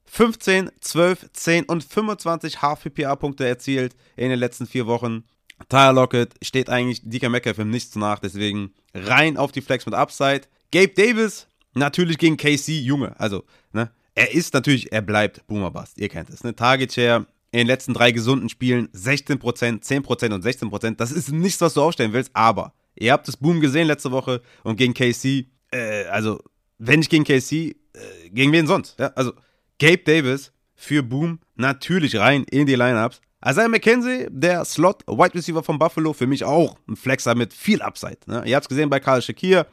15, 0.07 0.71
12, 0.81 1.33
10 1.33 1.65
und 1.65 1.85
25 1.85 2.63
Half-PPA-Punkte 2.63 3.47
erzielt 3.47 3.97
in 4.17 4.31
den 4.31 4.39
letzten 4.39 4.67
vier 4.67 4.87
Wochen. 4.87 5.25
Tyler 5.69 5.93
Lockett 5.93 6.35
steht 6.43 6.71
eigentlich 6.71 7.03
DK 7.03 7.29
Metcalf 7.31 7.59
im 7.59 7.71
Nichts 7.71 7.97
nach, 7.97 8.19
deswegen 8.19 8.73
rein 8.95 9.37
auf 9.37 9.53
die 9.53 9.63
Flex 9.63 9.87
mit 9.87 9.95
Upside. 9.95 10.43
Gabe 10.73 10.89
Davis, 10.89 11.47
natürlich 11.75 12.19
gegen 12.19 12.37
KC, 12.37 12.81
Junge, 12.81 13.19
also, 13.19 13.45
ne, 13.73 13.91
er 14.15 14.35
ist 14.35 14.55
natürlich, 14.55 14.93
er 14.93 15.03
bleibt 15.03 15.47
Boomer 15.47 15.71
Bust, 15.71 15.99
ihr 15.99 16.09
kennt 16.09 16.31
es, 16.31 16.45
ne, 16.45 16.55
Target 16.55 16.93
Share 16.93 17.27
in 17.53 17.59
den 17.59 17.67
letzten 17.67 17.95
drei 17.95 18.13
gesunden 18.13 18.49
Spielen 18.49 18.89
16%, 18.89 19.39
10% 19.83 20.35
und 20.35 20.45
16%, 20.45 20.97
das 20.97 21.13
ist 21.13 21.33
nichts, 21.33 21.61
was 21.61 21.75
du 21.75 21.83
aufstellen 21.83 22.13
willst, 22.13 22.31
aber 22.35 22.75
ihr 22.95 23.13
habt 23.13 23.29
das 23.29 23.37
Boom 23.37 23.61
gesehen 23.61 23.87
letzte 23.87 24.11
Woche 24.11 24.43
und 24.63 24.77
gegen 24.77 24.95
KC, 24.95 25.47
äh, 25.73 26.05
also, 26.07 26.41
wenn 26.79 26.99
nicht 26.99 27.11
gegen 27.11 27.25
KC, 27.25 27.53
äh, 27.53 27.75
gegen 28.31 28.53
wen 28.53 28.67
sonst, 28.67 28.99
ja, 28.99 29.09
also, 29.15 29.33
Gabe 29.79 29.99
Davis 29.99 30.53
für 30.75 31.03
Boom 31.03 31.39
natürlich 31.55 32.17
rein 32.17 32.45
in 32.45 32.67
die 32.67 32.77
Lineups. 32.77 33.21
Isaiah 33.45 33.69
McKenzie, 33.69 34.27
der 34.31 34.65
Slot 34.65 35.03
Wide 35.07 35.35
Receiver 35.35 35.63
von 35.63 35.79
Buffalo, 35.79 36.15
für 36.15 36.27
mich 36.27 36.45
auch 36.45 36.79
ein 36.89 36.97
Flexer 36.97 37.35
mit 37.35 37.53
viel 37.53 37.83
Upside. 37.83 38.19
Ne? 38.27 38.43
Ihr 38.47 38.57
habt 38.57 38.65
es 38.65 38.69
gesehen 38.69 38.89
bei 38.89 39.01
Karl 39.01 39.21
Shakir, 39.21 39.67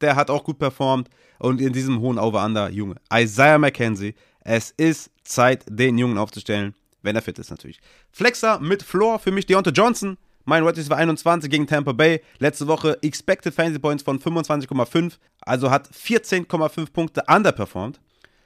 der 0.00 0.16
hat 0.16 0.28
auch 0.28 0.42
gut 0.42 0.58
performt 0.58 1.08
und 1.38 1.60
in 1.60 1.72
diesem 1.72 2.00
hohen 2.00 2.18
Over-Under, 2.18 2.68
Junge. 2.70 2.96
Isaiah 3.12 3.58
McKenzie, 3.58 4.14
es 4.40 4.72
ist 4.72 5.10
Zeit, 5.22 5.64
den 5.68 5.98
Jungen 5.98 6.18
aufzustellen, 6.18 6.74
wenn 7.02 7.14
er 7.14 7.22
fit 7.22 7.38
ist 7.38 7.50
natürlich. 7.50 7.80
Flexer 8.10 8.58
mit 8.58 8.82
Floor, 8.82 9.20
für 9.20 9.30
mich 9.30 9.46
Deontay 9.46 9.70
Johnson, 9.70 10.18
mein 10.44 10.64
Wide 10.64 10.76
Receiver 10.76 10.96
21 10.96 11.50
gegen 11.50 11.66
Tampa 11.66 11.92
Bay. 11.92 12.20
Letzte 12.38 12.66
Woche 12.66 12.98
Expected 13.02 13.54
Fantasy 13.54 13.78
Points 13.78 14.02
von 14.02 14.18
25,5, 14.18 15.14
also 15.40 15.70
hat 15.70 15.88
14,5 15.88 16.92
Punkte 16.92 17.22
underperformed. 17.28 18.00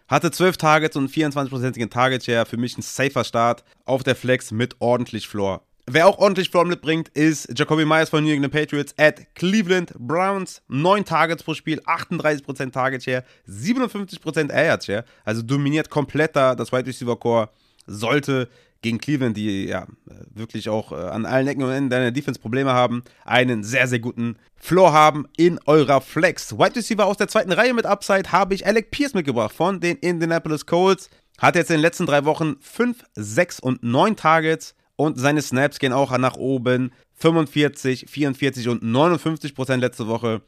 Hatte 0.09 0.31
12 0.31 0.57
Targets 0.57 0.97
und 0.97 1.11
24%igen 1.11 1.91
Target 1.91 2.25
Share. 2.25 2.47
Für 2.47 2.57
mich 2.57 2.79
ein 2.79 2.83
safer 2.83 3.25
Start 3.25 3.63
auf 3.85 4.03
der 4.03 4.17
Flex 4.17 4.51
mit 4.51 4.77
ordentlich 4.79 5.29
Floor. 5.29 5.63
Wer 5.87 6.07
auch 6.07 6.19
ordentlich 6.19 6.49
Floor 6.49 6.65
mitbringt, 6.65 7.09
ist 7.11 7.49
Jacoby 7.59 7.85
Myers 7.85 8.09
von 8.09 8.25
New 8.25 8.31
England 8.31 8.53
Patriots 8.53 8.95
at 8.99 9.35
Cleveland 9.35 9.93
Browns. 9.99 10.63
9 10.69 11.05
Targets 11.05 11.43
pro 11.43 11.53
Spiel, 11.53 11.81
38% 11.81 12.73
Target 12.73 13.03
Share, 13.03 13.25
57% 13.47 14.51
Air 14.51 14.79
Share. 14.83 15.05
Also 15.25 15.43
dominiert 15.43 15.91
komplett 15.91 16.35
da 16.35 16.55
das 16.55 16.73
Wide 16.73 16.87
Receiver 16.87 17.17
Core. 17.17 17.51
Sollte 17.87 18.49
gegen 18.83 18.99
Cleveland, 18.99 19.37
die 19.37 19.67
ja 19.67 19.87
wirklich 20.31 20.69
auch 20.69 20.93
äh, 20.93 20.97
an 20.97 21.27
allen 21.27 21.47
Ecken 21.49 21.63
und 21.63 21.71
Enden 21.71 21.91
deiner 21.91 22.11
Defense 22.11 22.41
Probleme 22.41 22.73
haben, 22.73 23.03
einen 23.25 23.65
sehr, 23.65 23.89
sehr 23.89 23.99
guten 23.99 24.37
Floor 24.57 24.93
haben 24.93 25.27
in 25.37 25.59
eurer 25.67 26.01
Flex. 26.01 26.57
Wide 26.57 26.77
Receiver 26.77 27.07
aus 27.07 27.17
der 27.17 27.29
zweiten 27.29 27.53
Reihe 27.53 27.75
mit 27.75 27.87
Upside 27.87 28.31
habe 28.31 28.55
ich 28.55 28.67
Alec 28.67 28.91
Pierce 28.91 29.15
mitgebracht 29.15 29.55
von 29.55 29.81
den 29.81 29.97
Indianapolis 29.97 30.67
Colts. 30.67 31.11
Hat 31.39 31.57
jetzt 31.57 31.71
in 31.71 31.77
den 31.77 31.83
letzten 31.83 32.07
drei 32.07 32.25
Wochen 32.25 32.57
5, 32.61 33.05
6 33.15 33.61
und 33.61 33.83
9 33.83 34.17
Targets 34.17 34.75
und 34.97 35.19
seine 35.19 35.43
Snaps 35.43 35.79
gehen 35.79 35.93
auch 35.93 36.17
nach 36.19 36.37
oben. 36.37 36.93
45, 37.15 38.07
44 38.09 38.69
und 38.69 38.83
59 38.83 39.55
Prozent 39.55 39.81
letzte 39.81 40.07
Woche. 40.07 40.43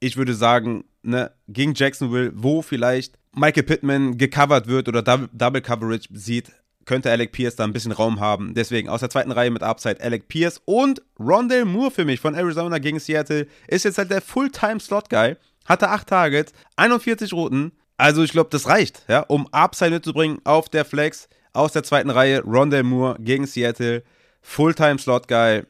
Ich 0.00 0.16
würde 0.16 0.34
sagen, 0.34 0.84
ne, 1.02 1.32
gegen 1.48 1.74
Jacksonville, 1.74 2.32
wo 2.34 2.62
vielleicht 2.62 3.18
Michael 3.34 3.62
Pittman 3.64 4.18
gecovert 4.18 4.66
wird 4.66 4.88
oder 4.88 5.02
Double 5.02 5.60
Coverage 5.60 6.08
sieht, 6.12 6.52
könnte 6.86 7.10
Alec 7.10 7.32
Pierce 7.32 7.56
da 7.56 7.64
ein 7.64 7.72
bisschen 7.72 7.92
Raum 7.92 8.20
haben. 8.20 8.54
Deswegen 8.54 8.88
aus 8.88 9.00
der 9.00 9.10
zweiten 9.10 9.32
Reihe 9.32 9.50
mit 9.50 9.62
Upside 9.62 10.00
Alec 10.00 10.28
Pierce 10.28 10.62
und 10.64 11.02
Rondell 11.18 11.64
Moore 11.64 11.90
für 11.90 12.04
mich 12.04 12.20
von 12.20 12.34
Arizona 12.34 12.78
gegen 12.78 13.00
Seattle 13.00 13.46
ist 13.68 13.84
jetzt 13.84 13.98
halt 13.98 14.10
der 14.10 14.22
Fulltime-Slot-Guy. 14.22 15.36
Hatte 15.66 15.90
8 15.90 16.06
Targets, 16.06 16.52
41 16.76 17.32
Routen. 17.32 17.72
Also 17.98 18.22
ich 18.22 18.30
glaube, 18.30 18.50
das 18.50 18.68
reicht, 18.68 19.02
ja, 19.08 19.20
um 19.20 19.48
Upside 19.52 19.90
mitzubringen 19.90 20.38
auf 20.44 20.68
der 20.68 20.84
Flex 20.84 21.28
aus 21.52 21.72
der 21.72 21.82
zweiten 21.82 22.10
Reihe. 22.10 22.42
Rondell 22.42 22.84
Moore 22.84 23.16
gegen 23.18 23.46
Seattle. 23.46 24.02
Fulltime-Slot-Guy. 24.42 25.64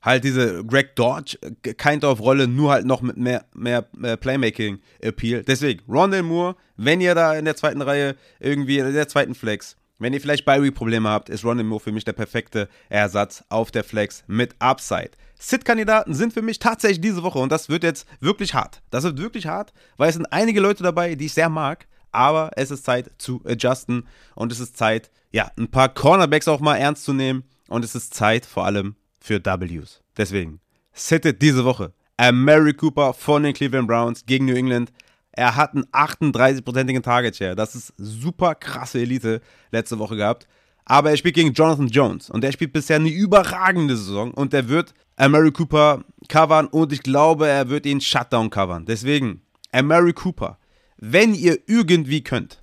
Halt 0.00 0.24
diese 0.24 0.64
Greg 0.64 0.96
Dodge 0.96 1.38
kind 1.76 2.04
of 2.04 2.20
Rolle, 2.20 2.48
nur 2.48 2.72
halt 2.72 2.86
noch 2.86 3.00
mit 3.00 3.16
mehr, 3.16 3.44
mehr, 3.54 3.86
mehr 3.96 4.16
Playmaking-Appeal. 4.16 5.42
Deswegen, 5.42 5.82
Rondell 5.88 6.22
Moore, 6.22 6.56
wenn 6.76 7.00
ihr 7.00 7.14
da 7.14 7.34
in 7.34 7.44
der 7.44 7.56
zweiten 7.56 7.82
Reihe 7.82 8.16
irgendwie 8.40 8.78
in 8.78 8.92
der 8.92 9.08
zweiten 9.08 9.34
Flex 9.34 9.76
wenn 9.98 10.12
ihr 10.12 10.20
vielleicht 10.20 10.44
Bi-Week-Probleme 10.44 11.08
habt, 11.08 11.28
ist 11.28 11.44
Ronnie 11.44 11.64
Moore 11.64 11.80
für 11.80 11.92
mich 11.92 12.04
der 12.04 12.12
perfekte 12.12 12.68
Ersatz 12.88 13.44
auf 13.48 13.70
der 13.70 13.84
Flex 13.84 14.24
mit 14.26 14.54
Upside. 14.60 15.10
Sit-Kandidaten 15.38 16.14
sind 16.14 16.32
für 16.32 16.42
mich 16.42 16.58
tatsächlich 16.58 17.00
diese 17.00 17.22
Woche 17.22 17.38
und 17.38 17.50
das 17.50 17.68
wird 17.68 17.82
jetzt 17.82 18.06
wirklich 18.20 18.54
hart. 18.54 18.82
Das 18.90 19.04
wird 19.04 19.18
wirklich 19.18 19.46
hart, 19.46 19.72
weil 19.96 20.08
es 20.08 20.14
sind 20.14 20.32
einige 20.32 20.60
Leute 20.60 20.82
dabei, 20.82 21.14
die 21.14 21.26
ich 21.26 21.32
sehr 21.32 21.48
mag, 21.48 21.86
aber 22.12 22.50
es 22.56 22.70
ist 22.70 22.84
Zeit 22.84 23.10
zu 23.18 23.42
adjusten 23.44 24.06
und 24.34 24.52
es 24.52 24.60
ist 24.60 24.76
Zeit, 24.76 25.10
ja, 25.30 25.50
ein 25.58 25.70
paar 25.70 25.88
Cornerbacks 25.88 26.48
auch 26.48 26.60
mal 26.60 26.76
ernst 26.76 27.04
zu 27.04 27.12
nehmen 27.12 27.44
und 27.68 27.84
es 27.84 27.94
ist 27.94 28.14
Zeit 28.14 28.46
vor 28.46 28.64
allem 28.64 28.96
für 29.20 29.40
Ws. 29.44 30.00
Deswegen, 30.16 30.60
sittet 30.92 31.42
diese 31.42 31.64
Woche 31.64 31.92
Mary 32.32 32.74
Cooper 32.74 33.14
von 33.14 33.44
den 33.44 33.54
Cleveland 33.54 33.86
Browns 33.86 34.26
gegen 34.26 34.46
New 34.46 34.54
England. 34.54 34.90
Er 35.38 35.54
hat 35.54 35.72
einen 35.72 35.84
38-prozentigen 35.92 37.00
Target 37.00 37.36
Share. 37.36 37.54
Das 37.54 37.76
ist 37.76 37.94
super 37.96 38.56
krasse 38.56 38.98
Elite 38.98 39.40
letzte 39.70 40.00
Woche 40.00 40.16
gehabt. 40.16 40.48
Aber 40.84 41.10
er 41.10 41.16
spielt 41.16 41.36
gegen 41.36 41.52
Jonathan 41.52 41.86
Jones 41.86 42.28
und 42.28 42.42
der 42.42 42.50
spielt 42.50 42.72
bisher 42.72 42.96
eine 42.96 43.08
überragende 43.08 43.96
Saison 43.96 44.32
und 44.32 44.52
der 44.52 44.68
wird 44.68 44.94
Amari 45.16 45.52
Cooper 45.52 46.02
covern 46.28 46.66
und 46.66 46.92
ich 46.92 47.04
glaube, 47.04 47.46
er 47.46 47.68
wird 47.68 47.86
ihn 47.86 48.00
Shutdown 48.00 48.50
covern. 48.50 48.84
Deswegen, 48.84 49.42
Amari 49.70 50.12
Cooper, 50.12 50.58
wenn 50.96 51.34
ihr 51.34 51.58
irgendwie 51.68 52.24
könnt, 52.24 52.60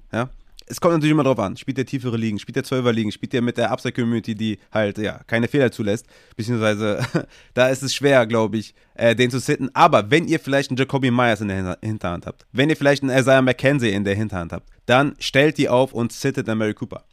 es 0.67 0.81
kommt 0.81 0.93
natürlich 0.95 1.11
immer 1.11 1.23
drauf 1.23 1.39
an. 1.39 1.57
Spielt 1.57 1.77
der 1.77 1.85
tiefere 1.85 2.17
Ligen, 2.17 2.39
spielt 2.39 2.55
der 2.55 2.63
12er 2.63 2.91
Ligen, 2.91 3.11
spielt 3.11 3.33
der 3.33 3.41
mit 3.41 3.57
der 3.57 3.71
Upside-Community, 3.71 4.35
die 4.35 4.59
halt, 4.71 4.97
ja, 4.97 5.21
keine 5.27 5.47
Fehler 5.47 5.71
zulässt. 5.71 6.07
Beziehungsweise, 6.35 7.05
da 7.53 7.67
ist 7.69 7.83
es 7.83 7.93
schwer, 7.93 8.25
glaube 8.25 8.57
ich, 8.57 8.73
äh, 8.95 9.15
den 9.15 9.29
zu 9.29 9.39
sitten. 9.39 9.69
Aber 9.73 10.09
wenn 10.09 10.27
ihr 10.27 10.39
vielleicht 10.39 10.71
einen 10.71 10.77
Jacoby 10.77 11.11
Myers 11.11 11.41
in 11.41 11.49
der 11.49 11.77
Hinterhand 11.81 12.25
habt, 12.25 12.45
wenn 12.51 12.69
ihr 12.69 12.77
vielleicht 12.77 13.03
einen 13.03 13.15
Isaiah 13.15 13.41
McKenzie 13.41 13.91
in 13.91 14.03
der 14.03 14.15
Hinterhand 14.15 14.53
habt, 14.53 14.69
dann 14.85 15.15
stellt 15.19 15.57
die 15.57 15.69
auf 15.69 15.93
und 15.93 16.11
sittet 16.11 16.47
den 16.47 16.57
Mary 16.57 16.73
Cooper. 16.73 17.03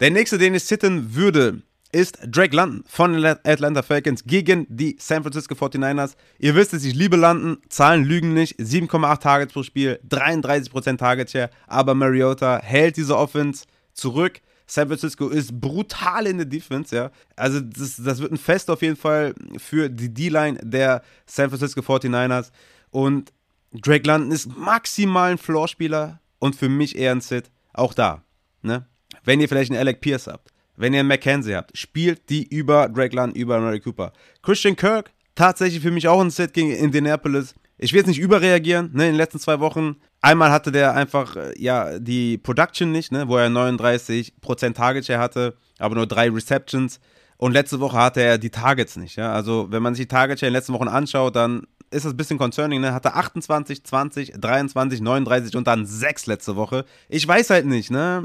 Der 0.00 0.10
nächste, 0.10 0.38
den 0.38 0.54
ich 0.54 0.64
sitten 0.64 1.14
würde, 1.14 1.62
ist 1.92 2.18
Drake 2.26 2.54
London 2.54 2.84
von 2.86 3.12
den 3.12 3.24
Atlanta 3.24 3.82
Falcons 3.82 4.24
gegen 4.24 4.66
die 4.68 4.96
San 4.98 5.22
Francisco 5.22 5.54
49ers. 5.54 6.16
Ihr 6.38 6.54
wisst 6.54 6.74
es, 6.74 6.84
ich 6.84 6.94
liebe 6.94 7.16
London, 7.16 7.58
Zahlen 7.68 8.04
lügen 8.04 8.34
nicht, 8.34 8.58
7,8 8.58 9.20
Targets 9.20 9.52
pro 9.52 9.62
Spiel, 9.62 10.00
33% 10.08 10.98
Target 10.98 11.30
Share, 11.30 11.50
aber 11.66 11.94
Mariota 11.94 12.60
hält 12.62 12.96
diese 12.96 13.16
Offense 13.16 13.64
zurück. 13.92 14.40
San 14.66 14.88
Francisco 14.88 15.28
ist 15.28 15.60
brutal 15.60 16.26
in 16.26 16.38
der 16.38 16.46
Defense, 16.46 16.94
ja. 16.94 17.10
Also 17.36 17.60
das, 17.60 17.96
das 17.96 18.18
wird 18.18 18.32
ein 18.32 18.38
Fest 18.38 18.68
auf 18.68 18.82
jeden 18.82 18.96
Fall 18.96 19.32
für 19.58 19.88
die 19.88 20.12
D-Line 20.12 20.58
der 20.62 21.02
San 21.24 21.50
Francisco 21.50 21.80
49ers. 21.82 22.50
Und 22.90 23.32
Drake 23.72 24.06
London 24.06 24.32
ist 24.32 24.46
maximal 24.56 25.32
ein 25.32 25.38
Floorspieler 25.38 26.20
und 26.40 26.56
für 26.56 26.68
mich 26.68 26.96
eher 26.96 27.12
ein 27.12 27.20
Sit. 27.20 27.50
Auch 27.72 27.94
da, 27.94 28.22
ne? 28.62 28.86
Wenn 29.22 29.40
ihr 29.40 29.48
vielleicht 29.48 29.70
einen 29.70 29.80
Alec 29.80 30.00
Pierce 30.00 30.26
habt 30.26 30.50
wenn 30.76 30.94
ihr 30.94 31.00
einen 31.00 31.08
McKenzie 31.08 31.54
habt, 31.54 31.76
spielt 31.76 32.28
die 32.30 32.46
über 32.46 32.88
Drake 32.88 33.14
London, 33.14 33.40
über 33.40 33.60
Mary 33.60 33.80
Cooper. 33.80 34.12
Christian 34.42 34.76
Kirk, 34.76 35.12
tatsächlich 35.34 35.82
für 35.82 35.90
mich 35.90 36.08
auch 36.08 36.20
ein 36.20 36.30
Set 36.30 36.52
gegen 36.52 36.70
Indianapolis. 36.70 37.54
Ich 37.78 37.92
will 37.92 37.98
jetzt 37.98 38.08
nicht 38.08 38.18
überreagieren, 38.18 38.90
ne, 38.94 39.04
in 39.04 39.12
den 39.12 39.16
letzten 39.16 39.38
zwei 39.38 39.60
Wochen. 39.60 39.96
Einmal 40.22 40.50
hatte 40.50 40.72
der 40.72 40.94
einfach, 40.94 41.36
äh, 41.36 41.52
ja, 41.58 41.98
die 41.98 42.38
Production 42.38 42.90
nicht, 42.90 43.12
ne, 43.12 43.28
wo 43.28 43.36
er 43.36 43.48
39% 43.48 44.74
Target 44.74 45.06
Share 45.06 45.18
hatte, 45.18 45.56
aber 45.78 45.94
nur 45.94 46.06
drei 46.06 46.30
Receptions. 46.30 47.00
Und 47.36 47.52
letzte 47.52 47.80
Woche 47.80 47.98
hatte 47.98 48.22
er 48.22 48.38
die 48.38 48.48
Targets 48.48 48.96
nicht, 48.96 49.16
ja. 49.16 49.32
Also, 49.32 49.66
wenn 49.70 49.82
man 49.82 49.94
sich 49.94 50.06
die 50.06 50.08
Target 50.08 50.40
Share 50.40 50.48
in 50.48 50.52
den 50.54 50.58
letzten 50.58 50.72
Wochen 50.72 50.88
anschaut, 50.88 51.36
dann 51.36 51.66
ist 51.90 52.04
das 52.04 52.12
ein 52.12 52.16
bisschen 52.16 52.38
concerning, 52.38 52.80
ne? 52.80 52.92
Hatte 52.92 53.14
28, 53.14 53.84
20, 53.84 54.32
23, 54.32 55.00
39 55.00 55.56
und 55.56 55.66
dann 55.66 55.86
6 55.86 56.26
letzte 56.26 56.56
Woche. 56.56 56.84
Ich 57.08 57.26
weiß 57.26 57.50
halt 57.50 57.66
nicht, 57.66 57.90
ne? 57.90 58.22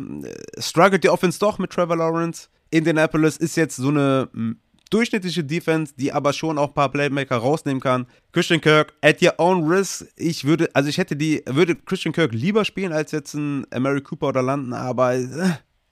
Struggelt 0.57 1.03
die 1.03 1.09
Offense 1.09 1.39
doch 1.39 1.59
mit 1.59 1.72
Trevor 1.72 1.97
Lawrence. 1.97 2.49
Indianapolis 2.72 3.38
ist 3.38 3.57
jetzt 3.57 3.76
so 3.76 3.89
eine 3.89 4.30
hm, 4.34 4.57
durchschnittliche 4.89 5.43
Defense, 5.43 5.93
die 5.97 6.12
aber 6.12 6.34
schon 6.34 6.57
auch 6.57 6.70
ein 6.70 6.74
paar 6.74 6.91
Playmaker 6.91 7.38
rausnehmen 7.38 7.82
kann. 7.82 8.07
Christian 8.32 8.62
Kirk 8.62 8.93
at 9.01 9.22
your 9.22 9.34
own 9.38 9.68
risk. 9.68 10.05
Ich 10.16 10.45
würde, 10.45 10.70
also 10.74 10.89
ich 10.89 10.97
hätte 10.97 11.16
die, 11.16 11.43
würde 11.45 11.76
Christian 11.76 12.14
Kirk 12.14 12.34
lieber 12.34 12.66
spielen 12.66 12.93
als 12.93 13.12
jetzt 13.12 13.34
ein 13.34 13.66
Mary 13.78 14.01
Cooper 14.01 14.28
oder 14.28 14.43
London, 14.43 14.74
aber 14.74 15.16
äh, 15.16 15.28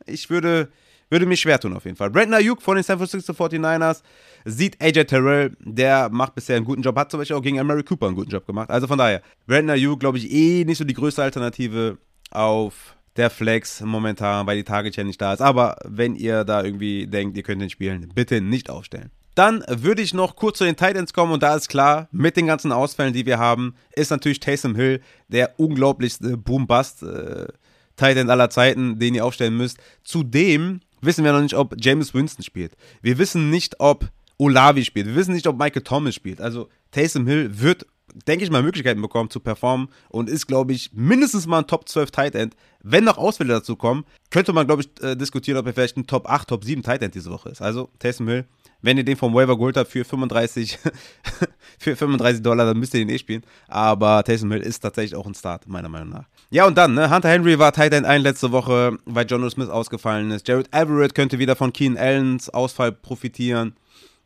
ich 0.05 0.29
würde, 0.29 0.69
würde 1.09 1.25
mich 1.25 1.41
schwer 1.41 1.59
tun 1.59 1.75
auf 1.75 1.85
jeden 1.85 1.97
Fall. 1.97 2.09
Brandon 2.09 2.35
Ayuk 2.35 2.61
von 2.61 2.75
den 2.75 2.83
San 2.83 2.97
Francisco 2.97 3.33
49ers 3.33 4.01
sieht 4.45 4.81
AJ 4.81 5.05
Terrell, 5.05 5.55
der 5.59 6.09
macht 6.09 6.35
bisher 6.35 6.55
einen 6.55 6.65
guten 6.65 6.81
Job, 6.81 6.95
hat 6.97 7.11
zum 7.11 7.19
Beispiel 7.19 7.35
auch 7.35 7.41
gegen 7.41 7.65
Mary 7.65 7.83
Cooper 7.83 8.07
einen 8.07 8.15
guten 8.15 8.31
Job 8.31 8.45
gemacht. 8.45 8.69
Also 8.69 8.87
von 8.87 8.97
daher, 8.97 9.21
Brandon 9.47 9.71
Ayuk, 9.71 9.99
glaube 9.99 10.17
ich, 10.17 10.31
eh 10.31 10.63
nicht 10.65 10.77
so 10.77 10.83
die 10.83 10.93
größte 10.93 11.23
Alternative 11.23 11.97
auf 12.31 12.95
der 13.15 13.29
Flex 13.29 13.81
momentan, 13.81 14.47
weil 14.47 14.57
die 14.57 14.63
Target 14.63 14.95
ja 14.95 15.03
nicht 15.03 15.21
da 15.21 15.33
ist. 15.33 15.41
Aber 15.41 15.77
wenn 15.83 16.15
ihr 16.15 16.43
da 16.43 16.63
irgendwie 16.63 17.07
denkt, 17.07 17.35
ihr 17.37 17.43
könnt 17.43 17.61
den 17.61 17.69
spielen, 17.69 18.09
bitte 18.13 18.41
nicht 18.41 18.69
aufstellen. 18.69 19.11
Dann 19.35 19.63
würde 19.67 20.01
ich 20.01 20.13
noch 20.13 20.35
kurz 20.35 20.57
zu 20.57 20.63
den 20.63 20.75
Titans 20.75 21.13
kommen 21.13 21.31
und 21.31 21.43
da 21.43 21.55
ist 21.55 21.69
klar, 21.69 22.09
mit 22.11 22.35
den 22.35 22.47
ganzen 22.47 22.71
Ausfällen, 22.71 23.13
die 23.13 23.25
wir 23.25 23.39
haben, 23.39 23.75
ist 23.95 24.09
natürlich 24.09 24.39
Taysom 24.39 24.75
Hill 24.75 25.01
der 25.27 25.59
unglaublichste 25.59 26.35
Boom-Bust 26.37 27.03
äh, 27.03 27.47
aller 28.01 28.49
Zeiten, 28.49 28.99
den 28.99 29.15
ihr 29.15 29.25
aufstellen 29.25 29.55
müsst. 29.57 29.77
Zudem 30.03 30.81
wissen 31.01 31.23
wir 31.23 31.33
noch 31.33 31.41
nicht, 31.41 31.55
ob 31.55 31.75
James 31.79 32.13
Winston 32.13 32.43
spielt. 32.43 32.75
Wir 33.01 33.17
wissen 33.17 33.49
nicht, 33.49 33.79
ob 33.79 34.09
Olavi 34.37 34.85
spielt. 34.85 35.07
Wir 35.07 35.15
wissen 35.15 35.33
nicht, 35.33 35.47
ob 35.47 35.57
Michael 35.57 35.83
Thomas 35.83 36.15
spielt. 36.15 36.41
Also 36.41 36.69
Taysom 36.91 37.27
Hill 37.27 37.59
wird 37.59 37.85
denke 38.27 38.43
ich 38.43 38.51
mal, 38.51 38.63
Möglichkeiten 38.63 39.01
bekommen 39.01 39.29
zu 39.29 39.39
performen 39.39 39.89
und 40.09 40.29
ist, 40.29 40.47
glaube 40.47 40.73
ich, 40.73 40.91
mindestens 40.93 41.47
mal 41.47 41.59
ein 41.59 41.67
Top 41.67 41.87
12 41.87 42.11
Tight 42.11 42.35
End. 42.35 42.55
Wenn 42.81 43.03
noch 43.03 43.17
Ausfälle 43.17 43.53
dazu 43.53 43.75
kommen, 43.75 44.05
könnte 44.29 44.53
man, 44.53 44.67
glaube 44.67 44.83
ich, 44.83 45.03
äh, 45.03 45.15
diskutieren, 45.15 45.57
ob 45.57 45.65
er 45.67 45.73
vielleicht 45.73 45.97
ein 45.97 46.07
Top 46.07 46.29
8, 46.29 46.47
Top 46.47 46.63
7 46.63 46.83
Tight 46.83 47.01
End 47.01 47.15
diese 47.15 47.29
Woche 47.29 47.49
ist. 47.49 47.61
Also, 47.61 47.89
Taysom 47.99 48.27
Hill, 48.27 48.45
wenn 48.81 48.97
ihr 48.97 49.03
den 49.03 49.17
vom 49.17 49.33
Waiver 49.33 49.57
geholt 49.57 49.77
habt 49.77 49.91
für 49.91 50.05
35, 50.05 50.77
für 51.79 51.95
35 51.95 52.41
Dollar, 52.41 52.65
dann 52.65 52.77
müsst 52.77 52.93
ihr 52.93 53.01
den 53.01 53.09
eh 53.09 53.17
spielen. 53.17 53.43
Aber 53.67 54.23
Taysom 54.23 54.51
Hill 54.51 54.61
ist 54.61 54.79
tatsächlich 54.79 55.15
auch 55.15 55.25
ein 55.25 55.33
Start, 55.33 55.67
meiner 55.67 55.89
Meinung 55.89 56.09
nach. 56.09 56.25
Ja, 56.49 56.65
und 56.65 56.77
dann, 56.77 56.93
ne, 56.93 57.13
Hunter 57.13 57.29
Henry 57.29 57.59
war 57.59 57.71
Tight 57.71 57.93
End 57.93 58.05
ein 58.05 58.21
letzte 58.21 58.51
Woche, 58.51 58.97
weil 59.05 59.25
John 59.27 59.47
Smith 59.49 59.69
ausgefallen 59.69 60.31
ist. 60.31 60.47
Jared 60.47 60.73
Everett 60.73 61.13
könnte 61.13 61.39
wieder 61.39 61.55
von 61.55 61.73
Keenan 61.73 61.97
Allens 61.97 62.49
Ausfall 62.49 62.91
profitieren. 62.91 63.75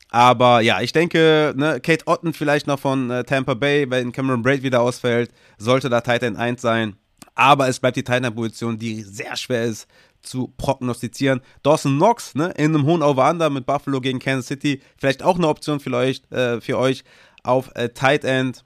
Aber 0.09 0.61
ja, 0.61 0.79
ich 0.81 0.93
denke, 0.93 1.53
ne, 1.57 1.79
Kate 1.81 2.05
Otten 2.05 2.33
vielleicht 2.33 2.67
noch 2.67 2.79
von 2.79 3.09
äh, 3.09 3.23
Tampa 3.23 3.55
Bay, 3.55 3.89
wenn 3.89 4.11
Cameron 4.11 4.43
Braid 4.43 4.61
wieder 4.61 4.81
ausfällt, 4.81 5.31
sollte 5.57 5.89
da 5.89 6.01
Titan 6.01 6.35
1 6.35 6.61
sein. 6.61 6.95
Aber 7.35 7.67
es 7.67 7.79
bleibt 7.79 7.97
die 7.97 8.03
Titan-Position, 8.03 8.77
die 8.77 9.01
sehr 9.01 9.35
schwer 9.35 9.63
ist 9.63 9.87
zu 10.23 10.53
prognostizieren. 10.57 11.41
Dawson 11.61 11.97
Knox, 11.97 12.35
ne, 12.35 12.53
in 12.57 12.73
einem 12.73 12.85
hohen 12.85 13.03
Over-Under 13.03 13.49
mit 13.49 13.65
Buffalo 13.65 14.01
gegen 14.01 14.19
Kansas 14.19 14.47
City, 14.47 14.81
vielleicht 14.97 15.21
auch 15.21 15.37
eine 15.37 15.47
Option 15.47 15.79
für 15.79 15.93
euch, 15.93 16.21
äh, 16.31 16.59
für 16.61 16.77
euch 16.77 17.03
auf 17.43 17.71
äh, 17.75 17.89
Tight 17.89 18.23
End. 18.23 18.63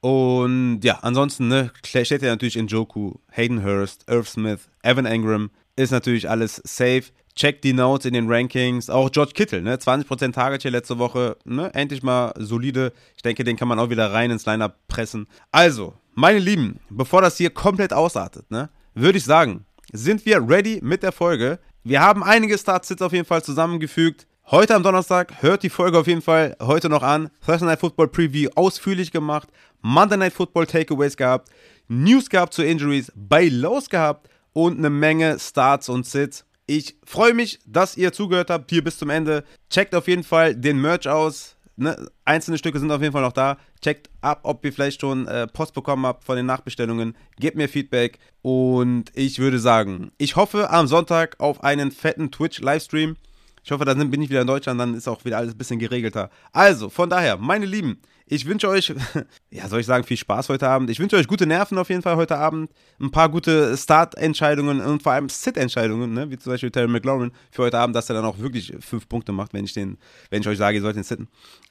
Und 0.00 0.80
ja, 0.82 1.00
ansonsten 1.02 1.48
ne, 1.48 1.72
steht 1.84 2.22
ja 2.22 2.30
natürlich 2.30 2.56
in 2.56 2.68
Joku, 2.68 3.14
Hayden 3.30 3.62
Hurst, 3.62 4.08
Irv 4.08 4.28
Smith, 4.28 4.68
Evan 4.82 5.04
Engram, 5.04 5.50
ist 5.76 5.90
natürlich 5.90 6.28
alles 6.28 6.56
safe. 6.64 7.04
Checkt 7.36 7.64
die 7.64 7.72
Notes 7.72 8.04
in 8.06 8.12
den 8.12 8.30
Rankings. 8.30 8.90
Auch 8.90 9.10
George 9.10 9.32
Kittle, 9.34 9.62
ne? 9.62 9.76
20% 9.76 10.32
Target 10.32 10.62
hier 10.62 10.70
letzte 10.70 10.98
Woche. 10.98 11.36
Ne? 11.44 11.72
Endlich 11.74 12.02
mal 12.02 12.34
solide. 12.36 12.92
Ich 13.16 13.22
denke, 13.22 13.44
den 13.44 13.56
kann 13.56 13.68
man 13.68 13.78
auch 13.78 13.88
wieder 13.88 14.12
rein 14.12 14.30
ins 14.30 14.44
Lineup 14.46 14.76
pressen. 14.88 15.26
Also, 15.52 15.94
meine 16.14 16.38
Lieben, 16.38 16.80
bevor 16.90 17.22
das 17.22 17.36
hier 17.36 17.50
komplett 17.50 17.92
ausartet, 17.92 18.50
ne, 18.50 18.68
würde 18.94 19.18
ich 19.18 19.24
sagen, 19.24 19.64
sind 19.92 20.24
wir 20.26 20.48
ready 20.48 20.80
mit 20.82 21.02
der 21.02 21.12
Folge. 21.12 21.58
Wir 21.82 22.00
haben 22.00 22.22
einige 22.22 22.56
Startsits 22.58 23.02
auf 23.02 23.12
jeden 23.12 23.24
Fall 23.24 23.42
zusammengefügt. 23.42 24.26
Heute 24.50 24.74
am 24.74 24.82
Donnerstag 24.82 25.42
hört 25.42 25.62
die 25.62 25.70
Folge 25.70 25.98
auf 25.98 26.06
jeden 26.06 26.22
Fall 26.22 26.56
heute 26.60 26.88
noch 26.88 27.02
an. 27.02 27.30
Thursday 27.44 27.66
Night 27.66 27.80
Football 27.80 28.08
Preview 28.08 28.50
ausführlich 28.54 29.12
gemacht. 29.12 29.48
Monday 29.80 30.18
Night 30.18 30.32
Football 30.32 30.66
Takeaways 30.66 31.16
gehabt. 31.16 31.50
News 31.88 32.28
gehabt 32.28 32.54
zu 32.54 32.64
Injuries. 32.64 33.12
Bei 33.14 33.48
Lows 33.48 33.88
gehabt. 33.88 34.28
Und 34.52 34.78
eine 34.78 34.90
Menge 34.90 35.38
Starts 35.38 35.88
und 35.88 36.06
Sits. 36.06 36.44
Ich 36.66 36.96
freue 37.04 37.34
mich, 37.34 37.60
dass 37.66 37.96
ihr 37.96 38.12
zugehört 38.12 38.50
habt 38.50 38.70
hier 38.70 38.82
bis 38.82 38.98
zum 38.98 39.10
Ende. 39.10 39.44
Checkt 39.70 39.94
auf 39.94 40.08
jeden 40.08 40.24
Fall 40.24 40.54
den 40.56 40.80
Merch 40.80 41.08
aus. 41.08 41.56
Ne? 41.80 42.10
Einzelne 42.26 42.58
Stücke 42.58 42.78
sind 42.78 42.92
auf 42.92 43.00
jeden 43.00 43.12
Fall 43.12 43.22
noch 43.22 43.32
da. 43.32 43.56
Checkt 43.80 44.10
ab, 44.20 44.40
ob 44.42 44.62
ihr 44.66 44.72
vielleicht 44.72 45.00
schon 45.00 45.26
äh, 45.26 45.46
Post 45.46 45.72
bekommen 45.72 46.04
habt 46.04 46.24
von 46.24 46.36
den 46.36 46.44
Nachbestellungen. 46.44 47.16
Gebt 47.38 47.56
mir 47.56 47.70
Feedback. 47.70 48.18
Und 48.42 49.06
ich 49.14 49.38
würde 49.38 49.58
sagen, 49.58 50.12
ich 50.18 50.36
hoffe 50.36 50.70
am 50.70 50.86
Sonntag 50.86 51.40
auf 51.40 51.64
einen 51.64 51.90
fetten 51.90 52.30
Twitch-Livestream. 52.30 53.16
Ich 53.64 53.72
hoffe, 53.72 53.86
dann 53.86 54.10
bin 54.10 54.20
ich 54.20 54.28
wieder 54.28 54.42
in 54.42 54.46
Deutschland, 54.46 54.78
dann 54.78 54.94
ist 54.94 55.08
auch 55.08 55.24
wieder 55.24 55.38
alles 55.38 55.54
ein 55.54 55.58
bisschen 55.58 55.78
geregelter. 55.78 56.30
Also, 56.52 56.90
von 56.90 57.08
daher, 57.08 57.38
meine 57.38 57.66
Lieben, 57.66 58.00
ich 58.30 58.46
wünsche 58.46 58.68
euch, 58.68 58.94
ja, 59.50 59.68
soll 59.68 59.80
ich 59.80 59.86
sagen, 59.86 60.04
viel 60.04 60.16
Spaß 60.16 60.48
heute 60.50 60.68
Abend. 60.68 60.88
Ich 60.88 61.00
wünsche 61.00 61.16
euch 61.16 61.26
gute 61.26 61.46
Nerven 61.46 61.76
auf 61.78 61.88
jeden 61.88 62.00
Fall 62.00 62.14
heute 62.14 62.36
Abend. 62.36 62.70
Ein 63.00 63.10
paar 63.10 63.28
gute 63.28 63.76
Start-Entscheidungen 63.76 64.80
und 64.80 65.02
vor 65.02 65.12
allem 65.12 65.28
Sit-Entscheidungen, 65.28 66.12
ne? 66.12 66.30
wie 66.30 66.38
zum 66.38 66.52
Beispiel 66.52 66.70
Terry 66.70 66.86
McLaurin 66.86 67.32
für 67.50 67.64
heute 67.64 67.78
Abend, 67.78 67.96
dass 67.96 68.08
er 68.08 68.14
dann 68.14 68.24
auch 68.24 68.38
wirklich 68.38 68.72
fünf 68.78 69.08
Punkte 69.08 69.32
macht, 69.32 69.52
wenn 69.52 69.64
ich, 69.64 69.72
den, 69.72 69.98
wenn 70.30 70.42
ich 70.42 70.48
euch 70.48 70.58
sage, 70.58 70.76
ihr 70.76 70.82
sollt 70.82 70.96
ihn 70.96 71.02
sitten. 71.02 71.26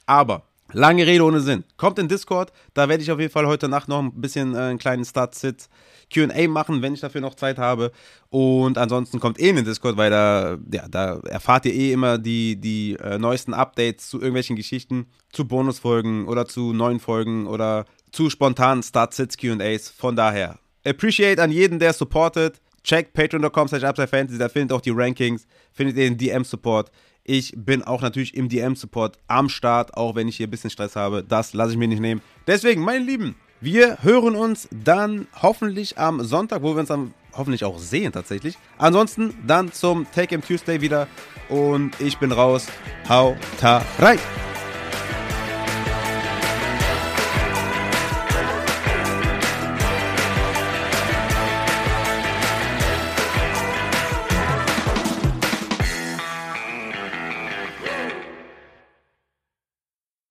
Aber 0.05 0.43
Lange 0.71 1.07
Rede 1.07 1.23
ohne 1.23 1.41
Sinn. 1.41 1.63
Kommt 1.77 1.97
in 1.97 2.07
Discord, 2.07 2.51
da 2.75 2.87
werde 2.89 3.01
ich 3.01 3.11
auf 3.11 3.19
jeden 3.19 3.31
Fall 3.31 3.47
heute 3.47 3.67
Nacht 3.67 3.87
noch 3.87 3.99
ein 3.99 4.21
bisschen 4.21 4.53
äh, 4.53 4.59
einen 4.59 4.77
kleinen 4.77 5.03
Start-Sit 5.03 5.67
QA 6.13 6.47
machen, 6.47 6.81
wenn 6.81 6.93
ich 6.93 7.01
dafür 7.01 7.21
noch 7.21 7.35
Zeit 7.35 7.57
habe. 7.57 7.91
Und 8.29 8.77
ansonsten 8.77 9.19
kommt 9.19 9.39
eh 9.39 9.49
in 9.49 9.55
den 9.55 9.65
Discord, 9.65 9.97
weil 9.97 10.11
da, 10.11 10.57
ja, 10.71 10.87
da 10.87 11.19
erfahrt 11.25 11.65
ihr 11.65 11.73
eh 11.73 11.91
immer 11.91 12.17
die, 12.17 12.55
die 12.55 12.95
äh, 12.95 13.17
neuesten 13.17 13.53
Updates 13.53 14.09
zu 14.09 14.17
irgendwelchen 14.17 14.55
Geschichten, 14.55 15.07
zu 15.31 15.47
Bonusfolgen 15.47 16.27
oder 16.27 16.47
zu 16.47 16.73
neuen 16.73 16.99
Folgen 16.99 17.47
oder 17.47 17.85
zu 18.11 18.29
spontanen 18.29 18.83
Start-Sits 18.83 19.37
QAs. 19.37 19.89
Von 19.89 20.15
daher, 20.15 20.59
appreciate 20.85 21.41
an 21.41 21.51
jeden, 21.51 21.79
der 21.79 21.93
supportet. 21.93 22.61
Checkt 22.83 23.13
patreon.com 23.13 23.67
slash 23.67 23.81
da 23.81 24.49
findet 24.49 24.71
auch 24.71 24.81
die 24.81 24.91
Rankings, 24.91 25.45
findet 25.73 25.97
ihr 25.97 26.09
den 26.09 26.17
DM-Support. 26.17 26.91
Ich 27.31 27.53
bin 27.55 27.83
auch 27.83 28.01
natürlich 28.01 28.33
im 28.33 28.49
DM-Support 28.49 29.19
am 29.27 29.49
Start, 29.49 29.95
auch 29.95 30.15
wenn 30.15 30.27
ich 30.27 30.37
hier 30.37 30.47
ein 30.47 30.49
bisschen 30.49 30.71
Stress 30.71 30.95
habe. 30.95 31.23
Das 31.23 31.53
lasse 31.53 31.73
ich 31.73 31.77
mir 31.77 31.87
nicht 31.87 31.99
nehmen. 31.99 32.23
Deswegen, 32.47 32.81
meine 32.81 33.05
Lieben, 33.05 33.35
wir 33.61 34.01
hören 34.01 34.35
uns 34.35 34.67
dann 34.71 35.27
hoffentlich 35.39 35.99
am 35.99 36.23
Sonntag, 36.23 36.63
wo 36.63 36.73
wir 36.73 36.79
uns 36.79 36.87
dann 36.89 37.13
hoffentlich 37.33 37.63
auch 37.65 37.77
sehen 37.77 38.11
tatsächlich. 38.13 38.57
Ansonsten 38.79 39.35
dann 39.45 39.71
zum 39.71 40.07
Take-Em 40.11 40.41
Tuesday 40.41 40.81
wieder 40.81 41.07
und 41.49 41.91
ich 42.01 42.17
bin 42.17 42.31
raus. 42.31 42.65
Hau 43.07 43.37
ta 43.59 43.85
rein! 43.99 44.17